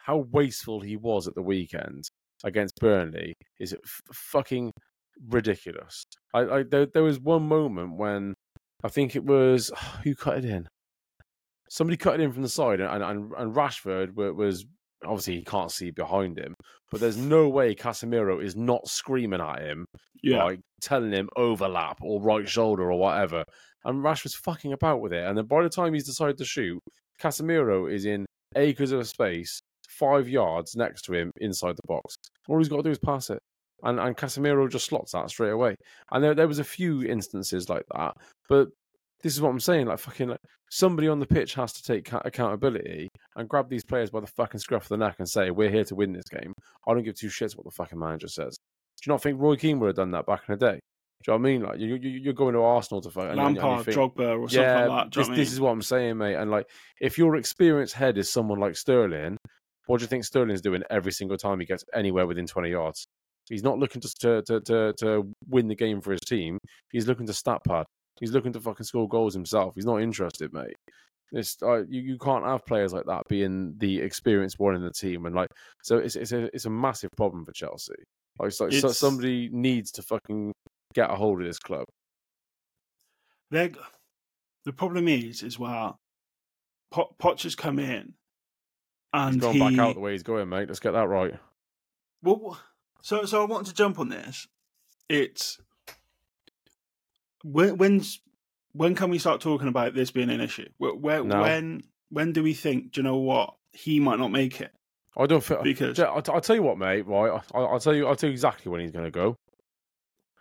how 0.06 0.26
wasteful 0.32 0.82
he 0.82 0.98
was 0.98 1.28
at 1.28 1.36
the 1.36 1.42
weekend 1.42 2.10
against 2.44 2.80
Burnley 2.80 3.36
is 3.60 3.74
f- 3.74 4.02
fucking 4.12 4.72
ridiculous. 5.30 6.04
I, 6.34 6.40
I 6.40 6.64
there, 6.64 6.88
there 6.88 7.04
was 7.04 7.20
one 7.20 7.48
moment 7.48 7.98
when 7.98 8.34
I 8.84 8.90
think 8.90 9.16
it 9.16 9.24
was 9.24 9.72
who 10.04 10.16
cut 10.16 10.40
it 10.40 10.46
in. 10.46 10.68
Somebody 11.70 11.96
cut 11.96 12.20
it 12.20 12.24
in 12.24 12.34
from 12.34 12.42
the 12.42 12.50
side, 12.50 12.82
and 12.82 13.04
and, 13.04 13.32
and 13.38 13.56
Rashford 13.56 14.14
was 14.14 14.66
obviously 15.06 15.36
he 15.38 15.44
can't 15.44 15.72
see 15.72 15.92
behind 15.92 16.38
him, 16.38 16.54
but 16.92 17.00
there's 17.00 17.18
no 17.18 17.50
way 17.50 17.74
Casemiro 17.76 18.44
is 18.44 18.56
not 18.56 18.88
screaming 18.88 19.42
at 19.42 19.62
him 19.62 19.86
Yeah. 20.24 20.44
like 20.44 20.60
telling 20.82 21.12
him 21.12 21.30
overlap 21.36 21.98
or 22.02 22.22
right 22.22 22.48
shoulder 22.48 22.92
or 22.92 22.98
whatever. 23.00 23.44
And 23.86 24.04
Rashford's 24.04 24.36
fucking 24.36 24.74
about 24.74 25.02
with 25.02 25.14
it. 25.14 25.26
And 25.26 25.38
then 25.38 25.46
by 25.46 25.64
the 25.64 25.70
time 25.70 25.94
he's 25.94 26.06
decided 26.06 26.38
to 26.38 26.46
shoot, 26.46 26.80
Casemiro 27.20 27.92
is 27.92 28.06
in 28.06 28.26
acres 28.56 28.92
of 28.92 29.08
space, 29.08 29.60
five 29.88 30.28
yards 30.30 30.76
next 30.76 31.04
to 31.04 31.14
him 31.14 31.32
inside 31.38 31.76
the 31.76 31.88
box. 31.88 32.16
All 32.48 32.58
he's 32.58 32.70
got 32.70 32.78
to 32.78 32.84
do 32.84 32.90
is 32.92 33.00
pass 33.00 33.30
it. 33.30 33.40
And 33.84 34.00
and 34.00 34.16
Casemiro 34.16 34.70
just 34.70 34.86
slots 34.86 35.14
that 35.14 35.30
straight 35.32 35.50
away. 35.50 35.76
And 36.12 36.24
there, 36.24 36.36
there 36.36 36.48
was 36.48 36.60
a 36.60 36.64
few 36.64 37.02
instances 37.04 37.70
like 37.70 37.84
that. 37.96 38.14
But 38.48 38.68
this 39.22 39.34
is 39.34 39.42
what 39.42 39.50
I'm 39.50 39.60
saying. 39.60 39.88
Like 39.88 40.00
fucking, 40.00 40.30
like, 40.30 40.40
somebody 40.70 41.08
on 41.08 41.20
the 41.20 41.26
pitch 41.26 41.54
has 41.56 41.74
to 41.74 41.84
take 41.84 42.12
accountability 42.12 43.10
and 43.36 43.50
grab 43.50 43.70
these 43.70 43.84
players 43.84 44.10
by 44.10 44.20
the 44.20 44.28
fucking 44.28 44.60
scruff 44.60 44.84
of 44.84 44.90
the 44.90 44.98
neck 44.98 45.16
and 45.20 45.30
say, 45.30 45.52
"We're 45.52 45.70
here 45.70 45.84
to 45.86 45.96
win 45.96 46.14
this 46.14 46.30
game." 46.30 46.54
I 46.88 46.94
don't 46.94 47.04
give 47.04 47.16
two 47.16 47.28
shits 47.28 47.56
what 47.56 47.66
the 47.66 47.72
fucking 47.72 48.00
manager 48.00 48.28
says. 48.28 48.58
Do 49.02 49.10
you 49.10 49.14
not 49.14 49.22
think 49.22 49.40
Roy 49.40 49.56
Keane 49.56 49.80
would 49.80 49.88
have 49.88 49.96
done 49.96 50.12
that 50.12 50.26
back 50.26 50.44
in 50.48 50.58
the 50.58 50.66
day? 50.66 50.80
Do 51.24 51.32
you 51.32 51.38
know 51.38 51.42
what 51.42 51.50
I 51.50 51.52
mean? 51.52 51.62
Like 51.64 51.80
you, 51.80 51.96
you 51.96 52.20
you're 52.20 52.34
going 52.34 52.54
to 52.54 52.62
Arsenal 52.62 53.02
to 53.02 53.12
fuck 53.12 53.30
and, 53.30 53.40
and 53.40 53.56
you 53.56 53.62
Lampard, 53.62 53.86
think, 53.86 53.98
Drogba, 53.98 54.40
or 54.40 54.50
something 54.50 54.60
yeah, 54.60 54.86
like 54.86 55.12
that. 55.12 55.20
This, 55.20 55.30
I 55.30 55.36
this 55.36 55.54
is 55.54 55.60
what 55.60 55.72
I'm 55.72 55.82
saying, 55.82 56.18
mate. 56.18 56.36
And 56.36 56.50
like, 56.50 56.68
if 57.00 57.18
your 57.18 57.36
experienced 57.36 57.94
head 57.94 58.18
is 58.18 58.32
someone 58.32 58.60
like 58.60 58.76
Sterling, 58.76 59.38
what 59.86 60.00
do 60.00 60.04
you 60.04 60.08
think 60.08 60.24
Sterling's 60.24 60.62
doing 60.62 60.84
every 60.90 61.12
single 61.12 61.38
time 61.38 61.60
he 61.60 61.66
gets 61.66 61.84
anywhere 61.94 62.26
within 62.26 62.48
20 62.48 62.70
yards? 62.70 63.06
He's 63.50 63.64
not 63.64 63.78
looking 63.78 64.02
to 64.02 64.10
to 64.20 64.42
to 64.44 64.62
to, 64.62 64.94
to 65.00 65.32
win 65.48 65.68
the 65.68 65.76
game 65.76 66.02
for 66.02 66.12
his 66.12 66.22
team. 66.22 66.58
He's 66.92 67.08
looking 67.08 67.28
to 67.28 67.34
stat 67.34 67.62
pad. 67.68 67.86
He's 68.22 68.32
looking 68.32 68.54
to 68.54 68.62
fucking 68.62 68.86
score 68.86 69.10
goals 69.10 69.34
himself. 69.34 69.74
He's 69.76 69.86
not 69.86 70.02
interested, 70.02 70.54
mate. 70.54 70.76
It's 71.34 71.58
uh, 71.62 71.84
you, 71.90 72.02
you 72.02 72.18
can't 72.18 72.46
have 72.46 72.66
players 72.66 72.94
like 72.94 73.06
that 73.08 73.24
being 73.28 73.74
the 73.78 74.00
experienced 74.00 74.60
one 74.60 74.76
in 74.76 74.84
the 74.84 74.92
team, 74.92 75.26
and 75.26 75.36
like 75.36 75.50
so 75.84 75.98
it's 75.98 76.16
it's 76.16 76.32
a 76.32 76.54
it's 76.54 76.66
a 76.66 76.70
massive 76.70 77.10
problem 77.18 77.44
for 77.44 77.52
Chelsea. 77.54 77.94
Like, 78.40 78.48
it's 78.50 78.60
like 78.62 78.74
It's- 78.74 78.98
somebody 78.98 79.50
needs 79.52 79.92
to 79.94 80.04
fucking 80.04 80.54
get 80.94 81.10
a 81.10 81.16
hold 81.16 81.42
of 81.42 81.48
this 81.48 81.60
club. 81.60 81.86
They're, 83.50 83.72
the 84.64 84.72
problem 84.72 85.08
is, 85.08 85.44
is 85.44 85.60
well, 85.60 85.98
Pot, 86.92 87.42
has 87.42 87.56
come 87.56 87.80
in, 87.80 88.14
and 89.14 89.36
He's 89.36 89.42
gone 89.42 89.54
he, 89.54 89.60
back 89.60 89.78
out 89.80 89.96
the 89.96 90.00
way 90.02 90.12
he's 90.14 90.24
going, 90.24 90.48
mate. 90.50 90.68
Let's 90.68 90.80
get 90.80 90.92
that 90.92 91.08
right. 91.08 91.34
Well, 92.22 92.60
so 93.02 93.26
so 93.26 93.42
I 93.42 93.46
want 93.46 93.68
to 93.68 93.74
jump 93.74 94.00
on 94.00 94.10
this. 94.10 94.48
It's 95.10 95.60
when 97.44 97.78
when's 97.78 98.22
when 98.74 98.96
can 98.96 99.10
we 99.10 99.18
start 99.20 99.42
talking 99.42 99.68
about 99.68 99.94
this 99.94 100.12
being 100.12 100.30
an 100.30 100.40
issue? 100.42 100.70
Where, 100.78 100.94
where 100.96 101.24
Now. 101.24 101.42
when 101.42 101.84
when 102.10 102.32
do 102.34 102.44
we 102.44 102.54
think? 102.54 102.92
Do 102.94 103.02
you 103.02 103.04
know 103.04 103.18
what 103.18 103.56
he 103.74 104.00
might 104.00 104.20
not 104.20 104.30
make 104.32 104.62
it? 104.62 104.72
I 105.18 105.26
don't 105.26 105.44
feel 105.44 105.62
Because- 105.62 106.00
I'll, 106.00 106.24
I'll 106.30 106.42
tell 106.42 106.56
you 106.56 106.64
what, 106.64 106.78
mate. 106.78 107.06
Right, 107.06 107.42
I, 107.54 107.58
I'll 107.60 107.80
tell 107.80 107.94
you. 107.94 108.08
I'll 108.08 108.16
tell 108.16 108.30
you 108.30 108.34
exactly 108.34 108.72
when 108.72 108.80
he's 108.82 108.92
going 108.92 109.06
to 109.06 109.12
go. 109.12 109.36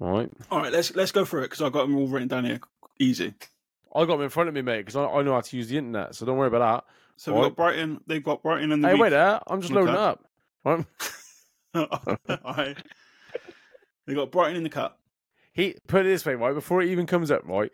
All 0.01 0.11
right, 0.13 0.31
All 0.51 0.61
right, 0.61 0.73
let's 0.73 0.95
let's 0.95 1.13
go 1.13 1.25
through 1.25 1.41
it 1.41 1.47
because 1.47 1.61
I've 1.61 1.73
got 1.73 1.83
them 1.83 1.97
all 1.97 2.07
written 2.07 2.29
down 2.29 2.45
here. 2.45 2.61
Easy. 2.99 3.35
I 3.95 4.01
got 4.05 4.13
them 4.15 4.23
in 4.23 4.29
front 4.29 4.49
of 4.49 4.55
me, 4.55 4.63
mate, 4.63 4.79
because 4.87 4.95
I, 4.97 5.05
I 5.05 5.23
know 5.23 5.33
how 5.35 5.41
to 5.41 5.57
use 5.57 5.69
the 5.69 5.77
internet. 5.77 6.15
So 6.15 6.25
don't 6.25 6.37
worry 6.39 6.47
about 6.49 6.85
that. 6.87 6.93
So 7.17 7.33
we've 7.33 7.43
Right. 7.43 7.49
got 7.49 7.57
Brighton. 7.57 8.01
They've 8.07 8.23
got 8.25 8.43
Brighton 8.43 8.71
and 8.73 8.83
the 8.85 8.89
Hey, 8.89 8.95
wait 8.95 9.11
there. 9.11 9.41
I'm 9.49 9.61
just 9.61 9.73
loading 9.73 9.95
Okay. 9.95 10.03
up. 10.03 10.25
Right. 10.65 10.85
All 11.75 12.55
right. 12.57 12.77
They 14.07 14.15
got 14.15 14.31
Brighton 14.31 14.57
in 14.57 14.63
the 14.63 14.69
cup. 14.71 15.00
He 15.61 15.75
put 15.87 16.07
it 16.07 16.09
this 16.09 16.25
way, 16.25 16.35
right? 16.35 16.55
Before 16.55 16.81
it 16.83 16.89
even 16.91 17.07
comes 17.07 17.31
up, 17.31 17.43
right? 17.47 17.71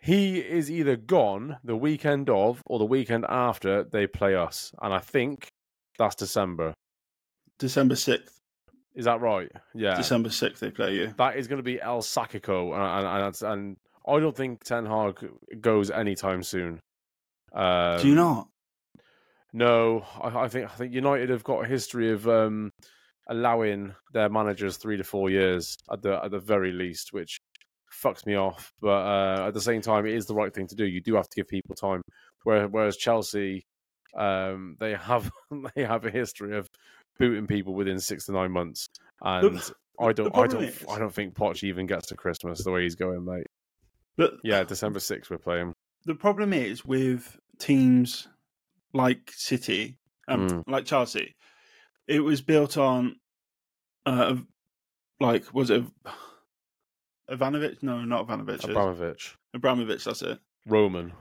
He 0.00 0.38
is 0.38 0.70
either 0.70 0.96
gone 0.96 1.56
the 1.64 1.76
weekend 1.76 2.30
of 2.30 2.62
or 2.66 2.78
the 2.78 2.84
weekend 2.86 3.24
after 3.28 3.82
they 3.84 4.06
play 4.06 4.34
us, 4.34 4.72
and 4.80 4.92
I 4.94 4.98
think 5.00 5.48
that's 5.98 6.14
December. 6.14 6.74
December 7.58 7.96
sixth. 7.96 8.38
Is 8.94 9.04
that 9.06 9.20
right? 9.20 9.50
Yeah. 9.74 9.96
December 9.96 10.30
sixth 10.30 10.60
they 10.60 10.70
play 10.70 10.94
you. 10.94 11.14
That 11.18 11.36
is 11.36 11.48
going 11.48 11.58
to 11.58 11.62
be 11.62 11.80
El 11.80 12.00
Sacico, 12.02 12.72
and 12.74 12.82
and, 12.82 13.06
and, 13.06 13.20
that's- 13.22 13.42
and 13.42 13.76
I 14.06 14.20
don't 14.20 14.36
think 14.36 14.62
Ten 14.64 14.86
Hag 14.86 15.28
goes 15.60 15.90
anytime 15.90 16.42
soon. 16.42 16.80
Um, 17.52 18.00
Do 18.00 18.08
you 18.08 18.14
not? 18.14 18.48
No, 19.52 20.04
I, 20.20 20.44
I 20.44 20.48
think 20.48 20.66
I 20.70 20.74
think 20.74 20.92
United 20.92 21.30
have 21.30 21.44
got 21.44 21.64
a 21.64 21.68
history 21.68 22.12
of 22.12 22.28
um, 22.28 22.70
allowing 23.28 23.94
their 24.12 24.28
managers 24.28 24.76
three 24.76 24.96
to 24.96 25.04
four 25.04 25.30
years 25.30 25.76
at 25.90 26.02
the 26.02 26.22
at 26.24 26.30
the 26.30 26.38
very 26.38 26.72
least, 26.72 27.12
which 27.12 27.38
fucks 27.92 28.26
me 28.26 28.34
off. 28.34 28.70
But 28.80 28.88
uh, 29.06 29.44
at 29.48 29.54
the 29.54 29.60
same 29.60 29.80
time, 29.80 30.06
it 30.06 30.14
is 30.14 30.26
the 30.26 30.34
right 30.34 30.52
thing 30.54 30.66
to 30.68 30.74
do. 30.74 30.84
You 30.86 31.00
do 31.00 31.14
have 31.16 31.28
to 31.28 31.36
give 31.36 31.48
people 31.48 31.74
time. 31.74 32.02
Whereas, 32.44 32.96
Chelsea, 32.96 33.64
um, 34.16 34.76
they 34.78 34.94
have 34.94 35.30
they 35.74 35.84
have 35.84 36.04
a 36.04 36.10
history 36.10 36.56
of 36.56 36.66
booting 37.18 37.46
people 37.46 37.74
within 37.74 37.98
six 37.98 38.26
to 38.26 38.32
nine 38.32 38.52
months, 38.52 38.86
and 39.22 39.60
I 40.00 40.12
don't 40.12 40.36
I 40.36 40.46
don't 40.46 40.64
is- 40.64 40.84
I 40.88 40.98
don't 40.98 41.12
think 41.14 41.34
Poch 41.34 41.64
even 41.64 41.86
gets 41.86 42.08
to 42.08 42.16
Christmas 42.16 42.62
the 42.62 42.70
way 42.70 42.82
he's 42.82 42.94
going, 42.96 43.24
mate. 43.24 43.46
But 44.16 44.34
Yeah, 44.44 44.62
December 44.64 45.00
sixth 45.00 45.30
we're 45.30 45.38
playing. 45.38 45.72
the 46.04 46.14
problem 46.14 46.52
is 46.52 46.84
with 46.84 47.36
teams 47.58 48.28
like 48.94 49.30
City, 49.34 49.96
um, 50.28 50.48
Mm. 50.48 50.62
like 50.66 50.84
Chelsea, 50.86 51.32
it 52.08 52.20
was 52.20 52.40
built 52.42 52.76
on, 52.76 53.16
uh, 54.04 54.36
like 55.20 55.52
was 55.54 55.70
it 55.70 55.84
Ivanovic? 57.30 57.82
No, 57.82 58.04
not 58.04 58.26
Ivanovic. 58.26 58.64
Abramovich, 58.68 59.36
Abramovich. 59.54 60.04
That's 60.04 60.22
it. 60.22 60.38
Roman. 60.66 61.12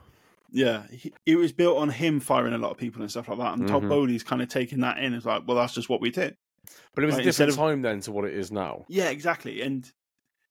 Yeah, 0.52 0.84
he, 0.88 1.12
it 1.26 1.36
was 1.36 1.52
built 1.52 1.78
on 1.78 1.89
him 1.89 2.19
firing 2.19 2.54
a 2.54 2.58
lot 2.58 2.71
of 2.71 2.78
people 2.78 3.02
and 3.02 3.10
stuff 3.12 3.28
like 3.28 3.39
that. 3.39 3.58
And 3.58 3.67
Todd 3.67 3.84
Mhm. 3.84 3.89
Boehly's 3.89 4.24
kind 4.24 4.41
of 4.41 4.48
taking 4.48 4.80
that 4.82 5.00
in 5.00 5.13
as 5.13 5.26
like, 5.26 5.43
well, 5.48 5.58
that's 5.58 5.74
just 5.74 5.89
what 5.89 6.00
we 6.02 6.12
did. 6.12 6.38
But 6.93 7.04
it 7.04 7.08
was 7.08 7.15
Like, 7.15 7.24
a 7.24 7.26
different 7.26 7.52
of- 7.52 7.58
time 7.58 7.82
then 7.82 8.00
to 8.02 8.12
what 8.12 8.26
it 8.26 8.34
is 8.34 8.52
now. 8.52 8.86
Yeah, 8.88 9.10
exactly. 9.10 9.62
And 9.62 9.91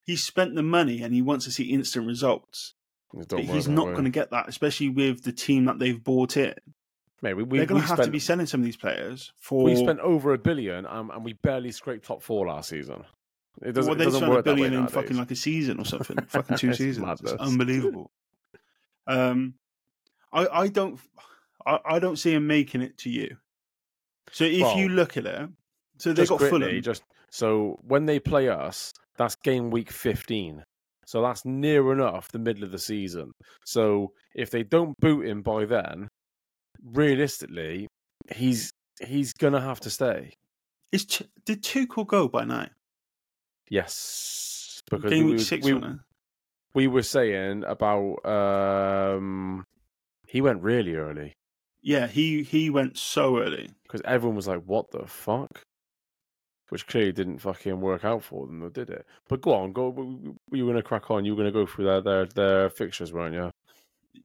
he 0.03 0.17
spent 0.17 0.55
the 0.57 0.63
money 0.63 1.01
and 1.03 1.15
he 1.15 1.23
wants 1.23 1.45
to 1.47 1.51
see 1.53 1.65
instant 1.71 2.07
results. 2.07 2.75
Don't 3.15 3.29
But 3.29 3.45
he's 3.45 3.69
not 3.69 3.85
going 3.93 4.05
to 4.05 4.11
get 4.11 4.31
that, 4.33 4.49
especially 4.49 4.89
with 4.89 5.23
the 5.23 5.33
team 5.33 5.65
that 5.67 5.79
they've 5.79 6.03
bought 6.03 6.37
in. 6.37 6.55
Mate, 7.25 7.33
we, 7.33 7.43
we, 7.43 7.57
They're 7.57 7.67
going 7.67 7.81
to 7.81 7.87
have 7.87 7.97
spent, 7.97 8.09
to 8.09 8.13
be 8.13 8.19
selling 8.19 8.45
some 8.45 8.61
of 8.61 8.67
these 8.67 8.77
players 8.77 9.33
for. 9.41 9.65
We 9.65 9.77
spent 9.77 9.99
over 10.01 10.35
a 10.35 10.39
billion, 10.39 10.85
um, 10.85 11.11
and 11.11 11.25
we 11.25 11.33
barely 11.33 11.73
scraped 11.73 12.05
top 12.05 12.23
four 12.23 12.47
last 12.47 12.69
season. 12.69 13.03
It 13.63 13.73
doesn't, 13.73 13.91
well, 13.91 13.95
it 13.95 13.99
they 13.99 14.05
doesn't 14.05 14.21
spent 14.21 14.39
a 14.39 14.43
billion 14.43 14.75
in 14.75 14.87
fucking 14.89 15.17
like 15.17 15.31
a 15.31 15.37
season 15.37 15.81
or 15.81 15.87
something. 15.87 16.19
fucking 16.29 16.59
two 16.59 16.75
seasons. 16.75 17.23
It's 17.23 17.33
unbelievable. 17.33 18.11
Um, 19.07 19.55
I 20.35 20.47
I 20.47 20.69
don't 20.69 21.01
I, 21.65 21.79
I 21.87 21.99
don't 21.99 22.17
see 22.17 22.35
him 22.35 22.47
making 22.47 22.83
it 22.83 22.99
to 22.99 23.11
you. 23.11 23.39
So 24.31 24.45
if 24.45 24.61
Well, 24.61 24.77
you 24.77 24.91
look 24.91 25.17
at 25.17 25.25
it, 25.25 25.49
so 25.97 26.13
they 26.13 26.23
just 26.23 26.31
got 26.31 26.39
quickly, 26.41 26.59
Fulham. 26.59 26.83
just 26.83 27.05
so 27.31 27.79
when 27.83 28.05
they 28.05 28.19
play 28.19 28.51
us, 28.51 28.93
that's 29.17 29.37
game 29.37 29.71
week 29.71 29.91
fifteen. 29.91 30.63
So 31.07 31.23
that's 31.23 31.47
near 31.47 31.91
enough 31.93 32.33
the 32.33 32.39
middle 32.39 32.65
of 32.65 32.71
the 32.73 32.79
season. 32.79 33.33
So 33.65 34.13
if 34.35 34.51
they 34.51 34.63
don't 34.63 34.95
boot 35.01 35.27
him 35.27 35.43
by 35.43 35.65
then, 35.65 36.09
realistically, 36.93 37.89
he's 38.33 38.71
he's 39.01 39.33
gonna 39.33 39.61
have 39.61 39.81
to 39.81 39.91
stay. 39.91 40.33
Is 40.93 41.05
Ch- 41.07 41.23
did 41.45 41.63
Tuchel 41.63 42.07
go 42.07 42.29
by 42.29 42.45
now? 42.45 42.69
Yes, 43.69 44.83
because 44.91 45.11
Game 45.11 45.31
we, 45.31 45.39
six, 45.39 45.65
we, 45.65 45.81
we 46.75 46.87
were 46.87 47.03
saying 47.03 47.65
about 47.65 48.25
um, 48.27 49.65
he 50.29 50.41
went 50.41 50.63
really 50.63 50.95
early. 50.95 51.33
Yeah, 51.83 52.07
he 52.07 52.43
he 52.43 52.71
went 52.71 52.97
so 52.99 53.39
early. 53.39 53.71
because 53.83 54.03
everyone 54.05 54.37
was 54.37 54.49
like, 54.49 54.63
"What 54.65 54.91
the 54.91 55.07
fuck?" 55.07 55.63
Which 56.71 56.87
clearly 56.87 57.13
didn't 57.13 57.39
fucking 57.39 57.81
work 57.81 58.05
out 58.05 58.25
for 58.25 58.47
them, 58.47 58.61
though, 58.61 58.71
did 58.71 58.89
it? 58.89 59.07
But 59.29 59.43
go 59.43 59.53
on, 59.55 59.73
go. 59.73 59.93
You 60.51 60.65
were 60.65 60.73
going 60.73 60.83
to 60.83 60.89
crack 60.89 61.11
on. 61.11 61.25
You 61.25 61.33
were 61.33 61.43
going 61.43 61.53
to 61.53 61.61
go 61.61 61.67
through 61.67 61.85
their 61.85 62.01
their 62.01 62.27
their 62.27 62.71
fixtures, 62.71 63.13
weren't 63.13 63.35
you? 63.35 63.51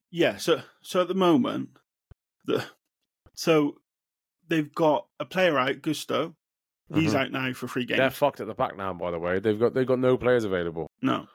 Yeah, 0.10 0.38
so 0.38 0.62
so 0.82 1.02
at 1.02 1.08
the 1.08 1.16
moment, 1.16 1.70
the 2.46 2.64
so 3.34 3.78
they've 4.48 4.74
got 4.74 5.08
a 5.20 5.26
player 5.26 5.58
out, 5.58 5.82
Gusto. 5.82 6.36
He's 6.94 7.14
Mhm. 7.14 7.20
out 7.20 7.32
now 7.32 7.54
for 7.54 7.68
free 7.68 7.86
three 7.86 7.98
They're 7.98 8.10
fucked 8.10 8.42
at 8.42 8.48
the 8.48 8.54
back 8.56 8.76
now. 8.76 8.92
By 8.94 9.12
the 9.12 9.20
way, 9.20 9.40
they've 9.40 9.60
got 9.60 9.74
they've 9.74 9.86
got 9.86 10.00
no 10.00 10.18
players 10.18 10.44
available, 10.44 10.88
No, 11.02 11.28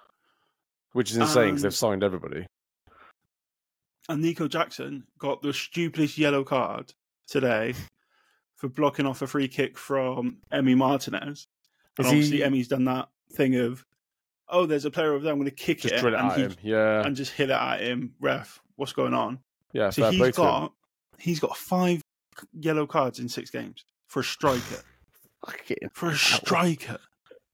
which 0.93 1.11
is 1.13 1.17
insane 1.17 1.51
because 1.51 1.63
they've 1.63 1.75
signed 1.75 2.03
everybody. 2.03 2.47
and 4.09 4.21
Nico 4.21 4.49
Jackson 4.49 5.07
got 5.19 5.43
the 5.43 5.53
stupidest 5.53 6.19
yellow 6.19 6.45
card 6.45 6.93
today 7.27 7.75
for 8.57 8.69
blocking 8.69 9.07
off 9.07 9.23
a 9.23 9.27
free 9.27 9.49
kick 9.49 9.79
from 9.79 10.39
Emi 10.53 10.77
Martinez. 10.77 11.47
And 11.97 12.07
Is 12.07 12.13
obviously, 12.13 12.37
he- 12.39 12.43
Emi's 12.43 12.69
done 12.69 12.85
that 12.85 13.09
thing 13.33 13.55
of, 13.57 13.85
oh, 14.49 14.67
there's 14.67 14.85
a 14.85 14.91
player 14.91 15.13
over 15.13 15.23
there. 15.25 15.33
I'm 15.33 15.39
going 15.39 15.49
to 15.49 15.55
kick 15.55 15.81
Just 15.81 15.95
it, 15.95 16.01
drill 16.01 16.15
it 16.15 16.19
and 16.21 16.31
at 16.33 16.37
he- 16.37 16.43
him. 16.43 16.55
Yeah, 16.63 17.07
and 17.07 17.15
just 17.17 17.33
hit 17.33 17.51
it 17.51 17.53
at 17.55 17.81
him. 17.81 18.15
Ref, 18.21 18.61
what's 18.77 18.93
going 18.93 19.15
on? 19.15 19.39
yeah. 19.73 19.91
so 19.91 20.11
he's 20.11 20.37
got 20.37 20.73
he's 21.19 21.41
got 21.41 21.57
five 21.57 22.01
yellow 22.53 22.87
cards 22.87 23.19
in 23.19 23.29
six 23.29 23.51
games 23.51 23.85
for 24.09 24.21
a 24.21 24.25
striker. 24.25 24.81
For 25.93 26.09
a 26.09 26.17
striker. 26.17 26.99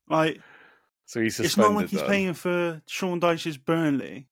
Like 0.09 0.41
So 1.07 1.21
he's 1.21 1.41
it's 1.41 1.57
not 1.57 1.73
like 1.73 1.89
he's 1.89 1.99
then. 1.99 2.07
playing 2.07 2.35
for 2.35 2.83
Sean 2.87 3.21
Dyche's 3.21 3.57
Burnley, 3.59 4.29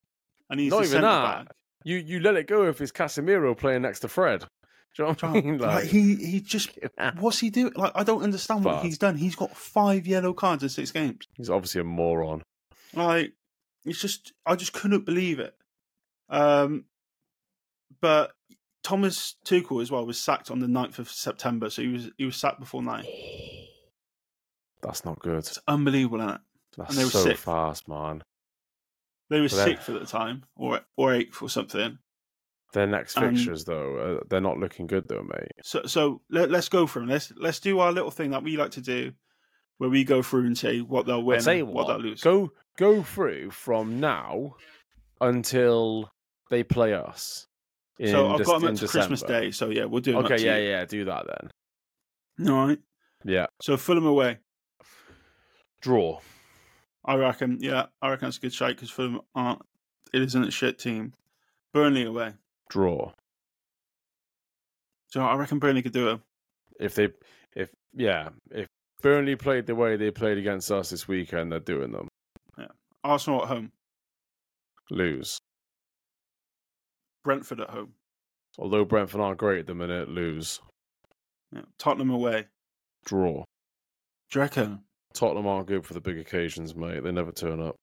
and 0.48 0.60
he's 0.60 0.70
Not 0.70 0.78
the 0.78 0.82
even 0.84 0.92
centre 0.92 1.06
that. 1.08 1.46
back. 1.48 1.56
You 1.84 1.96
you 1.96 2.20
let 2.20 2.36
it 2.36 2.46
go 2.46 2.64
if 2.68 2.80
it's 2.80 2.92
Casemiro 2.92 3.56
playing 3.58 3.82
next 3.82 4.00
to 4.00 4.08
Fred. 4.08 4.40
Do 4.96 5.02
you 5.02 5.04
know 5.04 5.08
what 5.10 5.24
I 5.24 5.32
mean? 5.32 5.58
Like, 5.58 5.84
he 5.86 6.14
he 6.16 6.40
just 6.40 6.70
what's 7.18 7.40
he 7.40 7.50
doing? 7.50 7.72
Like 7.74 7.92
I 7.96 8.04
don't 8.04 8.22
understand 8.22 8.64
what 8.64 8.84
he's 8.84 8.98
done. 8.98 9.16
He's 9.16 9.34
got 9.36 9.56
five 9.56 10.06
yellow 10.06 10.32
cards 10.32 10.62
in 10.62 10.68
six 10.68 10.92
games. 10.92 11.26
he's 11.36 11.50
obviously 11.50 11.80
a 11.80 11.84
moron. 11.84 12.42
Like 12.94 13.32
it's 13.84 14.00
just 14.00 14.32
I 14.46 14.54
just 14.54 14.72
couldn't 14.72 15.04
believe 15.04 15.40
it. 15.40 15.54
Um, 16.28 16.84
but 18.00 18.30
Thomas 18.88 19.36
Tuchel 19.44 19.82
as 19.82 19.90
well 19.90 20.06
was 20.06 20.18
sacked 20.18 20.50
on 20.50 20.60
the 20.60 20.66
9th 20.66 20.98
of 20.98 21.10
September, 21.10 21.68
so 21.68 21.82
he 21.82 21.88
was 21.88 22.10
he 22.16 22.24
was 22.24 22.36
sacked 22.36 22.58
before 22.58 22.82
nine. 22.82 23.04
That's 24.82 25.04
not 25.04 25.18
good. 25.18 25.38
It's 25.38 25.58
unbelievable, 25.68 26.20
isn't 26.20 26.30
it? 26.36 26.40
That's 26.76 26.90
And 26.90 26.98
they 26.98 27.04
were 27.04 27.10
so 27.10 27.22
sick. 27.24 27.36
fast, 27.36 27.86
man. 27.88 28.22
They 29.28 29.40
were 29.40 29.48
then- 29.48 29.66
sixth 29.66 29.88
at 29.90 30.00
the 30.00 30.06
time, 30.06 30.44
or 30.56 30.80
or 30.96 31.12
eighth 31.12 31.42
or 31.42 31.50
something. 31.50 31.98
Their 32.72 32.86
next 32.86 33.16
Um, 33.18 33.34
fixtures, 33.34 33.64
though, 33.64 33.96
uh, 33.96 34.24
they're 34.28 34.40
not 34.42 34.58
looking 34.58 34.86
good, 34.86 35.08
though, 35.08 35.22
mate. 35.22 35.52
So 35.62 35.82
so 35.86 36.22
let, 36.30 36.50
let's 36.50 36.68
go 36.70 36.86
from 36.86 37.06
this. 37.08 37.30
Let's 37.36 37.60
do 37.60 37.78
our 37.80 37.92
little 37.92 38.10
thing 38.10 38.30
that 38.30 38.42
we 38.42 38.56
like 38.56 38.70
to 38.72 38.80
do, 38.80 39.12
where 39.78 39.90
we 39.90 40.04
go 40.04 40.22
through 40.22 40.46
and 40.46 40.56
say 40.56 40.80
what 40.80 41.04
they'll 41.06 41.22
win, 41.22 41.42
you 41.44 41.66
what, 41.66 41.74
what, 41.74 41.86
they'll 41.88 41.98
lose. 42.10 42.22
go 42.22 42.52
go 42.78 43.02
through 43.02 43.50
from 43.50 44.00
now 44.00 44.54
until 45.20 46.10
they 46.50 46.62
play 46.62 46.94
us. 46.94 47.46
So 48.04 48.28
I've 48.30 48.44
got 48.44 48.60
them 48.60 48.74
up 48.74 48.76
to 48.80 48.86
Christmas 48.88 49.22
Day. 49.22 49.50
So 49.50 49.70
yeah, 49.70 49.84
we'll 49.84 50.00
do 50.00 50.12
them. 50.12 50.24
Okay, 50.24 50.38
yeah, 50.44 50.56
you. 50.56 50.68
yeah, 50.68 50.84
do 50.84 51.04
that 51.06 51.26
then. 51.26 52.48
All 52.50 52.66
right. 52.66 52.78
Yeah, 53.24 53.46
So 53.60 53.76
Fulham 53.76 54.06
away. 54.06 54.38
draw. 55.80 56.20
I 57.04 57.16
reckon. 57.16 57.58
Yeah, 57.60 57.86
I 58.00 58.10
reckon 58.10 58.26
that's 58.26 58.36
a 58.36 58.40
good 58.40 58.52
shake 58.54 58.76
because 58.76 58.90
Fulham 58.90 59.20
aren't. 59.34 59.62
It 60.12 60.22
isn't 60.22 60.44
a 60.44 60.50
shit 60.50 60.78
team. 60.78 61.12
Burnley 61.74 62.04
away. 62.04 62.34
Draw. 62.70 63.12
So 65.08 65.20
I 65.22 65.34
reckon 65.34 65.58
Burnley 65.58 65.82
could 65.82 65.92
do 65.92 66.10
it. 66.10 66.20
If 66.78 66.94
they, 66.94 67.08
if 67.56 67.70
yeah, 67.92 68.28
if 68.52 68.68
Burnley 69.02 69.36
played 69.36 69.66
the 69.66 69.74
way 69.74 69.96
they 69.96 70.10
played 70.10 70.38
against 70.38 70.70
us 70.70 70.90
this 70.90 71.08
weekend, 71.08 71.50
they're 71.50 71.60
doing 71.60 71.90
them. 71.90 72.08
Yeah. 72.56 72.66
Arsenal 73.02 73.42
at 73.42 73.48
home. 73.48 73.72
Lose. 74.90 75.38
Brentford 77.28 77.60
at 77.60 77.68
home. 77.68 77.92
Although 78.58 78.86
Brentford 78.86 79.20
aren't 79.20 79.36
great 79.36 79.58
at 79.58 79.66
the 79.66 79.74
minute, 79.74 80.08
lose. 80.08 80.62
Yeah. 81.52 81.60
Tottenham 81.78 82.08
away. 82.08 82.46
Draw. 83.04 83.44
Do? 84.32 84.78
Tottenham 85.12 85.46
aren't 85.46 85.66
good 85.66 85.84
for 85.84 85.92
the 85.92 86.00
big 86.00 86.16
occasions, 86.18 86.74
mate. 86.74 87.04
They 87.04 87.12
never 87.12 87.30
turn 87.30 87.60
up. 87.60 87.76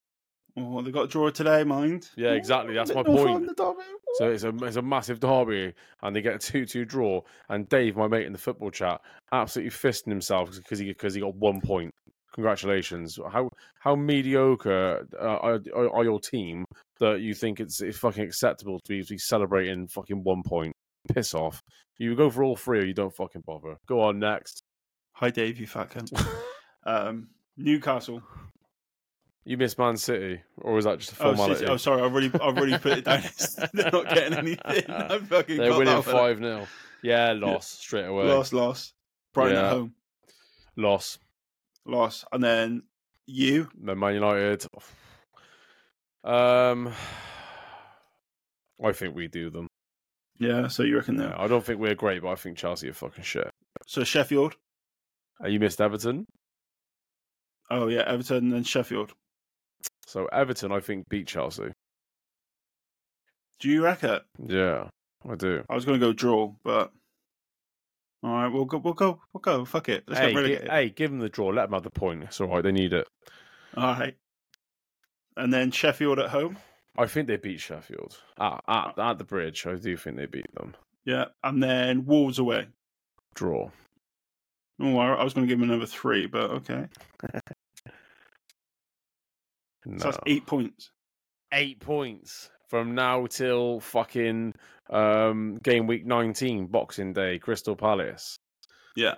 Oh, 0.57 0.81
they 0.81 0.89
got 0.89 1.03
a 1.03 1.07
draw 1.07 1.29
today, 1.29 1.63
mind. 1.63 2.09
Yeah, 2.17 2.31
exactly. 2.31 2.73
That's 2.73 2.91
my 2.91 3.03
point. 3.03 3.55
derby. 3.55 3.81
Eh? 3.81 3.97
So 4.15 4.31
it's 4.31 4.43
a 4.43 4.55
it's 4.63 4.77
a 4.77 4.81
massive 4.81 5.19
derby, 5.19 5.75
and 6.01 6.15
they 6.15 6.23
get 6.23 6.33
a 6.33 6.39
two-two 6.39 6.85
draw. 6.85 7.21
And 7.47 7.69
Dave, 7.69 7.95
my 7.95 8.07
mate 8.07 8.25
in 8.25 8.31
the 8.31 8.39
football 8.39 8.71
chat, 8.71 8.99
absolutely 9.31 9.77
fisting 9.77 10.09
himself 10.09 10.49
because 10.55 10.79
he 10.79 10.87
because 10.87 11.13
he 11.13 11.21
got 11.21 11.35
one 11.35 11.61
point. 11.61 11.91
Congratulations! 12.35 13.17
How 13.31 13.49
how 13.79 13.95
mediocre 13.95 15.07
uh, 15.19 15.25
are, 15.25 15.59
are 15.73 16.03
your 16.03 16.19
team 16.19 16.65
that 16.99 17.21
you 17.21 17.33
think 17.33 17.59
it's, 17.59 17.81
it's 17.81 17.97
fucking 17.97 18.23
acceptable 18.23 18.79
to 18.79 18.89
be, 18.89 19.01
to 19.03 19.09
be 19.13 19.17
celebrating 19.17 19.87
fucking 19.87 20.23
one 20.23 20.43
point? 20.43 20.73
Piss 21.13 21.33
off! 21.33 21.61
You 21.97 22.13
go 22.15 22.29
for 22.29 22.43
all 22.43 22.55
three, 22.55 22.79
or 22.79 22.83
you 22.85 22.93
don't 22.93 23.15
fucking 23.15 23.43
bother. 23.47 23.77
Go 23.87 24.01
on 24.01 24.19
next. 24.19 24.61
Hi, 25.13 25.29
Dave, 25.29 25.59
you 25.59 25.65
fat 25.67 25.89
cunt. 25.91 26.11
um, 26.85 27.29
Newcastle. 27.57 28.21
You 29.45 29.57
miss 29.57 29.77
Man 29.77 29.95
City, 29.95 30.41
or 30.57 30.77
is 30.77 30.85
that 30.85 30.99
just 30.99 31.13
a 31.13 31.23
Oh, 31.23 31.29
formality? 31.35 31.59
City. 31.59 31.71
oh, 31.71 31.77
sorry, 31.77 32.01
I've 32.01 32.11
already, 32.11 32.31
I've 32.33 32.57
already 32.57 32.77
put 32.79 32.97
it 32.97 33.05
down. 33.05 33.21
They're 33.73 33.91
not 33.91 34.09
getting 34.09 34.37
anything. 34.37 34.83
I 34.89 35.19
fucking 35.19 35.57
They're 35.57 35.77
winning 35.77 36.01
five 36.01 36.39
0 36.39 36.67
Yeah, 37.03 37.31
loss 37.33 37.67
straight 37.69 38.05
away. 38.07 38.25
Loss, 38.25 38.51
loss. 38.51 38.93
Brighton 39.33 39.55
Yeah. 39.55 39.65
at 39.67 39.71
home. 39.71 39.93
Loss. 40.75 41.19
Loss. 41.85 42.25
And 42.31 42.43
then 42.43 42.83
you. 43.27 43.69
Then 43.79 43.99
Man 43.99 44.13
United. 44.15 44.65
Um, 46.23 46.91
I 48.83 48.91
think 48.93 49.15
we 49.15 49.27
do 49.27 49.49
them. 49.49 49.67
Yeah, 50.39 50.67
so 50.67 50.83
you 50.83 50.97
reckon 50.97 51.15
Yeah, 51.19 51.27
that. 51.29 51.39
I 51.39 51.47
don't 51.47 51.63
think 51.63 51.79
we're 51.79 51.95
great, 51.95 52.21
but 52.21 52.29
I 52.29 52.35
think 52.35 52.57
Chelsea 52.57 52.89
are 52.89 52.93
fucking 52.93 53.23
shit. 53.23 53.49
So 53.87 54.03
Sheffield. 54.03 54.55
Uh, 55.43 55.47
you 55.47 55.59
missed 55.59 55.81
Everton, 55.81 56.25
Oh, 57.69 57.87
yeah, 57.87 58.03
Everton 58.05 58.53
and 58.53 58.65
Sheffield. 58.65 59.11
so 60.05 60.25
Everton 60.27 60.71
I 60.71 60.79
think 60.79 61.07
beat 61.09 61.27
Chelsea. 61.27 61.71
Do 63.59 63.69
you 63.69 63.83
reckon? 63.83 64.19
Yeah, 64.45 64.89
I 65.29 65.35
do. 65.35 65.63
I 65.69 65.75
was 65.75 65.85
going 65.85 65.99
to 65.99 66.05
go 66.05 66.13
draw, 66.13 66.53
but. 66.63 66.91
All 68.25 68.33
right, 68.33 68.47
we'll 68.47 68.65
go. 68.65 68.79
We'll 68.79 68.95
go. 68.95 69.21
We'll 69.33 69.41
go. 69.41 69.65
Fuck 69.65 69.87
it. 69.87 70.03
Let's 70.07 70.19
hey, 70.19 70.27
get 70.29 70.35
relegated. 70.35 70.71
hey, 70.71 70.89
give 70.89 71.11
them 71.11 71.19
the 71.19 71.29
draw. 71.29 71.49
Let 71.49 71.65
them 71.65 71.73
have 71.73 71.83
the 71.83 71.91
point. 71.91 72.23
It's 72.23 72.41
all 72.41 72.47
right. 72.47 72.63
They 72.63 72.71
need 72.71 72.91
it. 72.91 73.07
All 73.77 73.93
right. 73.93 74.15
And 75.37 75.53
then 75.53 75.69
Sheffield 75.69 76.17
at 76.17 76.31
home. 76.31 76.57
I 76.97 77.05
think 77.05 77.27
they 77.27 77.37
beat 77.37 77.59
Sheffield 77.59 78.17
at, 78.39 78.63
at, 78.67 78.97
uh. 78.97 79.11
at 79.11 79.19
the 79.19 79.25
bridge. 79.25 79.67
I 79.67 79.75
do 79.75 79.95
think 79.95 80.17
they 80.17 80.25
beat 80.25 80.51
them. 80.55 80.73
Yeah, 81.05 81.25
and 81.43 81.61
then 81.61 82.05
Wolves 82.05 82.39
away. 82.39 82.67
Draw. 83.35 83.69
Oh, 84.81 84.97
I 84.97 85.13
I 85.13 85.23
was 85.23 85.35
going 85.35 85.45
to 85.45 85.51
give 85.51 85.59
them 85.59 85.69
another 85.69 85.85
three, 85.85 86.25
but 86.25 86.49
okay. 86.49 86.87
No. 87.21 87.39
So 89.99 90.05
that's 90.05 90.17
eight 90.25 90.47
points. 90.47 90.89
eight 91.53 91.79
points 91.79 92.49
from 92.75 92.93
now 92.93 93.25
till 93.25 93.79
fucking 93.79 94.53
um, 94.89 95.57
game 95.63 95.87
week 95.87 96.05
19, 96.05 96.67
Boxing 96.67 97.13
Day, 97.13 97.39
Crystal 97.39 97.77
Palace. 97.77 98.35
Yeah, 98.97 99.13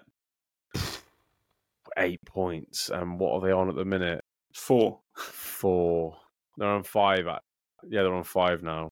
Eight 1.98 2.20
points. 2.28 2.92
And 2.94 3.20
what 3.20 3.34
are 3.34 3.42
they 3.42 3.52
on 3.52 3.68
at 3.68 3.76
the 3.76 3.84
minute? 3.84 4.22
four. 4.54 5.00
Four. 5.16 6.18
They're 6.58 6.70
on 6.70 6.84
five. 6.84 7.26
At, 7.26 7.42
yeah, 7.90 8.04
they're 8.04 8.14
on 8.14 8.24
five 8.24 8.62
now. 8.62 8.90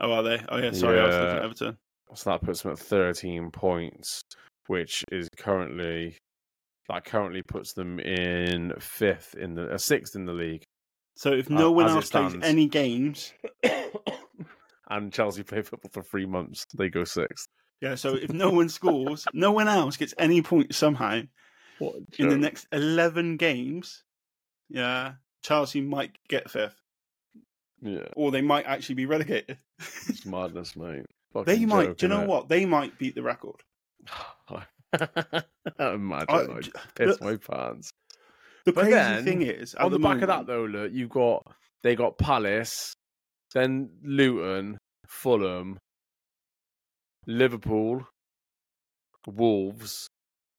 Oh, 0.00 0.10
are 0.10 0.22
they? 0.24 0.42
Oh, 0.48 0.56
yeah. 0.56 0.72
Sorry, 0.72 0.98
I 0.98 1.06
was 1.06 1.14
looking 1.14 1.36
at 1.36 1.44
Everton. 1.44 1.76
So 2.14 2.30
that 2.30 2.42
puts 2.42 2.62
them 2.62 2.72
at 2.72 2.80
13 2.80 3.52
points, 3.52 4.22
which 4.66 5.04
is 5.12 5.28
currently. 5.36 6.16
That 6.88 7.04
currently 7.04 7.42
puts 7.42 7.72
them 7.72 8.00
in 8.00 8.72
fifth 8.80 9.36
in 9.36 9.54
the 9.54 9.74
uh, 9.74 9.78
sixth 9.78 10.16
in 10.16 10.26
the 10.26 10.32
league, 10.32 10.64
So 11.22 11.30
if 11.32 11.48
Uh, 11.48 11.54
no 11.54 11.70
one 11.70 11.86
as 11.86 11.92
it 11.92 11.94
else 11.94 12.10
plays 12.10 12.30
stands. 12.30 12.44
any 12.48 12.66
games, 12.66 13.32
and 14.90 15.12
Chelsea 15.12 15.44
play 15.44 15.62
football 15.62 15.90
for 15.92 16.02
three 16.02 16.26
months. 16.26 16.66
They 16.76 16.88
go 16.88 17.04
sixth. 17.04 17.46
yeah. 17.80 17.94
So 17.94 18.14
if 18.16 18.32
no 18.32 18.50
one 18.50 18.68
scores, 18.68 19.24
no 19.32 19.52
one 19.52 19.68
else 19.68 19.96
gets 19.96 20.14
any 20.18 20.42
points 20.42 20.76
somehow 20.76 21.22
in 22.18 22.28
the 22.28 22.36
next 22.36 22.66
eleven 22.72 23.36
games. 23.36 24.02
Yeah, 24.68 25.12
Chelsea 25.42 25.80
might 25.80 26.18
get 26.28 26.50
fifth, 26.50 26.80
yeah, 27.80 28.08
or 28.16 28.32
they 28.32 28.42
might 28.42 28.66
actually 28.66 28.96
be 28.96 29.06
relegated. 29.06 29.58
it's 30.08 30.26
madness, 30.26 30.74
mate. 30.74 31.06
they 31.46 31.64
might. 31.66 31.86
joke, 31.86 31.98
do 31.98 32.06
you 32.06 32.10
know 32.10 32.22
innit? 32.22 32.26
what? 32.26 32.48
They 32.48 32.66
might 32.66 32.98
beat 32.98 33.14
the 33.14 33.22
record. 33.22 33.62
Imagine 35.78 36.26
I- 36.28 36.56
I'd 36.56 36.68
piss 36.96 37.20
my 37.20 37.36
pants. 37.36 37.92
The 38.64 38.72
But 38.72 38.82
crazy 38.82 38.94
then, 38.94 39.24
thing 39.24 39.42
is, 39.42 39.74
On 39.74 39.90
the, 39.90 39.98
back 39.98 40.22
of 40.22 40.28
that, 40.28 40.46
though, 40.46 40.64
look, 40.64 40.92
you've 40.92 41.10
got 41.10 41.44
they 41.82 41.96
got 41.96 42.16
Palace, 42.18 42.94
then 43.52 43.90
Luton, 44.04 44.78
Fulham, 45.06 45.78
Liverpool, 47.26 48.06
Wolves, 49.26 50.06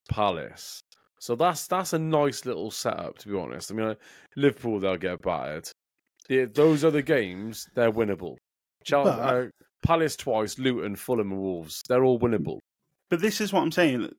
Palace. 0.10 0.82
So 1.20 1.36
that's 1.36 1.68
that's 1.68 1.93
a 1.93 1.99
nice 1.99 2.45
little 2.45 2.72
setup, 2.72 3.18
to 3.20 3.30
be 3.30 3.38
honest. 3.38 3.72
I 3.72 3.76
mean, 3.76 3.88
like, 3.89 3.99
Liverpool 4.36 4.80
they'll 4.80 4.97
get 4.97 5.22
battered. 5.22 5.70
The, 6.28 6.45
those 6.45 6.84
other 6.84 7.01
games 7.01 7.68
they're 7.76 7.91
winnable. 7.91 8.36
But- 8.89 9.08
uh, 9.08 9.45
Palace 9.82 10.16
twice, 10.16 10.58
Luton, 10.60 10.95
Fulham, 10.95 11.32
and 11.32 11.41
Wolves 11.41 11.82
they're 11.88 12.04
all 12.04 12.20
winnable. 12.20 12.60
But 13.10 13.22
this 13.22 13.39
is 13.41 13.51
what 13.54 13.62
I'm 13.62 13.72
saying 13.72 14.10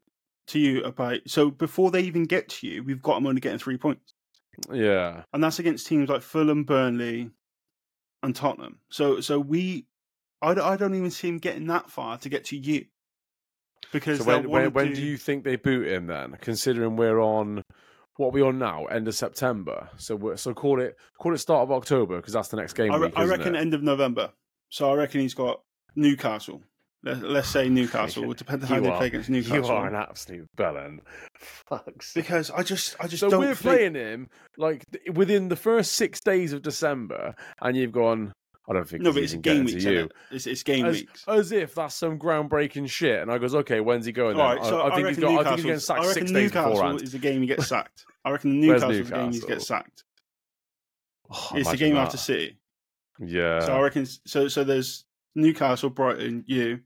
to 0.49 0.59
you 0.59 0.83
about. 0.85 1.21
So 1.27 1.51
before 1.51 1.91
they 1.91 2.01
even 2.03 2.25
get 2.25 2.49
to 2.51 2.67
you, 2.67 2.83
we've 2.83 3.03
got 3.03 3.15
them 3.15 3.27
only 3.27 3.41
getting 3.41 3.59
three 3.59 3.77
points, 3.79 4.13
Yeah, 4.71 5.23
and 5.33 5.43
that's 5.43 5.59
against 5.59 5.87
teams 5.87 6.09
like 6.09 6.23
Fulham, 6.23 6.65
Burnley, 6.65 7.31
and 8.23 8.35
Tottenham. 8.37 8.79
So 8.91 9.21
so 9.21 9.39
we, 9.41 9.87
I, 10.43 10.55
don't- 10.55 10.65
I 10.67 10.77
don't 10.77 10.95
even 10.95 11.11
see 11.11 11.29
him 11.29 11.39
getting 11.39 11.67
that 11.69 11.91
far 11.91 12.19
to 12.19 12.29
get 12.29 12.45
to 12.47 12.57
you. 12.57 12.87
Because 13.93 14.19
So 14.19 14.25
when, 14.25 14.49
when, 14.49 14.73
when 14.73 14.89
do, 14.89 14.95
do 14.97 15.03
you 15.03 15.17
think 15.17 15.45
they 15.45 15.57
boot 15.57 15.87
him 15.87 16.07
then? 16.07 16.37
Considering 16.41 16.97
we're 16.97 17.21
on 17.21 17.63
what 18.17 18.29
are 18.29 18.31
we 18.31 18.43
on 18.43 18.59
now, 18.59 18.87
end 18.87 19.09
of 19.09 19.15
September. 19.15 19.89
So 19.99 20.17
we're, 20.17 20.37
so 20.37 20.55
call 20.55 20.81
it 20.81 20.97
call 21.19 21.35
it 21.35 21.39
start 21.39 21.63
of 21.63 21.71
October 21.73 22.17
because 22.17 22.33
that's 22.33 22.49
the 22.49 22.57
next 22.57 22.73
game 22.73 22.91
I, 22.93 22.99
week. 22.99 23.13
I 23.17 23.25
reckon 23.25 23.55
it? 23.55 23.61
end 23.61 23.75
of 23.75 23.83
November. 23.83 24.31
So 24.71 24.91
I 24.91 24.95
reckon 24.95 25.21
he's 25.21 25.35
got 25.35 25.61
Newcastle. 25.97 26.63
Let, 27.05 27.23
let's 27.23 27.49
say 27.49 27.69
Newcastle. 27.69 28.31
It 28.31 28.39
depends 28.39 28.65
on 28.65 28.69
how 28.71 28.75
You 28.77 28.81
they 28.83 28.89
are- 28.89 28.97
play 28.97 29.07
against 29.09 29.29
Newcastle. 29.31 29.57
you 29.59 29.67
are 29.67 29.87
an 29.87 29.95
absolute 29.95 30.49
bellend. 30.57 31.01
Fuck's 31.39 32.15
because 32.15 32.51
I 32.51 32.63
just, 32.63 32.97
I 32.99 33.07
just 33.07 33.21
So 33.21 33.29
don't 33.31 33.41
we're 33.41 33.55
think- 33.55 33.61
playing 33.61 33.95
him 33.95 34.29
like 34.57 34.85
within 35.13 35.49
the 35.49 35.57
first 35.57 35.93
six 35.93 36.21
days 36.21 36.53
of 36.53 36.63
December, 36.63 37.35
and 37.61 37.77
you've 37.77 37.93
gone. 37.93 38.33
I 38.67 38.73
don't 38.73 38.89
think 38.89 39.03
No, 39.03 39.13
but 39.13 39.23
it's 39.23 39.35
game 39.35 39.67
weeks. 39.67 39.85
you. 39.85 40.05
it? 40.05 40.13
It's, 40.31 40.47
it's 40.47 40.63
game 40.63 40.87
As, 40.87 40.97
weeks. 41.01 41.25
as 41.29 41.53
if 41.53 41.75
that's 41.75 41.95
some 41.95 42.19
groundbreaking 42.19 42.89
shit. 42.89 43.21
And 43.21 43.31
I 43.31 43.37
goes, 43.37 43.55
okay, 43.55 43.81
when's 43.81 44.07
he 44.07 44.13
going? 44.13 44.41
All 44.41 44.55
Then? 44.55 44.65
so 44.65 44.81
I, 44.81 44.91
I 44.91 44.95
think 44.95 45.09
he's 45.09 45.19
got. 45.19 45.33
I 45.41 45.45
think 45.45 45.57
he's 45.57 45.65
getting 45.67 45.81
sacked 45.81 46.01
I 46.01 46.07
reckon 46.07 46.15
six 46.15 46.31
days 46.33 46.43
Newcastle 46.45 46.71
beforehand. 46.73 47.03
is 47.03 47.13
the 47.13 47.19
game 47.19 47.41
he 47.43 47.47
gets 47.47 47.67
sacked. 47.69 48.07
I 48.25 48.31
reckon 48.31 48.67
Where's 48.67 48.81
Newcastle's 48.83 49.11
the 49.11 49.15
game 49.15 49.25
he 49.25 49.27
Newcastle? 49.33 49.49
gets 49.49 49.67
sacked. 49.67 50.05
Oh, 51.31 51.51
it's 51.55 51.71
the 51.71 51.77
game 51.77 51.95
that. 51.95 52.01
after 52.07 52.17
City. 52.17 52.57
Yeah. 53.19 53.61
So 53.61 53.75
I 53.77 53.81
reckon. 53.83 54.07
So 54.27 54.49
so 54.49 54.65
there's 54.65 55.05
Newcastle, 55.35 55.91
Brighton, 55.91 56.45
you, 56.47 56.81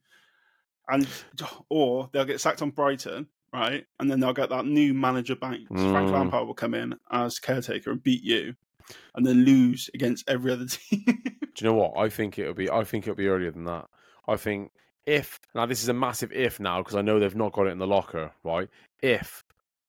and 0.89 1.07
or 1.71 2.09
they'll 2.13 2.25
get 2.25 2.41
sacked 2.41 2.63
on 2.63 2.71
Brighton, 2.71 3.27
right? 3.53 3.85
And 4.01 4.11
then 4.11 4.21
they'll 4.21 4.33
get 4.33 4.51
that 4.51 4.67
new 4.67 4.95
manager 4.95 5.37
back. 5.37 5.59
Frank 5.69 6.09
Mm. 6.09 6.13
Lampard 6.13 6.47
will 6.47 6.55
come 6.55 6.75
in 6.75 6.95
as 7.11 7.39
caretaker 7.39 7.91
and 7.91 8.03
beat 8.03 8.23
you. 8.23 8.55
and 9.15 9.27
then 9.27 9.45
lose 9.45 9.91
against 9.95 10.29
every 10.31 10.51
other 10.53 10.65
team. 10.69 11.05
Do 11.05 11.65
you 11.65 11.67
know 11.67 11.75
what? 11.75 11.99
I 11.99 12.09
think 12.09 12.39
it'll 12.39 12.55
be. 12.55 12.71
I 12.71 12.85
think 12.85 13.05
it'll 13.05 13.17
be 13.17 13.27
earlier 13.27 13.51
than 13.51 13.65
that. 13.65 13.87
I 14.27 14.37
think 14.37 14.71
if 15.07 15.39
now 15.55 15.67
this 15.67 15.83
is 15.83 15.89
a 15.89 15.95
massive 15.95 16.33
if 16.33 16.59
now 16.61 16.81
because 16.83 16.95
I 16.97 17.03
know 17.03 17.19
they've 17.19 17.35
not 17.35 17.53
got 17.53 17.67
it 17.67 17.71
in 17.73 17.79
the 17.79 17.87
locker, 17.87 18.33
right? 18.45 18.69
If 19.03 19.43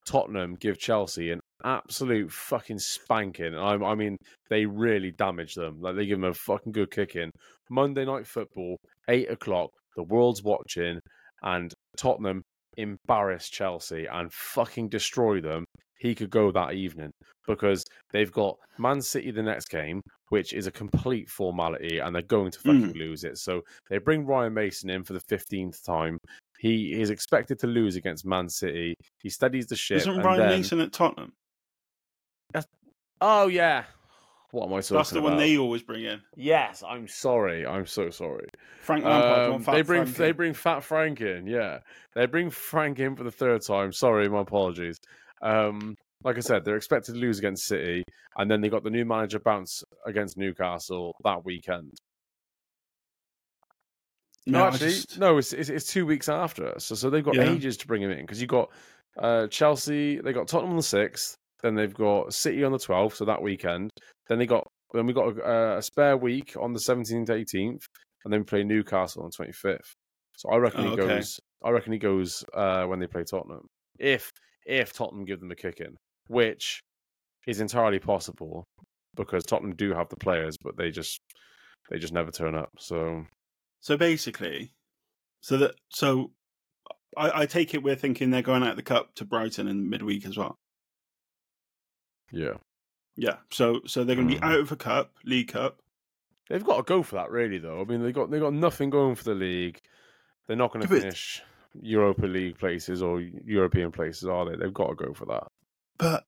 Tottenham 0.06 0.56
give 0.56 0.80
Chelsea 0.80 1.32
an 1.32 1.40
absolute 1.64 2.32
fucking 2.32 2.80
spanking, 2.80 3.56
I, 3.56 3.74
I 3.76 3.96
mean 3.96 4.18
they 4.50 4.66
really 4.66 5.12
damage 5.12 5.56
them. 5.56 5.80
Like 5.82 5.96
they 5.96 6.06
give 6.06 6.20
them 6.20 6.30
a 6.30 6.34
fucking 6.34 6.72
good 6.74 6.92
kicking. 6.92 7.32
Monday 7.70 8.04
night 8.06 8.26
football, 8.28 8.78
eight 9.08 9.30
o'clock. 9.30 9.70
The 9.96 10.04
world's 10.04 10.44
watching, 10.44 11.00
and 11.42 11.74
Tottenham 11.98 12.42
embarrass 12.78 13.50
Chelsea 13.50 14.06
and 14.06 14.32
fucking 14.32 14.90
destroy 14.90 15.42
them. 15.42 15.66
He 16.00 16.16
could 16.16 16.30
go 16.30 16.52
that 16.52 16.74
evening 16.74 17.12
because 17.46 17.84
they've 18.12 18.32
got 18.32 18.56
Man 18.78 19.02
City 19.02 19.32
the 19.32 19.44
next 19.44 19.70
game, 19.70 20.02
which 20.30 20.54
is 20.54 20.66
a 20.68 20.72
complete 20.72 21.30
formality, 21.30 22.00
and 22.00 22.16
they're 22.16 22.22
going 22.22 22.52
to 22.52 22.60
fucking 22.60 22.94
mm. 22.94 22.98
lose 22.98 23.26
it. 23.26 23.38
So 23.38 23.62
they 23.90 23.98
bring 23.98 24.26
Ryan 24.26 24.54
Mason 24.54 24.90
in 24.90 25.04
for 25.04 25.14
the 25.14 25.22
fifteenth 25.28 25.84
time. 25.86 26.18
He 26.60 27.00
is 27.02 27.10
expected 27.10 27.60
to 27.60 27.68
lose 27.68 27.96
against 27.96 28.26
Man 28.26 28.48
City. 28.48 28.96
He 29.22 29.30
steadies 29.30 29.68
the 29.68 29.76
ship. 29.76 29.98
Isn't 29.98 30.16
and 30.16 30.24
Ryan 30.24 30.40
then- 30.40 30.50
Mason 30.50 30.80
at 30.80 30.94
Tottenham? 30.94 31.34
Oh 33.22 33.48
yeah. 33.48 33.84
What 34.52 34.66
am 34.66 34.74
I 34.74 34.82
talking 34.82 34.98
That's 34.98 35.10
the 35.12 35.22
one 35.22 35.38
they 35.38 35.58
always 35.58 35.84
bring 35.84 36.04
in. 36.06 36.22
Yes, 36.36 36.84
I'm 36.88 37.08
sorry. 37.08 37.68
I'm 37.68 37.86
so 37.86 38.10
sorry. 38.10 38.48
Frank 38.82 39.06
Lampard. 39.06 39.52
Um, 39.54 39.62
Fat 39.64 39.72
they 39.74 39.82
bring 39.84 40.06
Frank 40.06 40.18
they 40.18 40.30
in. 40.30 40.36
bring 40.36 40.54
Fat 40.54 40.84
Frank 40.84 41.22
in. 41.22 41.46
Yeah, 41.46 41.80
they 42.16 42.26
bring 42.26 42.50
Frank 42.50 42.98
in 43.00 43.16
for 43.16 43.24
the 43.24 43.32
third 43.32 43.62
time. 43.62 43.92
Sorry, 43.94 44.28
my 44.28 44.42
apologies. 44.42 44.98
Um, 45.44 45.96
like 46.24 46.38
I 46.38 46.40
said, 46.42 46.66
they're 46.66 46.78
expected 46.78 47.14
to 47.14 47.20
lose 47.20 47.38
against 47.38 47.66
City, 47.68 48.04
and 48.38 48.50
then 48.50 48.60
they 48.62 48.70
got 48.70 48.84
the 48.84 48.90
new 48.90 49.06
manager 49.06 49.40
bounce 49.40 49.84
against 50.06 50.36
Newcastle 50.38 51.14
that 51.24 51.46
weekend. 51.46 51.94
No, 54.48 54.60
No, 54.60 54.66
actually, 54.68 54.90
just- 54.90 55.20
no, 55.20 55.38
it's, 55.38 55.54
it's 55.54 55.70
it's 55.70 55.86
two 55.86 56.06
weeks 56.06 56.28
after, 56.28 56.74
so 56.80 56.96
so 56.96 57.10
they've 57.10 57.24
got 57.24 57.36
Yeah. 57.36 57.52
ages 57.52 57.78
to 57.78 57.88
bring 57.88 58.02
him 58.02 58.10
in 58.10 58.22
because 58.22 58.42
you 58.42 58.48
got 58.48 58.72
uh, 59.18 59.48
Chelsea, 59.48 60.20
they 60.22 60.34
got 60.34 60.48
Tottenham 60.48 60.72
on 60.72 60.78
the 60.78 60.84
sixth, 60.84 61.36
then 61.62 61.76
they've 61.76 61.94
got 61.94 62.34
City 62.34 62.64
on 62.64 62.72
the 62.72 62.80
twelfth, 62.80 63.18
so 63.18 63.26
that 63.26 63.42
weekend. 63.42 63.92
Then 64.28 64.40
they 64.40 64.46
got 64.46 64.68
then 64.94 65.06
we 65.06 65.14
got 65.14 65.38
a, 65.38 65.78
a 65.78 65.82
spare 65.82 66.18
week 66.18 66.56
on 66.60 66.74
the 66.74 66.80
seventeenth, 66.80 67.30
eighteenth, 67.30 67.86
and 68.24 68.34
then 68.34 68.42
we 68.42 68.46
play 68.46 68.64
Newcastle 68.64 69.24
on 69.24 69.30
the 69.30 69.36
twenty 69.36 69.54
fifth. 69.54 69.94
So 70.38 70.50
I 70.50 70.58
reckon 70.58 70.82
Oh, 70.82 70.84
he 70.96 71.02
okay. 71.02 71.16
goes. 71.16 71.40
I 71.64 71.70
reckon 71.72 71.92
he 71.94 72.00
goes 72.00 72.44
uh, 72.54 72.86
when 72.86 73.00
they 73.00 73.08
play 73.08 73.24
Tottenham. 73.24 73.68
If 74.00 74.32
if 74.66 74.94
Tottenham 74.94 75.26
give 75.26 75.40
them 75.40 75.52
a 75.52 75.56
kick 75.56 75.80
in, 75.80 75.96
which 76.28 76.80
is 77.48 77.60
entirely 77.60 78.00
possible 78.00 78.64
because 79.16 79.44
Tottenham 79.44 79.76
do 79.76 79.94
have 79.94 80.08
the 80.10 80.16
players, 80.16 80.56
but 80.64 80.78
they 80.78 80.92
just 80.92 81.20
they 81.90 81.98
just 81.98 82.14
never 82.14 82.32
turn 82.32 82.56
up. 82.56 82.70
So 82.78 83.26
So 83.82 83.98
basically, 83.98 84.72
so 85.42 85.58
that 85.58 85.76
so 85.90 86.32
I, 87.18 87.42
I 87.42 87.46
take 87.46 87.74
it 87.74 87.84
we're 87.84 87.96
thinking 87.96 88.30
they're 88.30 88.42
going 88.42 88.64
out 88.64 88.72
of 88.72 88.76
the 88.78 88.84
cup 88.84 89.16
to 89.16 89.26
Brighton 89.26 89.68
in 89.68 89.90
midweek 89.90 90.26
as 90.26 90.38
well. 90.38 90.56
Yeah. 92.32 92.54
Yeah. 93.16 93.36
So 93.52 93.82
so 93.86 94.04
they're 94.04 94.16
going 94.16 94.30
to 94.30 94.36
be 94.36 94.40
mm. 94.40 94.46
out 94.46 94.60
of 94.60 94.72
a 94.72 94.76
cup, 94.76 95.12
League 95.26 95.50
Cup. 95.50 95.82
They've 96.50 96.64
got 96.64 96.78
to 96.78 96.84
go 96.84 97.04
for 97.04 97.16
that, 97.16 97.30
really. 97.30 97.60
Though 97.60 97.82
I 97.82 97.84
mean, 97.84 98.02
they 98.02 98.12
got 98.12 98.32
they 98.32 98.40
got 98.40 98.54
nothing 98.54 98.90
going 98.90 99.16
for 99.16 99.26
the 99.26 99.36
league. 99.36 99.80
They're 100.48 100.58
not 100.58 100.72
going 100.72 100.84
to 100.84 100.90
but- 100.90 101.02
finish 101.02 101.42
Europa 101.80 102.26
League 102.26 102.58
places 102.58 103.04
or 103.04 103.22
European 103.22 103.92
places, 103.92 104.28
are 104.28 104.50
they? 104.50 104.56
They've 104.56 104.74
got 104.74 104.88
to 104.88 104.96
go 104.96 105.14
for 105.14 105.26
that. 105.26 105.48
but 105.98 106.26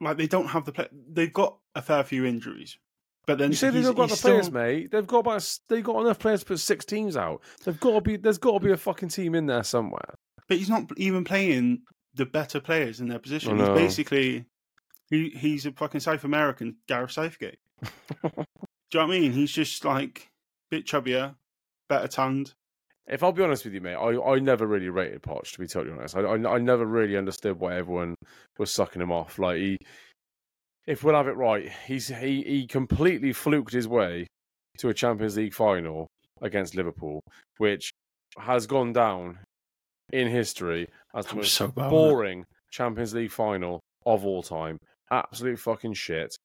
like 0.00 0.18
they 0.18 0.26
don't 0.26 0.48
have 0.48 0.64
the 0.64 0.72
play. 0.72 0.88
They've 0.92 1.32
got 1.32 1.56
a 1.74 1.82
fair 1.82 2.04
few 2.04 2.24
injuries, 2.24 2.78
but 3.26 3.38
then 3.38 3.50
You 3.50 3.56
say 3.56 3.70
they've 3.70 3.84
got 3.84 4.10
the 4.10 4.16
players, 4.16 4.46
still- 4.46 4.54
mate. 4.54 4.90
They've 4.90 5.06
got 5.06 5.20
about 5.20 5.58
they've 5.68 5.82
got 5.82 6.00
enough 6.00 6.18
players 6.18 6.40
to 6.40 6.46
put 6.46 6.60
six 6.60 6.84
teams 6.84 7.16
out. 7.16 7.40
They've 7.64 7.80
got 7.80 7.92
to 7.92 8.00
be. 8.02 8.16
There's 8.16 8.38
got 8.38 8.60
to 8.60 8.64
be 8.64 8.72
a 8.72 8.76
fucking 8.76 9.08
team 9.08 9.34
in 9.34 9.46
there 9.46 9.64
somewhere. 9.64 10.14
But 10.48 10.58
he's 10.58 10.68
not 10.68 10.90
even 10.96 11.24
playing 11.24 11.82
the 12.14 12.26
better 12.26 12.60
players 12.60 13.00
in 13.00 13.08
their 13.08 13.18
position. 13.18 13.58
He's 13.58 13.68
basically 13.68 14.44
he 15.10 15.30
he's 15.30 15.66
a 15.66 15.72
fucking 15.72 16.00
South 16.00 16.24
American 16.24 16.76
Gareth 16.88 17.12
Southgate. 17.12 17.58
Do 17.82 17.88
you 18.22 19.00
know 19.00 19.06
what 19.06 19.16
I 19.16 19.20
mean? 19.20 19.32
He's 19.32 19.52
just 19.52 19.84
like 19.84 20.30
a 20.70 20.76
bit 20.76 20.86
chubbier, 20.86 21.34
better 21.88 22.08
tanned. 22.08 22.54
If 23.08 23.22
I'll 23.22 23.32
be 23.32 23.42
honest 23.42 23.64
with 23.64 23.74
you, 23.74 23.80
mate, 23.80 23.94
I, 23.94 24.20
I 24.20 24.38
never 24.40 24.66
really 24.66 24.88
rated 24.88 25.22
Poch. 25.22 25.52
To 25.52 25.58
be 25.58 25.66
totally 25.66 25.96
honest, 25.96 26.16
I, 26.16 26.22
I 26.22 26.54
I 26.54 26.58
never 26.58 26.84
really 26.84 27.16
understood 27.16 27.58
why 27.58 27.76
everyone 27.76 28.16
was 28.58 28.72
sucking 28.72 29.02
him 29.02 29.12
off. 29.12 29.38
Like 29.38 29.58
he, 29.58 29.78
if 30.86 31.04
we'll 31.04 31.14
have 31.14 31.28
it 31.28 31.36
right, 31.36 31.70
he's 31.86 32.08
he 32.08 32.42
he 32.42 32.66
completely 32.66 33.32
fluked 33.32 33.72
his 33.72 33.86
way 33.86 34.26
to 34.78 34.88
a 34.88 34.94
Champions 34.94 35.36
League 35.36 35.54
final 35.54 36.08
against 36.42 36.74
Liverpool, 36.74 37.20
which 37.58 37.92
has 38.38 38.66
gone 38.66 38.92
down 38.92 39.38
in 40.12 40.28
history 40.28 40.88
as 41.14 41.26
the 41.26 41.36
most 41.36 41.54
so 41.54 41.68
bad. 41.68 41.76
wasn't 41.76 41.86
it? 41.86 41.90
boring 41.90 42.44
Champions 42.70 43.14
League 43.14 43.30
final 43.30 43.80
of 44.04 44.24
all 44.24 44.42
time. 44.42 44.78
Absolute 45.10 45.58
fucking 45.58 45.94
shit. 45.94 46.38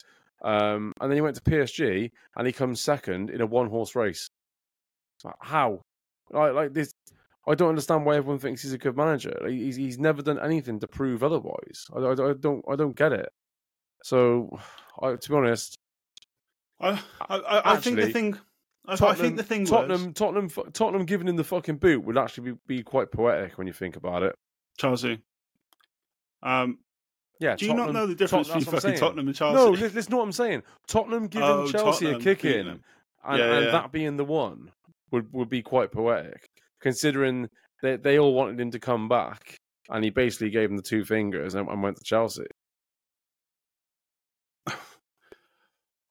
Um, 0.43 0.93
and 0.99 1.11
then 1.11 1.17
he 1.17 1.21
went 1.21 1.35
to 1.35 1.41
PSG 1.41 2.11
and 2.35 2.47
he 2.47 2.53
comes 2.53 2.81
second 2.81 3.29
in 3.29 3.41
a 3.41 3.45
one 3.45 3.69
horse 3.69 3.95
race. 3.95 4.29
Like, 5.23 5.35
How? 5.39 5.81
Like, 6.31 6.53
like 6.53 6.73
this, 6.73 6.93
I 7.47 7.55
don't 7.55 7.69
understand 7.69 8.05
why 8.05 8.15
everyone 8.15 8.39
thinks 8.39 8.61
he's 8.61 8.73
a 8.73 8.77
good 8.77 8.97
manager. 8.97 9.37
Like, 9.41 9.51
He's 9.51 9.75
he's 9.75 9.99
never 9.99 10.21
done 10.21 10.39
anything 10.39 10.79
to 10.79 10.87
prove 10.87 11.23
otherwise. 11.23 11.85
I, 11.95 11.99
I, 11.99 12.11
I 12.11 12.33
don't 12.33 12.63
I 12.69 12.75
don't 12.75 12.95
get 12.95 13.11
it. 13.11 13.29
So, 14.03 14.57
I, 15.01 15.15
to 15.15 15.29
be 15.29 15.35
honest, 15.35 15.77
I 16.79 16.91
I, 17.29 17.37
I, 17.37 17.73
I 17.73 17.75
think 17.77 17.97
the 17.97 18.11
thing. 18.11 18.37
I, 18.87 18.93
I 18.93 19.13
think 19.13 19.37
the 19.37 19.43
thing 19.43 19.65
Tottenham, 19.65 20.05
was 20.05 20.13
Tottenham, 20.15 20.49
fu- 20.49 20.69
Tottenham 20.73 21.05
giving 21.05 21.27
him 21.27 21.35
the 21.35 21.43
fucking 21.43 21.77
boot 21.77 22.03
would 22.03 22.17
actually 22.17 22.53
be, 22.53 22.57
be 22.65 22.83
quite 22.83 23.11
poetic 23.11 23.55
when 23.59 23.67
you 23.67 23.73
think 23.73 23.95
about 23.95 24.23
it. 24.23 24.35
Chelsea. 24.79 25.21
Um, 26.41 26.79
Yeah, 27.41 27.55
do 27.55 27.65
you 27.65 27.73
not 27.73 27.91
know 27.91 28.05
the 28.05 28.13
difference 28.13 28.47
Tot- 28.49 28.59
between 28.59 28.79
fucking. 28.81 28.99
Tottenham 28.99 29.25
and 29.27 29.35
Chelsea? 29.35 29.55
No, 29.55 29.71
li- 29.71 29.87
listen 29.89 30.11
to 30.11 30.17
what 30.17 30.23
I'm 30.23 30.31
saying. 30.31 30.61
Tottenham 30.87 31.25
giving 31.27 31.47
Oh, 31.49 31.65
Chelsea 31.67 32.05
Tottenham 32.05 32.21
a 32.21 32.23
kick 32.23 32.45
in, 32.45 32.67
and, 32.67 32.79
Yeah, 33.25 33.53
and 33.55 33.65
yeah. 33.65 33.71
that 33.71 33.91
being 33.91 34.15
the 34.17 34.23
one 34.25 34.71
would 35.11 35.33
would 35.33 35.49
be 35.49 35.63
quite 35.63 35.91
poetic, 35.91 36.45
considering 36.81 37.49
they 37.81 37.95
they 37.97 38.19
all 38.19 38.35
wanted 38.35 38.59
him 38.59 38.69
to 38.71 38.79
come 38.79 39.09
back, 39.09 39.57
and 39.89 40.03
he 40.03 40.11
basically 40.11 40.51
gave 40.51 40.69
them 40.69 40.77
the 40.77 40.83
two 40.83 41.03
fingers 41.03 41.55
and, 41.55 41.67
and 41.67 41.81
went 41.81 41.97
to 41.97 42.03
Chelsea. 42.03 42.45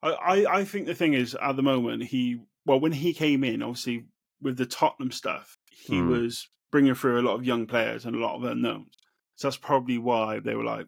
I, 0.03 0.45
I, 0.49 0.65
think 0.65 0.87
the 0.87 0.95
thing 0.95 1.13
is 1.13 1.35
at 1.41 1.55
the 1.55 1.61
moment 1.63 2.03
he 2.03 2.41
well 2.65 2.79
when 2.79 2.91
he 2.91 3.13
came 3.13 3.43
in 3.43 3.61
obviously 3.61 4.05
with 4.41 4.57
the 4.57 4.65
Tottenham 4.65 5.11
stuff 5.11 5.55
he 5.69 5.99
Hmm. 5.99 6.09
was 6.09 6.49
bringing 6.71 6.95
through 6.95 7.19
a 7.19 7.23
lot 7.23 7.35
of 7.35 7.45
young 7.45 7.67
players 7.67 8.05
and 8.05 8.15
a 8.15 8.19
lot 8.19 8.35
of 8.35 8.43
unknowns 8.43 8.95
so 9.35 9.47
that's 9.47 9.57
probably 9.57 9.97
why 9.99 10.39
they 10.39 10.55
were 10.55 10.63
like 10.63 10.87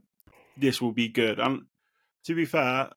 this 0.57 0.81
will 0.81 0.91
be 0.91 1.07
good 1.07 1.39
and 1.39 1.63
to 2.25 2.35
be 2.35 2.45
fair 2.45 2.89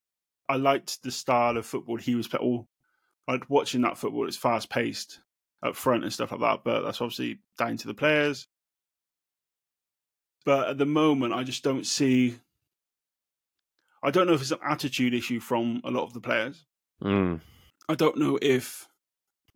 I 0.49 0.57
liked 0.57 1.03
the 1.03 1.11
style 1.11 1.57
of 1.57 1.67
football 1.67 1.97
he 1.97 2.15
was 2.15 2.33
all 2.35 2.69
like 3.27 3.49
watching 3.51 3.83
that 3.83 3.99
football 3.99 4.27
it's 4.27 4.37
fast 4.37 4.71
paced 4.71 5.21
up 5.63 5.75
front 5.75 6.05
and 6.05 6.13
stuff 6.13 6.33
like 6.33 6.41
that 6.41 6.61
but 6.65 6.83
that's 6.83 7.01
obviously 7.01 7.41
down 7.59 7.77
to 7.79 7.87
the 7.87 7.95
players 7.95 8.47
but 10.45 10.69
at 10.69 10.79
the 10.79 10.87
moment 10.87 11.35
I 11.35 11.43
just 11.43 11.65
don't 11.65 11.87
see 11.87 12.39
I 14.03 14.11
don't 14.11 14.29
know 14.29 14.35
if 14.35 14.41
it's 14.41 14.53
an 14.53 14.59
attitude 14.65 15.15
issue 15.15 15.41
from 15.41 15.81
a 15.83 15.91
lot 15.91 16.05
of 16.05 16.13
the 16.13 16.21
players. 16.21 16.65
Mm. 17.03 17.41
I 17.89 17.95
don't 17.97 18.17
know 18.17 18.39
if 18.41 18.87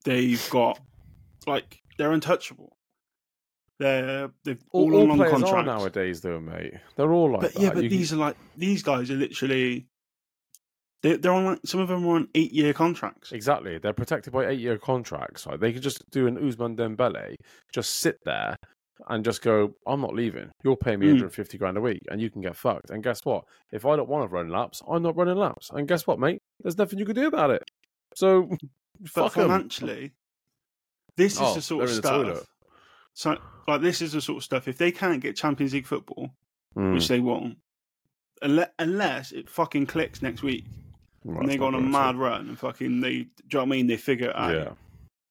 they've 0.05 0.45
got 0.51 0.81
like 1.47 1.81
they're 1.97 2.13
untouchable. 2.13 2.77
They're 3.81 4.31
they've 4.45 4.62
All, 4.72 4.95
all, 4.95 5.11
all 5.11 5.16
players 5.16 5.33
are 5.33 5.37
contracts. 5.41 5.66
nowadays, 5.66 6.20
though, 6.20 6.39
mate. 6.39 6.74
They're 6.97 7.12
all 7.12 7.33
like 7.33 7.41
but 7.41 7.55
that. 7.55 7.62
yeah, 7.62 7.70
but 7.72 7.83
You- 7.85 7.89
these 7.91 8.12
are 8.12 8.16
like 8.16 8.37
these 8.57 8.83
guys 8.85 9.11
are 9.11 9.14
literally 9.14 9.87
they 11.03 11.16
they're 11.16 11.33
on 11.33 11.47
like 11.47 11.61
some 11.64 11.81
of 11.81 11.89
them 11.89 12.07
are 12.07 12.16
on 12.16 12.28
eight 12.35 12.53
year 12.53 12.72
contracts. 12.74 13.33
Exactly. 13.33 13.78
They're 13.78 13.95
protected 13.95 14.33
by 14.33 14.47
eight 14.49 14.61
year 14.61 14.76
contracts. 14.78 15.47
Right? 15.47 15.59
They 15.59 15.72
could 15.72 15.83
just 15.83 16.03
do 16.11 16.26
an 16.26 16.37
Ousmane 16.37 16.76
Dembele, 16.76 17.35
just 17.72 17.97
sit 17.97 18.18
there 18.24 18.55
and 19.09 19.24
just 19.24 19.41
go, 19.41 19.72
I'm 19.87 20.03
not 20.03 20.14
leaving. 20.14 20.51
You're 20.62 20.76
paying 20.76 20.99
me 20.99 21.07
Mm. 21.07 21.12
150 21.12 21.57
grand 21.57 21.78
a 21.78 21.81
week 21.81 22.03
and 22.11 22.20
you 22.20 22.28
can 22.31 22.43
get 22.43 22.55
fucked. 22.55 22.91
And 22.91 23.03
guess 23.03 23.20
what? 23.24 23.45
If 23.72 23.87
I 23.87 23.97
don't 23.97 24.11
want 24.11 24.28
to 24.28 24.35
run 24.35 24.51
laps, 24.51 24.83
I'm 24.87 25.03
not 25.03 25.16
running 25.16 25.39
laps. 25.39 25.70
And 25.72 25.89
guess 25.89 26.07
what, 26.07 26.18
mate? 26.18 26.41
There's 26.61 26.76
nothing 26.76 26.99
you 26.99 27.07
can 27.07 27.14
do 27.14 27.26
about 27.28 27.49
it. 27.49 27.62
So, 28.14 28.51
But 29.01 29.09
fuck 29.33 29.39
'em. 29.39 29.49
financially, 29.49 30.12
this 31.16 31.33
is 31.37 31.41
Oh, 31.41 31.55
the 31.55 31.62
sort 31.62 31.85
of 31.85 31.91
in 31.91 31.97
the 31.97 32.03
toilet. 32.03 32.37
stuff. 32.37 32.47
So 33.15 33.37
like 33.69 33.81
this 33.83 34.01
is 34.03 34.13
the 34.13 34.21
sort 34.21 34.39
of 34.39 34.45
stuff. 34.45 34.69
If 34.69 34.79
they 34.79 34.91
can't 34.93 35.21
get 35.21 35.37
Champions 35.37 35.73
League 35.75 35.87
football, 35.87 36.31
Mm. 36.77 36.95
which 36.95 37.09
they 37.09 37.19
won't, 37.19 37.57
unless, 38.43 39.33
it 39.33 39.49
fucking 39.51 39.87
clicks 39.87 40.23
next 40.23 40.43
week 40.43 40.65
Well, 41.25 41.41
and 41.41 41.49
they 41.49 41.57
go 41.57 41.67
on 41.67 41.75
a 41.75 41.81
mad 41.81 42.17
run 42.17 42.49
and 42.49 42.59
fucking 42.59 43.01
they, 43.01 43.11
do 43.11 43.17
you 43.19 43.25
know 43.55 43.59
what 43.61 43.63
I 43.65 43.67
mean? 43.67 43.87
They 43.89 43.97
figure 43.97 44.31
it 44.31 44.37
out. 44.37 44.55
Yeah. 44.55 44.71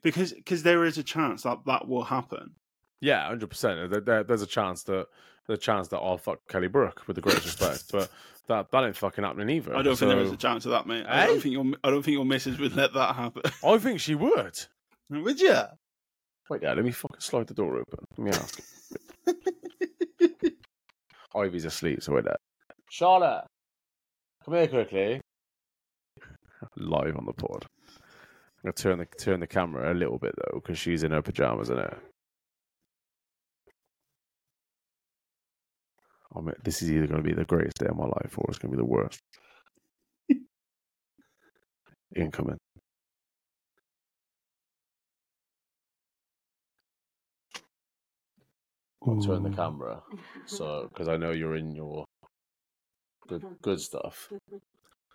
Because 0.02 0.34
cause 0.46 0.64
there 0.64 0.86
is 0.86 0.98
a 0.98 1.04
chance 1.04 1.44
that 1.44 1.60
that 1.66 1.88
will 1.88 2.04
happen. 2.04 2.52
Yeah, 3.02 3.26
hundred 3.28 3.48
percent. 3.50 3.90
There, 3.90 4.00
there, 4.02 4.24
there's 4.24 4.42
a 4.42 4.48
chance 4.48 4.84
that 4.84 5.08
the 5.48 5.58
chance 5.58 5.88
that 5.90 5.98
I'll 5.98 6.18
fuck 6.18 6.40
Kelly 6.48 6.68
Brook 6.68 7.04
with 7.08 7.16
the 7.16 7.22
greatest 7.22 7.46
respect, 7.60 7.86
but 7.92 8.10
that 8.48 8.72
that 8.72 8.84
ain't 8.86 8.96
fucking 8.96 9.24
happening 9.24 9.50
either. 9.50 9.76
I 9.76 9.82
don't 9.82 9.98
think 9.98 10.10
there 10.12 10.20
is 10.20 10.32
a 10.32 10.38
chance 10.38 10.66
of 10.66 10.72
that, 10.72 10.88
mate. 10.88 11.06
I 11.08 11.24
Eh? 11.24 11.26
don't 11.28 11.42
think 11.42 11.54
your 11.54 11.66
I 11.84 11.90
don't 11.90 12.04
think 12.04 12.16
your 12.16 12.26
missus 12.26 12.60
would 12.60 12.76
let 12.78 12.94
that 12.94 13.16
happen. 13.16 13.42
I 13.64 13.78
think 13.78 14.00
she 14.00 14.16
would. 14.16 14.58
would 15.10 15.40
you? 15.42 15.58
Wait, 16.50 16.64
yeah, 16.64 16.74
let 16.74 16.84
me 16.84 16.92
fucking 16.92 17.20
slide 17.20 17.48
the 17.48 17.54
door 17.54 17.78
open. 17.78 18.00
Let 18.18 18.26
me 18.26 18.32
ask. 18.32 18.60
Ivy's 21.36 21.66
asleep, 21.66 22.02
so 22.02 22.14
wait 22.14 22.26
there. 22.26 22.38
Charlotte, 22.90 23.46
come 24.44 24.56
here 24.56 24.68
quickly. 24.68 25.22
Live 26.76 27.16
on 27.16 27.26
the 27.26 27.34
pod. 27.34 27.68
I'm 28.64 28.72
gonna 28.72 28.74
turn 28.74 28.98
the 28.98 29.06
turn 29.06 29.40
the 29.40 29.48
camera 29.48 29.94
a 29.94 29.96
little 29.96 30.18
bit 30.18 30.34
though, 30.36 30.60
because 30.60 30.80
she's 30.80 31.04
in 31.04 31.12
her 31.12 31.22
pajamas, 31.22 31.70
isn't 31.70 31.80
it? 31.80 31.94
I 36.36 36.42
mean, 36.42 36.54
this 36.64 36.82
is 36.82 36.92
either 36.92 37.08
going 37.08 37.24
to 37.24 37.28
be 37.28 37.34
the 37.34 37.46
greatest 37.46 37.80
day 37.80 37.88
of 37.88 37.96
my 37.98 38.06
life 38.06 38.38
or 38.38 38.46
it's 38.50 38.60
going 38.60 38.72
to 38.72 38.78
be 38.78 38.82
the 38.82 38.86
worst. 38.86 39.20
Incoming. 42.16 42.58
I'll 49.10 49.22
turn 49.22 49.44
the 49.44 49.50
mm. 49.50 49.56
camera 49.56 50.02
so 50.46 50.88
because 50.94 51.08
I 51.08 51.18
know 51.18 51.32
you're 51.32 51.56
in 51.56 51.76
your 51.76 52.06
good 53.28 53.42
mm-hmm. 53.42 53.54
good 53.62 53.80
stuff. 53.80 54.28
Mm-hmm. 54.32 54.58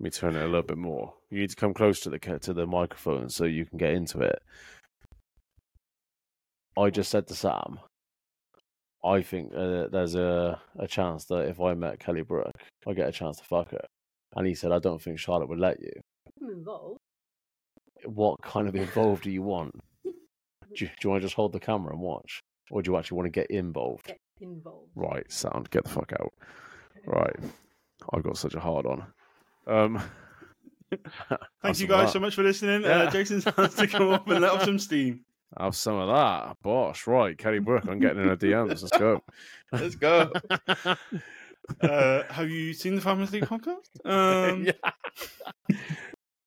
Let 0.01 0.05
me 0.05 0.11
turn 0.11 0.36
it 0.36 0.42
a 0.42 0.47
little 0.47 0.62
bit 0.62 0.78
more. 0.78 1.14
You 1.30 1.40
need 1.40 1.51
to 1.51 1.57
come 1.57 1.72
close 1.72 2.01
to 2.01 2.11
the 2.11 2.18
to 2.18 2.53
the 2.53 2.66
microphone 2.66 3.28
so 3.28 3.45
you 3.45 3.64
can 3.64 3.78
get 3.78 3.95
into 3.95 4.20
it. 4.20 4.38
I 6.76 6.90
just 6.90 7.11
said 7.11 7.28
to 7.28 7.34
Sam, 7.34 7.78
I 9.05 9.22
think 9.22 9.53
uh, 9.55 9.86
there's 9.92 10.16
a 10.16 10.61
a 10.78 10.88
chance 10.88 11.26
that 11.26 11.49
if 11.49 11.61
I 11.61 11.74
met 11.74 12.01
Kelly 12.01 12.22
Brook, 12.22 12.51
I 12.86 12.92
get 12.92 13.09
a 13.09 13.12
chance 13.12 13.38
to 13.38 13.45
fuck 13.45 13.70
her. 13.70 13.86
And 14.36 14.47
he 14.47 14.55
said, 14.55 14.72
I 14.72 14.80
don't 14.80 15.01
think 15.01 15.18
Charlotte 15.18 15.49
would 15.49 15.61
let 15.61 15.80
you. 15.80 15.92
I'm 16.42 16.51
involved. 16.51 16.99
What 18.05 18.42
kind 18.42 18.68
of 18.68 18.74
involved 18.74 19.22
do 19.22 19.30
you 19.30 19.42
want? 19.42 19.72
Do 20.74 20.86
you, 20.86 20.88
do 20.88 20.95
you 21.05 21.11
want 21.11 21.20
to 21.22 21.26
just 21.26 21.36
hold 21.36 21.53
the 21.53 21.61
camera 21.61 21.92
and 21.92 22.01
watch, 22.01 22.40
or 22.71 22.83
do 22.83 22.93
you 22.93 22.97
actually 22.99 23.17
want 23.17 23.27
to 23.27 23.41
get 23.41 23.51
involved? 23.51 24.07
Get 24.07 24.21
involved. 24.41 24.91
Right, 24.95 25.31
sound. 25.31 25.71
Get 25.71 25.85
the 25.85 25.91
fuck 25.91 26.12
out. 26.19 26.33
Right. 27.07 27.37
I've 28.15 28.23
got 28.23 28.39
such 28.39 28.55
a 28.55 28.61
hard 28.61 28.87
on. 28.87 29.05
Um, 29.67 30.03
Thank 31.62 31.81
you 31.81 31.87
guys 31.87 32.12
so 32.12 32.19
much 32.19 32.35
for 32.35 32.43
listening. 32.43 32.87
Uh, 32.87 33.11
Jason's 33.11 33.45
has 33.57 33.75
to 33.75 33.87
come 33.87 34.11
up 34.11 34.27
and 34.27 34.41
let 34.41 34.53
off 34.53 34.65
some 34.65 34.79
steam. 34.79 35.21
Have 35.59 35.77
some 35.77 35.97
of 35.97 36.09
that. 36.09 36.57
Bosh. 36.62 37.07
Right. 37.07 37.37
Kelly 37.37 37.59
Brook, 37.59 37.85
I'm 37.87 38.01
getting 38.01 38.23
in 38.23 38.29
her 38.29 38.37
DMs. 38.37 38.83
Let's 38.83 38.97
go. 38.97 39.23
Let's 39.71 39.97
go. 39.97 40.33
Uh, 41.81 42.23
have 42.31 42.49
you 42.49 42.73
seen 42.73 42.95
the 42.95 43.01
Farmers 43.03 43.33
League 43.33 43.45
podcast? 43.45 43.89
Um, 44.05 44.65
yeah. 44.65 45.77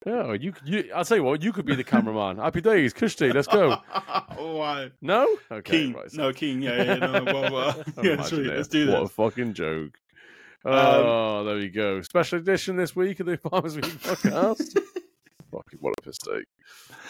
Yeah, 0.08 0.34
you, 0.39 0.53
you, 0.64 0.89
I'll 0.95 1.03
tell 1.03 1.18
you 1.18 1.24
what, 1.24 1.43
you 1.43 1.51
could 1.51 1.66
be 1.66 1.76
the 1.76 1.84
cameraman. 1.84 2.38
Happy 2.43 2.62
days, 2.62 2.93
Kushti, 2.93 3.34
let's 3.34 3.47
go. 3.47 3.78
oh, 4.38 4.55
why? 4.55 4.89
No? 5.01 5.28
Okay. 5.51 5.84
Keen. 5.84 5.93
right, 5.93 6.10
so- 6.10 6.22
No, 6.22 6.32
Keen. 6.34 6.62
Yeah, 6.62 6.82
yeah, 6.82 6.95
no, 6.95 7.24
well, 7.26 7.51
well. 7.51 7.84
yeah, 8.03 8.22
sweet. 8.22 8.45
it. 8.47 8.55
Let's 8.55 8.70
do 8.70 8.89
What 8.89 9.01
a 9.01 9.08
fucking 9.10 9.53
joke. 9.53 9.97
Um, 10.64 10.74
Oh, 10.74 11.43
there 11.43 11.60
you 11.60 11.70
go. 11.70 12.01
Special 12.01 12.39
edition 12.39 12.78
this 12.78 12.95
week 12.95 13.20
of 13.20 13.26
the 13.26 13.36
Farmers 13.38 13.76
League 13.76 13.84
podcast. 13.86 14.80
fucking 15.51 15.80
what 15.82 15.93
a 16.01 16.08
mistake. 16.08 16.45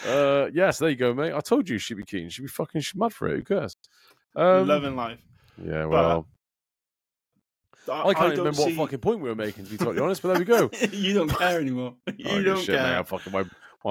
Uh, 0.04 0.48
yes, 0.52 0.78
there 0.78 0.88
you 0.90 0.96
go, 0.96 1.14
mate. 1.14 1.32
I 1.32 1.40
told 1.40 1.68
you 1.68 1.78
she'd 1.78 1.94
be 1.98 2.04
keen. 2.04 2.28
She'd 2.30 2.42
be 2.42 2.48
fucking 2.48 2.80
she's 2.80 2.98
mad 2.98 3.12
for 3.12 3.28
it. 3.28 3.36
Who 3.36 3.42
cares? 3.42 3.76
Um, 4.34 4.66
Loving 4.66 4.96
life. 4.96 5.18
Yeah, 5.64 5.84
well, 5.86 6.26
I 7.90 8.14
can't 8.14 8.26
even 8.32 8.38
remember 8.38 8.52
see- 8.62 8.76
what 8.76 8.86
fucking 8.86 8.98
point 9.00 9.20
we 9.20 9.28
were 9.28 9.34
making, 9.34 9.64
to 9.64 9.70
be 9.70 9.76
totally 9.76 10.00
honest. 10.00 10.22
But 10.22 10.28
there 10.28 10.38
we 10.38 10.44
go. 10.44 10.70
you 10.92 11.14
don't 11.14 11.28
care 11.30 11.60
anymore. 11.60 11.94
You 12.16 12.26
Oh, 12.30 12.42
don't 12.42 12.58
shit, 12.58 12.74
care. 12.76 12.82
mate. 12.82 12.96
I'm 12.98 13.04
fucking 13.04 13.32
my, 13.32 13.44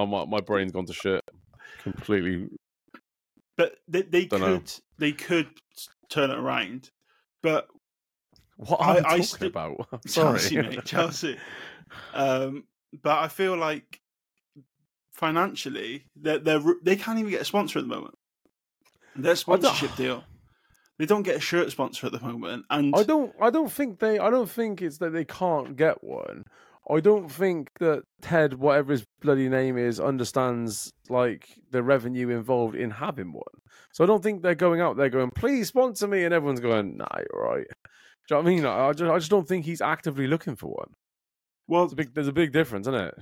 my 0.06 0.26
my 0.26 0.42
brain's 0.42 0.72
gone 0.72 0.86
to 0.86 0.94
shit. 0.94 1.24
Completely. 1.84 2.50
But 3.56 3.76
they, 3.88 4.02
they 4.04 4.26
could 4.26 4.40
Dunno. 4.42 4.62
they 5.00 5.12
could 5.14 5.48
turn 6.10 6.30
it 6.32 6.38
around. 6.38 6.90
But 7.42 7.68
What 8.58 8.82
I- 8.82 8.86
are 8.86 8.98
I 8.98 9.02
talking 9.04 9.24
sti- 9.24 9.46
about? 9.48 9.88
I'm 9.92 10.00
Sorry, 10.08 10.40
Chelsea, 10.40 10.58
mate, 10.62 10.86
Chelsea. 10.86 11.38
Um, 12.14 12.66
but 13.02 13.18
I 13.20 13.28
feel 13.30 13.56
like 13.58 14.02
financially, 15.14 16.06
they're 16.16 16.40
they 16.84 16.96
can't 16.96 17.20
even 17.20 17.32
get 17.32 17.42
a 17.42 17.46
sponsor 17.46 17.80
at 17.80 17.86
the 17.88 17.94
moment. 17.96 18.16
Their 19.16 19.36
sponsorship 19.36 19.96
deal, 19.96 20.24
they 20.98 21.06
don't 21.06 21.24
get 21.24 21.36
a 21.36 21.42
shirt 21.42 21.72
sponsor 21.72 22.08
at 22.08 22.12
the 22.12 22.20
moment, 22.20 22.66
and 22.70 22.94
I 22.96 23.04
don't. 23.04 23.34
I 23.42 23.50
don't 23.50 23.72
think 23.72 24.00
they. 24.00 24.20
I 24.20 24.30
don't 24.30 24.50
think 24.50 24.82
it's 24.82 24.98
that 24.98 25.14
they 25.14 25.26
can't 25.26 25.76
get 25.76 26.04
one. 26.04 26.46
I 26.90 27.02
don't 27.02 27.30
think 27.30 27.70
that 27.80 28.04
Ted, 28.22 28.56
whatever 28.56 28.94
his 28.94 29.06
bloody 29.22 29.50
name 29.50 29.78
is, 29.78 30.00
understands 30.00 30.94
like 31.10 31.60
the 31.72 31.84
revenue 31.84 32.30
involved 32.30 32.76
in 32.76 32.92
having 32.92 33.34
one. 33.34 33.44
So 33.92 34.04
I 34.04 34.08
don't 34.08 34.24
think 34.24 34.42
they're 34.42 34.56
going 34.56 34.82
out 34.82 34.98
there 34.98 35.10
going, 35.10 35.32
"Please 35.32 35.68
sponsor 35.68 36.08
me," 36.08 36.24
and 36.24 36.34
everyone's 36.34 36.60
going, 36.62 36.98
"Nah, 36.98 37.08
you're 37.18 37.44
right." 37.44 37.68
Do 38.28 38.36
you 38.36 38.42
know 38.42 38.44
what 38.44 38.52
I 38.52 38.56
mean? 38.56 38.66
I 38.66 38.94
just, 38.94 39.12
I 39.12 39.18
just 39.20 39.32
don't 39.32 39.48
think 39.48 39.66
he's 39.66 39.82
actively 39.82 40.28
looking 40.28 40.56
for 40.56 40.68
one. 40.68 40.94
well, 41.68 41.84
a 41.84 41.96
big, 41.96 42.14
there's 42.14 42.28
a 42.28 42.34
big 42.34 42.52
difference, 42.52 42.88
isn't 42.88 43.00
it? 43.00 43.16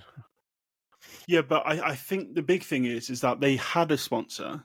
yeah, 1.28 1.42
but 1.42 1.64
I, 1.66 1.90
I 1.90 1.96
think 1.96 2.34
the 2.34 2.42
big 2.42 2.64
thing 2.64 2.86
is 2.86 3.10
is 3.10 3.22
that 3.22 3.40
they 3.40 3.58
had 3.58 3.92
a 3.92 3.98
sponsor. 3.98 4.64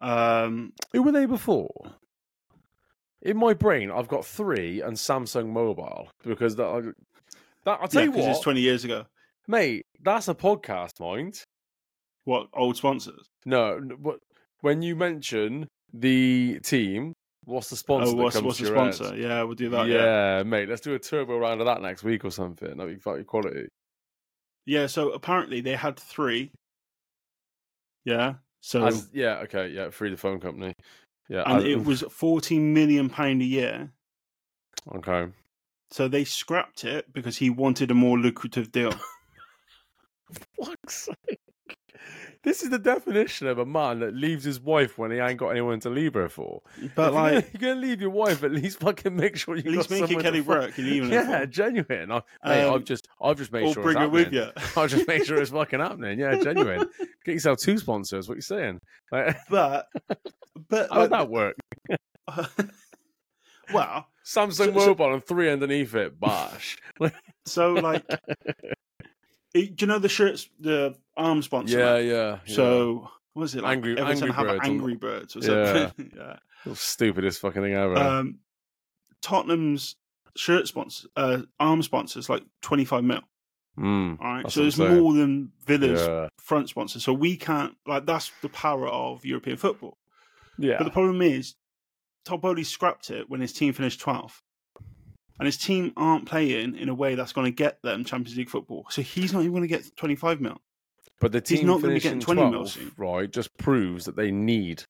Um, 0.00 0.72
Who 0.92 1.02
were 1.02 1.12
they 1.12 1.26
before? 1.26 1.70
In 3.22 3.36
my 3.36 3.52
brain, 3.52 3.90
I've 3.90 4.08
got 4.08 4.24
three 4.24 4.80
and 4.80 4.96
Samsung 4.96 5.48
Mobile 5.48 6.08
because 6.24 6.56
that. 6.56 6.94
that 7.64 7.78
I'll 7.82 7.88
tell 7.88 8.02
yeah, 8.02 8.10
you 8.10 8.12
what, 8.18 8.30
it's 8.30 8.40
twenty 8.40 8.60
years 8.62 8.84
ago. 8.84 9.04
mate. 9.46 9.84
That's 10.02 10.28
a 10.28 10.34
podcast, 10.34 10.98
mind. 11.00 11.42
What 12.24 12.48
old 12.54 12.76
sponsors? 12.76 13.26
No, 13.44 13.78
but 13.98 14.20
when 14.62 14.80
you 14.80 14.96
mention 14.96 15.68
the 15.92 16.60
team, 16.60 17.12
what's 17.44 17.68
the 17.68 17.76
sponsor? 17.76 18.12
oh, 18.12 18.14
what's, 18.14 18.40
what's 18.40 18.58
the 18.58 18.68
your 18.68 18.74
head? 18.76 18.94
sponsor? 18.94 19.16
Yeah, 19.18 19.42
we'll 19.42 19.54
do 19.54 19.68
that. 19.70 19.86
yeah, 19.88 20.38
Yeah. 20.38 20.42
mate. 20.44 20.68
Let's 20.70 20.80
do 20.80 20.94
a 20.94 20.98
turbo 20.98 21.36
round 21.38 21.60
of 21.60 21.66
that 21.66 21.82
next 21.82 22.02
week 22.02 22.24
or 22.24 22.30
something. 22.30 22.74
That'd 22.76 22.94
be 22.94 23.00
fucking 23.00 23.24
quality. 23.24 23.68
yeah. 24.64 24.86
So 24.86 25.10
apparently 25.10 25.60
they 25.60 25.74
had 25.76 25.98
three. 25.98 26.50
Yeah. 28.06 28.34
So 28.60 28.84
As, 28.84 29.08
yeah, 29.12 29.38
okay, 29.44 29.68
yeah. 29.68 29.90
Three 29.90 30.10
the 30.10 30.16
phone 30.16 30.40
company. 30.40 30.74
Yeah, 31.28 31.44
and 31.46 31.58
as- 31.58 31.64
it 31.64 31.84
was 31.84 32.02
fourteen 32.10 32.74
million 32.74 33.08
pound 33.08 33.42
a 33.42 33.44
year. 33.44 33.90
okay. 34.94 35.28
So 35.90 36.06
they 36.06 36.24
scrapped 36.24 36.84
it 36.84 37.12
because 37.12 37.36
he 37.38 37.50
wanted 37.50 37.90
a 37.90 37.94
more 37.94 38.16
lucrative 38.18 38.70
deal. 38.70 38.92
Fuck's 40.62 41.08
sake. 41.28 41.40
This 42.42 42.62
is 42.62 42.70
the 42.70 42.78
definition 42.78 43.46
of 43.48 43.58
a 43.58 43.66
man 43.66 44.00
that 44.00 44.14
leaves 44.14 44.44
his 44.44 44.58
wife 44.58 44.96
when 44.96 45.10
he 45.10 45.18
ain't 45.18 45.38
got 45.38 45.50
anyone 45.50 45.78
to 45.80 45.90
leave 45.90 46.14
her 46.14 46.28
for. 46.30 46.62
But 46.94 47.08
if 47.08 47.14
like, 47.14 47.32
you're, 47.32 47.40
gonna, 47.42 47.46
you're 47.52 47.74
gonna 47.74 47.80
leave 47.86 48.00
your 48.00 48.10
wife, 48.10 48.42
at 48.42 48.50
least 48.50 48.80
fucking 48.80 49.14
make 49.14 49.36
sure 49.36 49.56
you 49.56 49.62
at 49.70 49.76
least 49.76 49.90
make 49.90 50.10
it 50.10 50.20
Kelly 50.20 50.38
fuck- 50.40 50.46
Brook. 50.46 50.78
You're 50.78 50.86
leaving 50.86 51.10
Yeah, 51.12 51.44
genuine. 51.44 52.10
I, 52.10 52.22
mate, 52.44 52.64
Um, 52.64 52.74
I've 52.74 52.84
just, 52.84 53.08
I've 53.20 53.36
just 53.36 53.52
made 53.52 53.70
sure 53.74 53.82
bring 53.82 53.96
it's 53.98 54.02
her 54.04 54.08
with 54.08 54.32
you. 54.32 54.46
I'll 54.74 54.88
just 54.88 55.06
make 55.06 55.24
sure 55.24 55.36
it's 55.40 55.50
fucking 55.52 55.80
happening. 55.80 56.18
Yeah, 56.18 56.36
genuine. 56.36 56.88
Get 57.26 57.32
yourself 57.34 57.58
two 57.58 57.76
sponsors. 57.76 58.26
What 58.26 58.36
you 58.36 58.42
saying? 58.42 58.80
Like, 59.12 59.36
But 59.50 59.86
but 60.68 60.88
how 60.92 61.00
would 61.00 61.10
like, 61.10 61.20
that 61.20 61.28
work? 61.28 61.56
well, 63.72 64.06
Samsung 64.24 64.52
so- 64.54 64.72
Mobile 64.72 65.12
and 65.14 65.24
three 65.24 65.50
underneath 65.50 65.94
it. 65.94 66.18
Bosh. 66.18 66.78
so 67.44 67.74
like, 67.74 68.04
do 69.54 69.74
you 69.78 69.86
know 69.86 69.98
the 69.98 70.08
shirts, 70.08 70.48
the 70.58 70.94
arm 71.16 71.42
sponsor? 71.42 71.78
yeah, 71.78 71.94
man? 71.94 72.06
yeah. 72.06 72.38
So 72.54 73.08
what 73.32 73.42
was 73.42 73.54
it 73.54 73.62
like? 73.62 73.76
Angry- 73.78 73.98
Everton 73.98 74.30
Angry 74.30 74.44
Birds 74.44 74.60
Angry 74.68 74.94
Birds 74.96 75.36
or 75.36 75.40
Yeah. 75.40 75.72
something. 75.86 76.12
yeah. 76.16 76.36
yeah. 76.66 76.72
Stupidest 76.74 77.40
fucking 77.40 77.62
thing 77.62 77.74
ever. 77.74 77.96
Um, 77.96 78.38
Tottenham's 79.22 79.96
shirt 80.36 80.66
sponsor, 80.68 81.08
uh, 81.16 81.42
arm 81.58 81.82
sponsors, 81.82 82.28
like 82.28 82.42
twenty 82.62 82.84
five 82.84 83.04
mil. 83.04 83.20
Mm, 83.78 84.18
All 84.20 84.26
right, 84.34 84.50
so 84.50 84.60
there's 84.62 84.78
more 84.78 85.14
than 85.14 85.52
Villa's 85.64 86.06
yeah. 86.06 86.28
front 86.38 86.68
sponsor. 86.68 87.00
So 87.00 87.12
we 87.12 87.36
can't 87.36 87.74
like 87.86 88.04
that's 88.04 88.30
the 88.42 88.48
power 88.48 88.88
of 88.88 89.24
European 89.24 89.56
football. 89.56 89.96
yeah. 90.58 90.76
But 90.78 90.84
the 90.84 90.90
problem 90.90 91.22
is, 91.22 91.54
Todd 92.24 92.42
Boehly 92.42 92.64
scrapped 92.64 93.10
it 93.10 93.30
when 93.30 93.40
his 93.40 93.52
team 93.52 93.72
finished 93.72 94.00
12th. 94.00 94.40
And 95.40 95.46
his 95.46 95.56
team 95.56 95.92
aren't 95.96 96.26
playing 96.26 96.76
in 96.76 96.88
a 96.88 96.94
way 96.94 97.14
that's 97.14 97.32
going 97.32 97.46
to 97.46 97.50
get 97.50 97.80
them 97.82 98.04
Champions 98.04 98.36
League 98.36 98.50
football. 98.50 98.86
So 98.90 99.02
he's 99.02 99.32
not 99.32 99.40
even 99.40 99.52
going 99.52 99.62
to 99.62 99.68
get 99.68 99.96
25 99.96 100.40
mil. 100.40 100.58
But 101.18 101.32
the 101.32 101.40
team 101.40 101.58
He's 101.58 101.66
not 101.66 101.78
be 101.78 101.88
finishing 101.88 102.18
getting 102.18 102.20
20 102.20 102.50
mil 102.50 102.66
soon. 102.66 102.92
right, 102.96 103.30
just 103.30 103.48
proves 103.58 104.04
that 104.04 104.16
they 104.16 104.30
need 104.30 104.84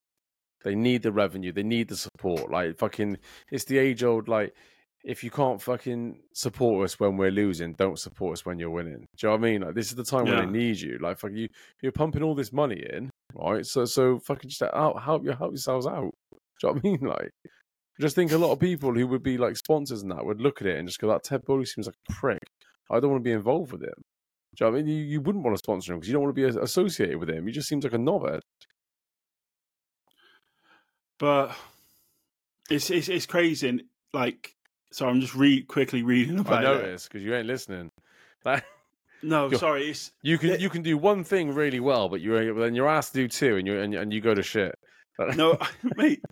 they 0.62 0.74
need 0.74 1.02
the 1.02 1.10
revenue, 1.12 1.52
they 1.52 1.62
need 1.62 1.88
the 1.88 1.96
support. 1.96 2.50
Like 2.50 2.78
fucking 2.78 3.16
it's 3.50 3.64
the 3.64 3.78
age 3.78 4.04
old 4.04 4.28
like 4.28 4.54
if 5.02 5.24
you 5.24 5.30
can't 5.30 5.62
fucking 5.62 6.20
support 6.34 6.84
us 6.84 7.00
when 7.00 7.16
we're 7.16 7.30
losing, 7.30 7.72
don't 7.72 7.98
support 7.98 8.34
us 8.34 8.44
when 8.44 8.58
you're 8.58 8.68
winning. 8.70 9.06
Do 9.16 9.26
you 9.26 9.28
know 9.28 9.30
what 9.36 9.38
I 9.46 9.50
mean? 9.50 9.62
Like 9.62 9.74
this 9.74 9.86
is 9.88 9.94
the 9.96 10.04
time 10.04 10.26
Yeah. 10.26 10.40
when 10.40 10.52
they 10.52 10.58
need 10.58 10.80
you. 10.80 10.98
Like 11.00 11.18
fuck 11.18 11.30
you 11.32 11.48
you're 11.82 11.92
pumping 11.92 12.22
all 12.22 12.34
this 12.34 12.52
money 12.52 12.84
in, 12.92 13.08
right? 13.34 13.64
So 13.64 13.84
so 13.86 14.18
fucking 14.18 14.50
just 14.50 14.62
out 14.62 15.02
help 15.02 15.24
you 15.24 15.30
help 15.32 15.52
yourselves 15.52 15.86
out. 15.86 16.10
Do 16.60 16.68
you 16.68 16.68
know 16.68 16.72
what 16.74 16.84
I 16.84 16.88
mean? 16.88 17.00
Like 17.08 17.30
I 18.00 18.02
just 18.02 18.16
think 18.16 18.32
a 18.32 18.38
lot 18.38 18.50
of 18.52 18.58
people 18.58 18.94
who 18.94 19.06
would 19.08 19.22
be 19.22 19.36
like 19.36 19.56
sponsors 19.58 20.00
and 20.00 20.10
that 20.10 20.24
would 20.24 20.40
look 20.40 20.62
at 20.62 20.66
it 20.66 20.78
and 20.78 20.88
just 20.88 20.98
go, 21.00 21.08
"That 21.08 21.22
Ted 21.22 21.44
Boehly 21.44 21.66
seems 21.66 21.86
like 21.86 21.96
a 22.08 22.12
prick. 22.12 22.42
I 22.90 22.98
don't 22.98 23.10
want 23.10 23.22
to 23.22 23.28
be 23.28 23.32
involved 23.32 23.72
with 23.72 23.82
him." 23.82 23.92
Do 24.56 24.64
you 24.64 24.66
know 24.66 24.72
what 24.72 24.78
I 24.80 24.82
mean? 24.82 24.92
You, 24.96 25.04
you 25.04 25.20
wouldn't 25.20 25.44
want 25.44 25.54
to 25.54 25.58
sponsor 25.62 25.92
him 25.92 25.98
because 25.98 26.08
you 26.08 26.14
don't 26.14 26.22
want 26.22 26.34
to 26.34 26.42
be 26.52 26.58
associated 26.60 27.18
with 27.18 27.28
him. 27.28 27.46
He 27.46 27.52
just 27.52 27.68
seems 27.68 27.84
like 27.84 27.92
a 27.92 27.98
knobhead. 27.98 28.40
But 31.18 31.54
it's 32.70 32.90
it's, 32.90 33.08
it's 33.08 33.26
crazy. 33.26 33.68
And, 33.68 33.82
like, 34.12 34.54
so 34.90 35.06
I'm 35.08 35.20
just 35.20 35.34
re 35.34 35.62
quickly 35.62 36.02
reading 36.02 36.38
I 36.38 36.40
about 36.40 36.64
it. 36.64 36.66
noticed 36.66 37.08
because 37.10 37.22
you 37.24 37.34
ain't 37.34 37.46
listening. 37.46 37.90
Like, 38.42 38.64
No, 39.22 39.50
sorry. 39.52 39.90
It's 39.90 40.12
you 40.22 40.38
can 40.38 40.50
Yeah. 40.50 40.56
you 40.56 40.70
can 40.70 40.80
do 40.80 40.96
one 40.96 41.24
thing 41.24 41.54
really 41.54 41.78
well, 41.80 42.08
but 42.08 42.22
you're 42.22 42.54
then 42.58 42.74
you're 42.74 42.88
asked 42.88 43.12
to 43.12 43.18
do 43.20 43.28
two, 43.28 43.56
and 43.58 43.66
you 43.66 43.78
and, 43.78 43.94
and 43.94 44.12
you 44.14 44.22
go 44.22 44.34
to 44.34 44.42
shit. 44.42 44.74
No, 45.36 45.58
mate. 45.96 46.22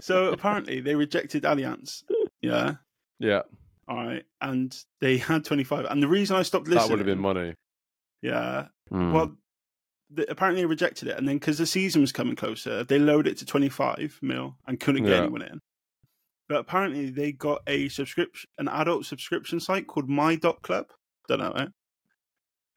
So 0.00 0.32
apparently 0.32 0.80
they 0.80 0.94
rejected 0.94 1.44
Allianz. 1.44 2.02
Yeah. 2.42 2.74
yeah, 3.18 3.42
All 3.88 3.96
right. 3.96 4.24
And 4.40 4.76
they 5.00 5.16
had 5.18 5.44
25. 5.44 5.86
And 5.86 6.02
the 6.02 6.08
reason 6.08 6.36
I 6.36 6.42
stopped 6.42 6.68
listening. 6.68 6.82
that 6.88 6.90
would 6.90 6.98
have 6.98 7.06
been 7.06 7.18
money. 7.22 7.54
Yeah. 8.20 8.66
Mm. 8.92 9.12
Well, 9.12 9.36
the, 10.10 10.30
apparently 10.30 10.62
they 10.62 10.66
rejected 10.66 11.08
it, 11.08 11.16
and 11.16 11.26
then 11.26 11.36
because 11.38 11.58
the 11.58 11.66
season 11.66 12.00
was 12.02 12.12
coming 12.12 12.36
closer, 12.36 12.84
they 12.84 12.98
lowered 12.98 13.26
it 13.26 13.38
to 13.38 13.46
twenty 13.46 13.68
five 13.70 14.18
mil 14.22 14.56
and 14.66 14.78
couldn't 14.78 15.04
get 15.04 15.12
Yeah. 15.12 15.22
anyone 15.22 15.42
in. 15.42 15.60
But 16.48 16.58
apparently 16.58 17.08
they 17.10 17.32
got 17.32 17.62
a 17.66 17.88
subscription, 17.88 18.50
an 18.58 18.68
adult 18.68 19.06
subscription 19.06 19.58
site 19.60 19.86
called 19.86 20.08
My 20.10 20.36
Dot 20.36 20.60
Club. 20.62 20.86
Don't 21.28 21.40
know 21.40 21.52
it, 21.56 21.70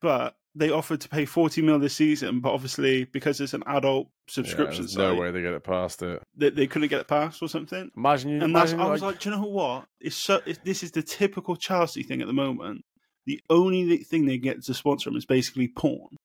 but 0.02 0.36
they 0.58 0.70
offered 0.72 1.02
to 1.02 1.10
pay 1.10 1.26
forty 1.26 1.62
mil 1.62 1.80
this 1.80 1.96
season. 1.96 2.40
But 2.40 2.54
obviously, 2.54 3.06
because 3.06 3.40
it's 3.40 3.54
an 3.54 3.64
adult 3.68 4.08
Yeah, 4.08 4.34
subscription 4.34 4.82
there's 4.84 4.94
site, 4.94 5.16
no 5.16 5.16
way 5.16 5.32
they 5.32 5.42
get 5.42 5.54
it 5.54 5.64
past 5.64 6.02
it. 6.04 6.22
they, 6.36 6.50
they 6.50 6.68
couldn't 6.68 6.90
get 6.90 7.02
it 7.02 7.08
past 7.08 7.42
or 7.42 7.48
something. 7.50 7.92
Imagine 7.96 8.30
you. 8.32 8.42
And 8.44 8.56
that's, 8.56 8.72
imagine 8.72 8.88
I 8.88 8.92
was 8.92 9.02
like, 9.02 9.20
do 9.20 9.30
you 9.30 9.36
know 9.36 9.44
what? 9.44 9.86
It's 10.00 10.16
so. 10.16 10.42
It's, 10.46 10.60
this 10.64 10.84
is 10.84 10.92
the 10.92 11.04
typical 11.04 11.56
Chelsea 11.56 12.04
thing 12.04 12.22
at 12.22 12.28
the 12.28 12.34
moment. 12.34 12.82
The 13.26 13.42
only 13.50 13.98
thing 13.98 14.26
they 14.26 14.38
get 14.38 14.64
to 14.64 14.74
sponsor 14.74 15.10
them 15.10 15.18
is 15.18 15.26
basically 15.26 15.68
porn, 15.68 16.16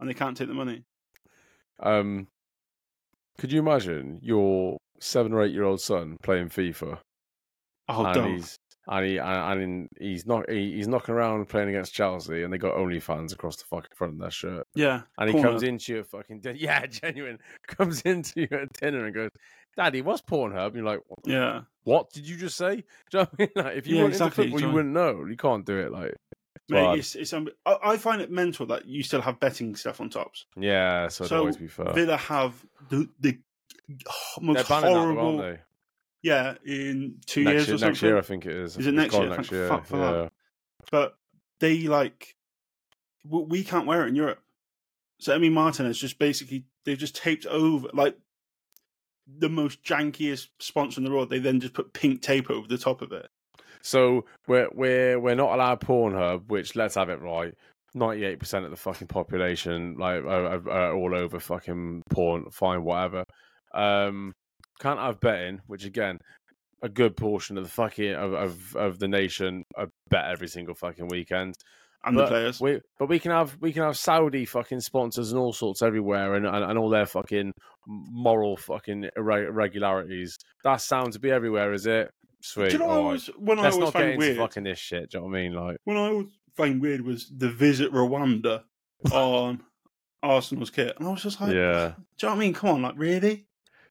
and 0.00 0.08
they 0.08 0.14
can't 0.14 0.36
take 0.36 0.48
the 0.48 0.54
money. 0.54 0.82
um, 1.80 2.26
could 3.38 3.52
you 3.52 3.60
imagine 3.60 4.18
your 4.22 4.78
seven 4.98 5.32
or 5.32 5.42
eight 5.44 5.52
year 5.52 5.64
old 5.64 5.80
son 5.80 6.16
playing 6.22 6.48
FIFA? 6.48 6.98
Oh, 7.88 8.04
and 8.04 8.14
don't. 8.14 8.32
he's 8.34 8.56
and 8.88 9.06
he 9.06 9.18
and, 9.18 9.62
and 9.62 9.88
he's 10.00 10.26
not 10.26 10.48
he, 10.50 10.72
he's 10.74 10.88
knocking 10.88 11.14
around 11.14 11.48
playing 11.48 11.68
against 11.68 11.92
Chelsea, 11.94 12.42
and 12.42 12.52
they 12.52 12.58
got 12.58 12.74
OnlyFans 12.74 13.32
across 13.32 13.56
the 13.56 13.64
fucking 13.64 13.90
front 13.94 14.14
of 14.14 14.18
their 14.20 14.30
shirt. 14.30 14.66
Yeah. 14.74 15.02
And 15.18 15.30
he 15.30 15.36
Pornhub. 15.36 15.42
comes 15.42 15.62
into 15.62 15.92
your 15.94 16.04
fucking 16.04 16.40
din- 16.40 16.56
yeah, 16.60 16.86
genuine 16.86 17.38
comes 17.66 18.00
into 18.02 18.46
your 18.50 18.66
dinner 18.80 19.04
and 19.06 19.14
goes, 19.14 19.30
"Daddy, 19.76 20.00
what's 20.02 20.22
Pornhub?" 20.22 20.66
And 20.68 20.76
you're 20.76 20.84
like, 20.84 21.00
Yeah. 21.24 21.60
"What 21.84 22.10
did 22.12 22.26
you 22.28 22.36
just 22.36 22.56
say?" 22.56 22.76
Do 23.10 23.18
you 23.18 23.18
know 23.18 23.20
what 23.20 23.30
I 23.38 23.42
mean? 23.42 23.50
Like, 23.64 23.76
if 23.76 23.86
you 23.86 23.96
Yeah, 23.96 24.02
weren't 24.02 24.14
exactly, 24.14 24.44
football, 24.50 24.60
you 24.68 24.74
wouldn't 24.74 24.94
know. 24.94 25.24
You 25.26 25.36
can't 25.36 25.64
do 25.66 25.78
it. 25.78 25.92
Like, 25.92 26.14
Mate, 26.70 26.98
it's, 26.98 27.14
it's 27.14 27.32
unbe- 27.32 27.52
I, 27.64 27.76
I 27.82 27.96
find 27.96 28.20
it 28.20 28.30
mental 28.30 28.66
that 28.66 28.84
you 28.86 29.02
still 29.02 29.22
have 29.22 29.40
betting 29.40 29.74
stuff 29.74 30.02
on 30.02 30.10
tops. 30.10 30.44
yeah, 30.54 31.08
so, 31.08 31.24
it'd 31.24 31.30
So, 31.30 31.38
always 31.38 31.56
be 31.56 31.66
fair. 31.66 31.92
Villa 31.94 32.18
have 32.18 32.62
the, 32.90 33.08
the 33.20 33.38
most 34.40 34.68
banning 34.68 34.92
that, 34.92 34.94
though, 34.94 35.00
horrible. 35.00 35.56
Yeah, 36.22 36.54
in 36.64 37.16
two 37.26 37.44
they? 37.44 37.52
years 37.52 37.66
year, 37.66 37.74
or 37.76 37.78
something. 37.78 37.88
next 37.90 38.02
year, 38.02 38.18
I 38.18 38.22
think 38.22 38.46
it 38.46 38.52
is. 38.56 38.76
Is 38.76 38.86
it 38.86 38.94
next 38.94 39.14
year? 39.14 39.28
Next 39.28 39.50
year, 39.52 39.68
fuck 39.68 39.86
for 39.86 39.96
that. 39.98 40.32
But 40.90 41.16
they 41.60 41.80
like 41.82 42.34
we 43.24 43.64
can't 43.64 43.86
wear 43.86 44.04
it 44.04 44.08
in 44.08 44.14
Europe. 44.14 44.40
So 45.20 45.34
Emmy 45.34 45.50
Martin 45.50 45.86
has 45.86 45.98
just 45.98 46.18
basically 46.18 46.64
they've 46.84 46.98
just 46.98 47.16
taped 47.16 47.46
over 47.46 47.88
like 47.92 48.16
the 49.26 49.48
most 49.48 49.82
jankiest 49.82 50.48
sponsor 50.58 51.00
in 51.00 51.04
the 51.04 51.10
world. 51.10 51.30
They 51.30 51.38
then 51.38 51.60
just 51.60 51.74
put 51.74 51.92
pink 51.92 52.22
tape 52.22 52.50
over 52.50 52.66
the 52.66 52.78
top 52.78 53.02
of 53.02 53.12
it. 53.12 53.28
So 53.82 54.24
we're 54.46 54.68
we're 54.72 55.20
we're 55.20 55.34
not 55.34 55.52
allowed 55.54 55.80
Pornhub, 55.80 56.48
which 56.48 56.76
let's 56.76 56.94
have 56.94 57.08
it 57.10 57.20
right. 57.20 57.54
Ninety 57.94 58.24
eight 58.24 58.38
percent 58.38 58.64
of 58.64 58.70
the 58.70 58.76
fucking 58.76 59.08
population, 59.08 59.96
like, 59.98 60.22
are, 60.22 60.46
are- 60.46 60.70
are 60.70 60.94
all 60.94 61.14
over 61.14 61.40
fucking 61.40 62.02
porn. 62.10 62.50
Fine, 62.50 62.84
whatever. 62.84 63.24
Um, 63.72 64.34
can't 64.78 65.00
have 65.00 65.20
betting, 65.20 65.60
which 65.66 65.84
again, 65.84 66.18
a 66.82 66.88
good 66.88 67.16
portion 67.16 67.58
of 67.58 67.64
the 67.64 67.70
fucking 67.70 68.14
of 68.14 68.32
of, 68.34 68.76
of 68.76 68.98
the 68.98 69.08
nation 69.08 69.64
uh, 69.76 69.86
bet 70.08 70.26
every 70.26 70.48
single 70.48 70.74
fucking 70.74 71.08
weekend. 71.08 71.54
And 72.04 72.14
but 72.14 72.24
the 72.24 72.28
players. 72.28 72.60
We, 72.60 72.80
but 72.98 73.08
we 73.08 73.18
can 73.18 73.32
have 73.32 73.56
we 73.60 73.72
can 73.72 73.82
have 73.82 73.98
Saudi 73.98 74.44
fucking 74.44 74.80
sponsors 74.80 75.32
and 75.32 75.40
all 75.40 75.52
sorts 75.52 75.82
everywhere, 75.82 76.34
and 76.34 76.46
and, 76.46 76.64
and 76.64 76.78
all 76.78 76.90
their 76.90 77.06
fucking 77.06 77.52
moral 77.86 78.56
fucking 78.56 79.08
irregularities. 79.16 80.38
That 80.64 80.80
sound 80.80 81.14
to 81.14 81.18
be 81.18 81.30
everywhere, 81.30 81.72
is 81.72 81.86
it? 81.86 82.10
Sweet. 82.40 82.70
Do 82.70 82.74
you 82.74 82.78
know 82.78 83.08
I 83.08 83.12
was 83.12 83.26
when 83.36 83.58
I 83.58 83.62
Let's 83.62 83.76
always 83.76 83.94
not 83.94 84.00
get 84.00 84.18
weird? 84.18 84.36
fucking 84.36 84.62
this 84.62 84.78
shit. 84.78 85.10
Do 85.10 85.18
you 85.18 85.22
know 85.22 85.28
what 85.28 85.38
I 85.38 85.42
mean? 85.42 85.52
Like, 85.54 85.76
When 85.84 85.96
I 85.96 86.10
was 86.10 86.26
find 86.56 86.80
weird 86.80 87.04
was 87.04 87.28
the 87.36 87.48
visit 87.48 87.92
Rwanda 87.92 88.62
on 89.12 89.60
Arsenal's 90.22 90.70
kit, 90.70 90.94
and 90.98 91.08
I 91.08 91.10
was 91.10 91.22
just 91.22 91.40
like, 91.40 91.52
yeah, 91.52 91.94
do 92.16 92.26
you 92.26 92.28
know 92.28 92.28
what 92.28 92.36
I 92.36 92.38
mean? 92.38 92.54
Come 92.54 92.70
on, 92.70 92.82
like 92.82 92.94
really? 92.96 93.47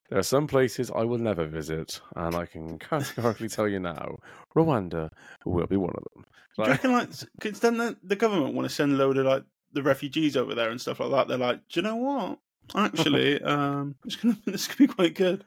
There 0.10 0.20
are 0.20 0.24
some 0.24 0.48
places 0.48 0.92
I 0.94 1.04
will 1.04 1.18
never 1.18 1.46
visit, 1.46 2.00
and 2.16 2.36
I 2.36 2.46
can 2.46 2.80
categorically 2.80 3.50
tell 3.50 3.68
you 3.68 3.80
now, 3.80 4.18
Rwanda 4.56 5.10
will 5.46 5.68
be 5.68 5.78
one 5.78 5.94
of 5.96 6.04
them. 6.14 6.26
Do 6.58 6.64
you 6.64 6.70
reckon 6.70 6.92
like 6.94 7.10
because 7.40 7.60
then 7.60 7.78
the, 7.78 7.98
the 8.04 8.16
government 8.16 8.56
want 8.56 8.68
to 8.68 8.74
send 8.74 8.94
a 8.94 8.96
load 8.96 9.18
of 9.18 9.26
like 9.26 9.44
the 9.74 9.84
refugees 9.84 10.36
over 10.36 10.56
there 10.56 10.72
and 10.72 10.82
stuff 10.82 11.00
like 11.00 11.12
that? 11.12 11.28
They're 11.28 11.38
like, 11.38 11.60
do 11.70 11.80
you 11.80 11.84
know 11.84 11.98
what? 11.98 12.40
Actually, 12.76 13.42
um, 13.44 13.96
it's 14.06 14.16
gonna 14.16 14.38
this 14.46 14.68
could 14.68 14.78
be 14.78 14.88
quite 14.88 15.16
good. 15.16 15.44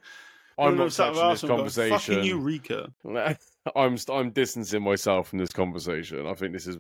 I'm 0.59 0.77
not 0.77 0.93
touching 0.93 1.15
this 1.15 1.41
going, 1.41 1.51
Fucking 1.51 1.57
conversation. 1.57 2.25
Eureka! 2.25 2.93
I'm 3.77 3.97
I'm 4.09 4.31
distancing 4.31 4.83
myself 4.83 5.29
from 5.29 5.39
this 5.39 5.53
conversation. 5.53 6.27
I 6.27 6.35
think 6.35 6.53
this 6.53 6.67
is 6.67 6.77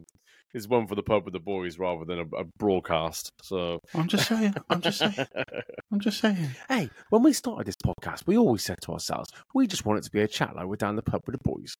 is 0.52 0.68
one 0.68 0.86
for 0.86 0.94
the 0.94 1.02
pub 1.02 1.24
with 1.24 1.32
the 1.32 1.40
boys 1.40 1.78
rather 1.78 2.04
than 2.04 2.18
a, 2.20 2.36
a 2.36 2.44
broadcast. 2.58 3.32
So, 3.42 3.80
I'm 3.94 4.08
just 4.08 4.28
saying. 4.28 4.54
I'm 4.68 4.80
just 4.80 4.98
saying. 4.98 5.14
I'm 5.92 6.00
just 6.00 6.20
saying. 6.20 6.50
hey, 6.68 6.90
when 7.10 7.22
we 7.22 7.32
started 7.32 7.66
this 7.66 7.76
podcast, 7.76 8.26
we 8.26 8.36
always 8.36 8.64
said 8.64 8.80
to 8.82 8.92
ourselves, 8.92 9.30
we 9.54 9.66
just 9.66 9.84
want 9.84 9.98
it 9.98 10.04
to 10.04 10.10
be 10.10 10.20
a 10.20 10.28
chat 10.28 10.56
like 10.56 10.66
we're 10.66 10.76
down 10.76 10.96
the 10.96 11.02
pub 11.02 11.22
with 11.26 11.34
the 11.40 11.48
boys. 11.48 11.76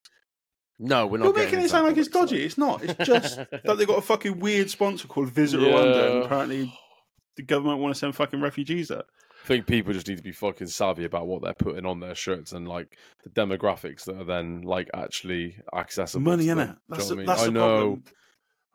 No, 0.79 1.07
we're 1.07 1.19
not. 1.19 1.27
You're 1.27 1.35
making 1.35 1.61
it 1.61 1.69
sound 1.69 1.87
like 1.87 1.97
it's 1.97 2.09
politics, 2.09 2.31
dodgy. 2.33 2.45
It's 2.45 2.59
not. 2.59 2.83
It's 2.83 3.07
just 3.07 3.37
that 3.51 3.77
they've 3.77 3.87
got 3.87 3.99
a 3.99 4.03
fucking 4.03 4.41
weird 4.41 4.71
sponsor 4.71 5.09
called 5.09 5.31
Visit 5.31 5.61
Rwanda, 5.61 6.11
and 6.11 6.25
apparently 6.25 6.73
the 7.37 7.43
government 7.43 7.81
want 7.81 7.95
to 7.95 7.99
send 7.99 8.15
fucking 8.15 8.41
refugees 8.41 8.89
there. 8.89 9.03
I 9.45 9.47
think 9.47 9.67
people 9.67 9.93
just 9.93 10.07
need 10.07 10.19
to 10.19 10.23
be 10.23 10.33
fucking 10.33 10.69
savvy 10.69 11.05
about 11.05 11.27
what 11.27 11.43
they're 11.43 11.55
putting 11.55 11.87
on 11.87 12.01
their 12.01 12.15
shirts 12.15 12.53
and 12.53 12.69
like 12.69 12.97
the 13.25 13.31
demographics 13.31 14.05
that 14.05 14.19
are 14.21 14.25
then 14.25 14.63
like 14.63 14.89
actually 14.95 15.57
accessible. 15.75 16.23
Money 16.23 16.45
to 16.47 16.53
in 16.53 16.59
it. 16.59 16.77
That's 16.89 17.09
know 17.09 17.09
the, 17.09 17.15
I 17.15 17.17
mean? 17.17 17.27
that's 17.27 17.43
I 17.43 17.47
the 17.47 17.51
know. 17.53 17.79
problem 17.79 18.05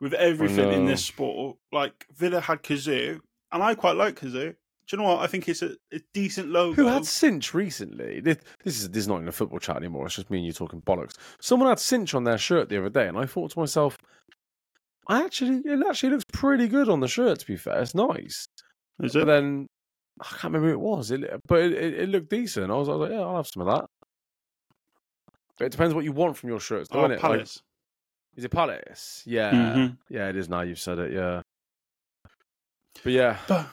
with 0.00 0.14
oh, 0.14 0.18
everything 0.18 0.72
in 0.72 0.86
this 0.86 1.04
sport. 1.04 1.56
Like 1.72 2.06
Villa 2.14 2.40
had 2.40 2.62
Cazoo, 2.62 3.20
and 3.52 3.62
I 3.62 3.74
quite 3.74 3.96
like 3.96 4.18
Cazoo. 4.20 4.54
Do 4.88 4.96
you 4.96 5.02
know 5.02 5.08
what? 5.14 5.18
I 5.18 5.26
think 5.26 5.48
it's 5.48 5.62
a, 5.62 5.72
a 5.92 6.00
decent 6.14 6.48
logo. 6.50 6.74
Who 6.74 6.86
had 6.86 7.04
Cinch 7.04 7.52
recently? 7.54 8.20
This, 8.20 8.36
this 8.62 8.78
is 8.78 8.90
this 8.90 9.00
is 9.00 9.08
not 9.08 9.20
in 9.20 9.28
a 9.28 9.32
football 9.32 9.58
chat 9.58 9.76
anymore. 9.76 10.06
It's 10.06 10.14
just 10.14 10.30
me 10.30 10.38
and 10.38 10.46
you 10.46 10.52
talking 10.52 10.80
bollocks. 10.80 11.14
Someone 11.40 11.68
had 11.68 11.80
Cinch 11.80 12.14
on 12.14 12.24
their 12.24 12.38
shirt 12.38 12.68
the 12.68 12.78
other 12.78 12.90
day, 12.90 13.08
and 13.08 13.18
I 13.18 13.26
thought 13.26 13.50
to 13.52 13.58
myself, 13.58 13.98
I 15.08 15.24
actually 15.24 15.62
it 15.64 15.80
actually 15.88 16.10
looks 16.10 16.24
pretty 16.32 16.68
good 16.68 16.88
on 16.88 17.00
the 17.00 17.08
shirt. 17.08 17.40
To 17.40 17.46
be 17.46 17.56
fair, 17.56 17.80
it's 17.80 17.94
nice. 17.94 18.46
Is 19.02 19.12
But 19.12 19.22
it? 19.22 19.24
then 19.26 19.66
I 20.20 20.24
can't 20.24 20.44
remember 20.44 20.68
who 20.68 20.74
it 20.74 20.80
was. 20.80 21.10
It, 21.10 21.20
but 21.48 21.60
it, 21.60 21.72
it, 21.72 21.94
it 22.00 22.08
looked 22.08 22.30
decent. 22.30 22.70
I 22.70 22.74
was, 22.74 22.88
I 22.88 22.92
was 22.92 23.00
like, 23.00 23.18
yeah, 23.18 23.24
I'll 23.24 23.36
have 23.36 23.48
some 23.48 23.66
of 23.66 23.74
that. 23.74 23.86
But 25.58 25.64
it 25.66 25.72
depends 25.72 25.94
what 25.94 26.04
you 26.04 26.12
want 26.12 26.36
from 26.36 26.48
your 26.50 26.60
shirts, 26.60 26.88
Oh, 26.92 26.96
doesn't 26.96 27.12
it? 27.12 27.14
Like, 27.14 27.20
Palace. 27.22 27.60
Is 28.36 28.44
it 28.44 28.50
Palace? 28.50 29.22
Yeah, 29.26 29.50
Mhm. 29.52 29.98
yeah, 30.08 30.28
it 30.28 30.36
is. 30.36 30.48
Now 30.48 30.60
you've 30.62 30.78
said 30.78 30.98
it. 30.98 31.12
Yeah, 31.12 31.42
but 33.02 33.12
yeah, 33.12 33.38
But 33.48 33.66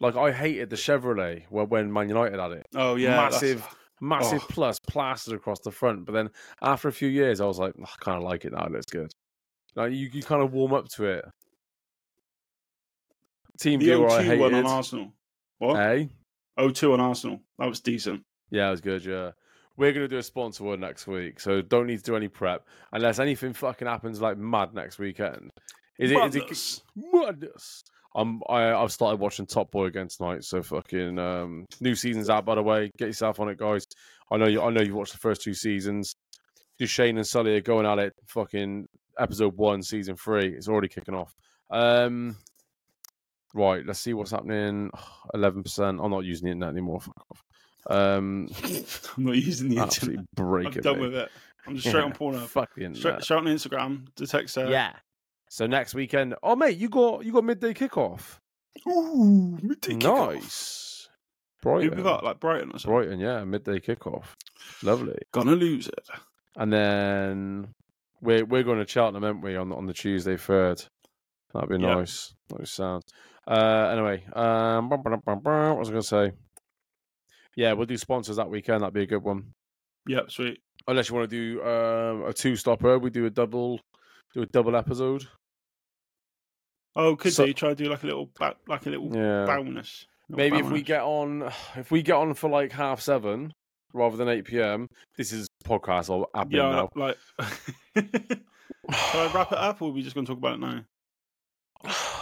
like 0.00 0.16
I 0.16 0.32
hated 0.32 0.70
the 0.70 0.76
Chevrolet 0.76 1.44
when 1.50 1.92
Man 1.92 2.08
United 2.08 2.38
had 2.38 2.52
it. 2.52 2.66
oh 2.74 2.96
yeah, 2.96 3.10
that's- 3.16 3.42
massive, 3.42 3.66
massive 4.00 4.42
oh. 4.42 4.46
plus 4.50 4.78
plastered 4.80 5.34
across 5.34 5.60
the 5.60 5.70
front. 5.70 6.04
But 6.04 6.12
then 6.12 6.30
after 6.60 6.88
a 6.88 6.92
few 6.92 7.08
years, 7.08 7.40
I 7.40 7.46
was 7.46 7.58
like, 7.58 7.74
"Oh, 7.78 7.84
I 7.84 8.04
kind 8.04 8.16
of 8.18 8.24
like 8.24 8.44
it 8.44 8.52
now. 8.52 8.64
It 8.66 8.72
looks 8.72 8.86
good. 8.86 9.12
Like 9.76 9.92
you, 9.92 10.08
you 10.12 10.22
kind 10.22 10.42
of 10.42 10.52
warm 10.52 10.72
up 10.74 10.88
to 10.90 11.04
it. 11.06 11.24
Team 13.58 13.78
The 13.80 13.86
viewer, 13.86 14.10
I 14.10 14.24
O2 14.24 14.38
one 14.38 14.54
on. 14.54 14.66
Arsenal. 14.66 15.12
What? 15.58 15.76
Hey, 15.76 16.08
O2 16.58 16.92
on 16.94 17.00
Arsenal. 17.00 17.40
That 17.58 17.66
was 17.68 17.80
decent. 17.80 18.24
yeah, 18.50 18.68
it 18.68 18.72
was 18.72 18.80
good. 18.80 19.04
Yeah, 19.04 19.30
we're 19.76 19.92
gonna 19.92 20.08
do 20.08 20.18
a 20.18 20.22
sponsor 20.22 20.64
one 20.64 20.80
next 20.80 21.06
week, 21.06 21.40
so 21.40 21.62
don't 21.62 21.86
need 21.86 21.98
to 21.98 22.04
do 22.04 22.16
any 22.16 22.28
prep 22.28 22.66
unless 22.92 23.18
anything 23.18 23.52
fucking 23.52 23.88
happens 23.88 24.20
like 24.20 24.38
mad 24.38 24.74
next 24.74 24.98
weekend. 24.98 25.50
Is 25.98 26.10
it 26.10 26.14
Madness. 26.14 26.82
madness? 26.96 27.84
I'm, 28.16 28.42
I, 28.48 28.72
I've 28.72 28.92
started 28.92 29.18
watching 29.18 29.46
Top 29.46 29.72
Boy 29.72 29.86
again 29.86 30.08
tonight, 30.08 30.44
so 30.44 30.62
fucking 30.62 31.18
um, 31.18 31.66
new 31.80 31.94
season's 31.94 32.30
out 32.30 32.44
by 32.44 32.54
the 32.54 32.62
way. 32.62 32.90
Get 32.96 33.08
yourself 33.08 33.40
on 33.40 33.48
it, 33.48 33.58
guys. 33.58 33.86
I 34.30 34.36
know 34.36 34.46
you. 34.46 34.62
I 34.62 34.70
know 34.70 34.82
you 34.82 34.94
watched 34.94 35.12
the 35.12 35.18
first 35.18 35.42
two 35.42 35.54
seasons. 35.54 36.14
Dushane 36.80 37.16
and 37.16 37.26
Sully 37.26 37.56
are 37.56 37.60
going 37.60 37.86
at 37.86 37.98
it. 37.98 38.12
Fucking 38.26 38.86
episode 39.18 39.56
one, 39.56 39.82
season 39.82 40.16
three. 40.16 40.54
It's 40.54 40.68
already 40.68 40.88
kicking 40.88 41.14
off. 41.14 41.34
Um, 41.70 42.36
right, 43.52 43.84
let's 43.84 44.00
see 44.00 44.14
what's 44.14 44.30
happening. 44.30 44.90
Eleven 45.34 45.62
percent. 45.62 46.00
I'm 46.02 46.10
not 46.10 46.24
using 46.24 46.46
the 46.46 46.52
internet 46.52 46.72
anymore. 46.72 47.00
Fuck 47.00 47.26
off. 47.30 47.42
Um, 47.90 48.48
I'm 49.16 49.24
not 49.24 49.36
using 49.36 49.68
the 49.68 49.76
internet. 49.76 49.86
absolutely 49.86 50.24
break 50.34 50.66
I'm 50.68 50.72
it. 50.78 50.82
done 50.82 50.96
mate. 50.96 51.02
with 51.02 51.14
it. 51.14 51.28
I'm 51.66 51.74
just 51.76 51.88
straight 51.88 52.00
Yeah, 52.00 52.06
on 52.06 52.12
Pornhub. 52.12 52.46
Fuck 52.46 52.74
the 52.74 52.84
internet. 52.84 53.00
Straight, 53.00 53.22
straight 53.24 53.36
on 53.38 53.44
Instagram. 53.46 54.14
To 54.16 54.26
text 54.26 54.56
yeah. 54.56 54.92
So 55.50 55.66
next 55.66 55.94
weekend. 55.94 56.34
Oh 56.42 56.56
mate, 56.56 56.76
you 56.76 56.88
got 56.88 57.24
you 57.24 57.32
got 57.32 57.44
midday 57.44 57.72
kickoff. 57.74 58.38
Ooh, 58.88 59.58
midday 59.62 59.94
kickoff. 59.94 60.34
Nice. 60.34 61.08
Who 61.62 61.70
Brighton. 61.70 61.96
we 61.96 62.02
got? 62.02 62.24
Like 62.24 62.40
Brighton 62.40 62.70
or 62.74 62.78
something. 62.78 62.90
Brighton, 62.94 63.20
yeah, 63.20 63.44
midday 63.44 63.78
kickoff. 63.80 64.24
Lovely. 64.82 65.16
Gonna 65.32 65.52
lose 65.52 65.86
it. 65.88 66.08
And 66.56 66.72
then 66.72 67.68
we're 68.20 68.44
we're 68.44 68.62
going 68.62 68.78
to 68.84 68.86
Cheltenham, 68.90 69.24
aren't 69.24 69.42
we, 69.42 69.56
on 69.56 69.72
on 69.72 69.86
the 69.86 69.94
Tuesday 69.94 70.36
third? 70.36 70.82
That'd 71.52 71.68
be 71.70 71.76
Yeah. 71.76 71.94
nice. 71.94 72.34
Nice 72.58 72.72
sound. 72.72 73.02
Uh, 73.46 73.90
anyway, 73.92 74.24
um, 74.32 74.88
what 74.88 75.04
was 75.04 75.88
I 75.88 75.92
going 75.92 76.02
to 76.02 76.02
say? 76.02 76.32
Yeah, 77.56 77.72
we'll 77.72 77.86
do 77.86 77.96
sponsors 77.96 78.36
that 78.36 78.50
weekend. 78.50 78.82
That'd 78.82 78.94
be 78.94 79.02
a 79.02 79.06
good 79.06 79.22
one. 79.22 79.52
Yep, 80.08 80.30
sweet. 80.30 80.60
Unless 80.86 81.08
you 81.08 81.14
want 81.14 81.30
to 81.30 81.36
do 81.56 81.62
um, 81.62 82.24
a 82.24 82.32
two 82.32 82.56
stopper, 82.56 82.98
we 82.98 83.10
do 83.10 83.26
a 83.26 83.30
double, 83.30 83.80
do 84.34 84.42
a 84.42 84.46
double 84.46 84.76
episode. 84.76 85.26
Oh, 86.96 87.16
could 87.16 87.32
So- 87.32 87.44
they 87.46 87.52
try 87.52 87.70
to 87.70 87.74
do 87.74 87.88
like 87.88 88.02
a 88.02 88.06
little 88.06 88.30
back, 88.38 88.56
like 88.68 88.86
a 88.86 88.90
little 88.90 89.14
Yeah, 89.14 89.46
bonus? 89.46 90.06
Little 90.28 90.36
maybe 90.38 90.58
if 90.64 90.70
we 90.70 90.82
get 90.82 91.02
on, 91.02 91.50
if 91.76 91.90
we 91.90 92.02
get 92.02 92.16
on 92.16 92.34
for 92.34 92.50
like 92.50 92.72
half 92.72 93.00
seven 93.00 93.52
rather 93.92 94.16
than 94.16 94.28
eight 94.28 94.44
p.m. 94.44 94.88
This 95.16 95.32
is 95.32 95.46
podcast 95.64 96.10
or 96.10 96.28
admin 96.34 96.52
yeah, 96.52 96.70
now. 96.70 96.88
like. 96.96 97.16
Shall 98.92 99.28
I 99.28 99.32
wrap 99.32 99.50
it 99.52 99.58
up, 99.58 99.80
or 99.80 99.88
are 99.88 99.92
we 99.92 100.02
just 100.02 100.14
going 100.14 100.26
to 100.26 100.32
talk 100.32 100.38
about 100.38 100.54
it 100.54 100.60
now? 100.60 100.84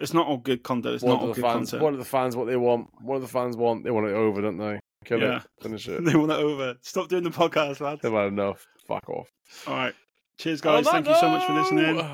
It's 0.00 0.14
not 0.14 0.26
all 0.26 0.38
good 0.38 0.62
content. 0.62 0.94
It's 0.96 1.04
what 1.04 1.12
not 1.14 1.20
all 1.22 1.34
good 1.34 1.42
fans? 1.42 1.70
content. 1.70 1.82
What 1.82 1.90
do 1.92 1.96
the 1.98 2.04
fans? 2.04 2.34
What 2.36 2.46
they 2.46 2.56
want? 2.56 2.88
What 3.02 3.16
do 3.16 3.20
the 3.22 3.28
fans 3.28 3.56
want? 3.56 3.84
They 3.84 3.90
want 3.90 4.06
it 4.06 4.14
over, 4.14 4.40
don't 4.40 4.56
they? 4.58 4.80
Kill 5.04 5.20
Yeah. 5.20 5.36
it. 5.38 5.42
Finish 5.62 5.88
it. 5.88 6.04
they 6.04 6.16
want 6.16 6.32
it 6.32 6.38
over. 6.38 6.76
Stop 6.80 7.08
doing 7.08 7.22
the 7.22 7.30
podcast, 7.30 7.80
lads. 7.80 8.00
They've 8.02 8.12
had 8.12 8.28
enough. 8.28 8.66
Fuck 8.86 9.08
off. 9.10 9.28
All 9.66 9.74
right. 9.74 9.94
Cheers, 10.38 10.60
guys. 10.62 10.86
Thank 10.88 11.06
you 11.06 11.14
so 11.16 11.28
much 11.28 11.44
for 11.46 11.52
listening. 11.52 12.04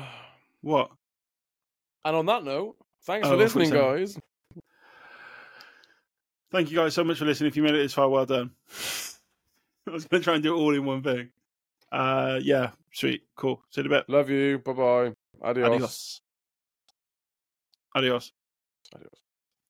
What? 0.61 0.91
And 2.03 2.15
on 2.15 2.25
that 2.25 2.43
note, 2.43 2.75
thanks 3.03 3.25
Oh, 3.27 3.31
for 3.31 3.35
I 3.43 3.47
thought 3.47 3.55
you 3.55 3.61
listening, 3.61 3.69
guys. 3.81 4.19
Thank 6.51 6.71
you 6.71 6.77
guys 6.77 6.93
so 6.93 7.03
much 7.03 7.17
for 7.19 7.25
listening. 7.25 7.49
If 7.49 7.57
you 7.57 7.63
made 7.63 7.75
it 7.75 7.79
this 7.79 7.93
far, 7.93 8.09
well 8.09 8.25
done. 8.25 8.51
I 9.87 9.91
was 9.91 10.05
going 10.05 10.21
to 10.21 10.23
try 10.23 10.33
and 10.35 10.43
do 10.43 10.53
it 10.55 10.57
all 10.59 10.73
in 10.73 10.85
one 10.85 11.03
thing. 11.03 11.29
Uh, 11.91 12.39
yeah, 12.41 12.71
sweet, 12.93 13.23
cool. 13.35 13.61
See 13.69 13.81
you 13.81 13.85
in 13.87 13.93
a 13.93 13.97
bit. 13.97 14.09
Love 14.09 14.29
you. 14.29 14.59
Bye 14.59 14.73
bye. 14.73 15.13
Adios. 15.41 15.67
Adios. 15.69 16.21
Adios. 17.93 18.33
Adios. 18.93 19.26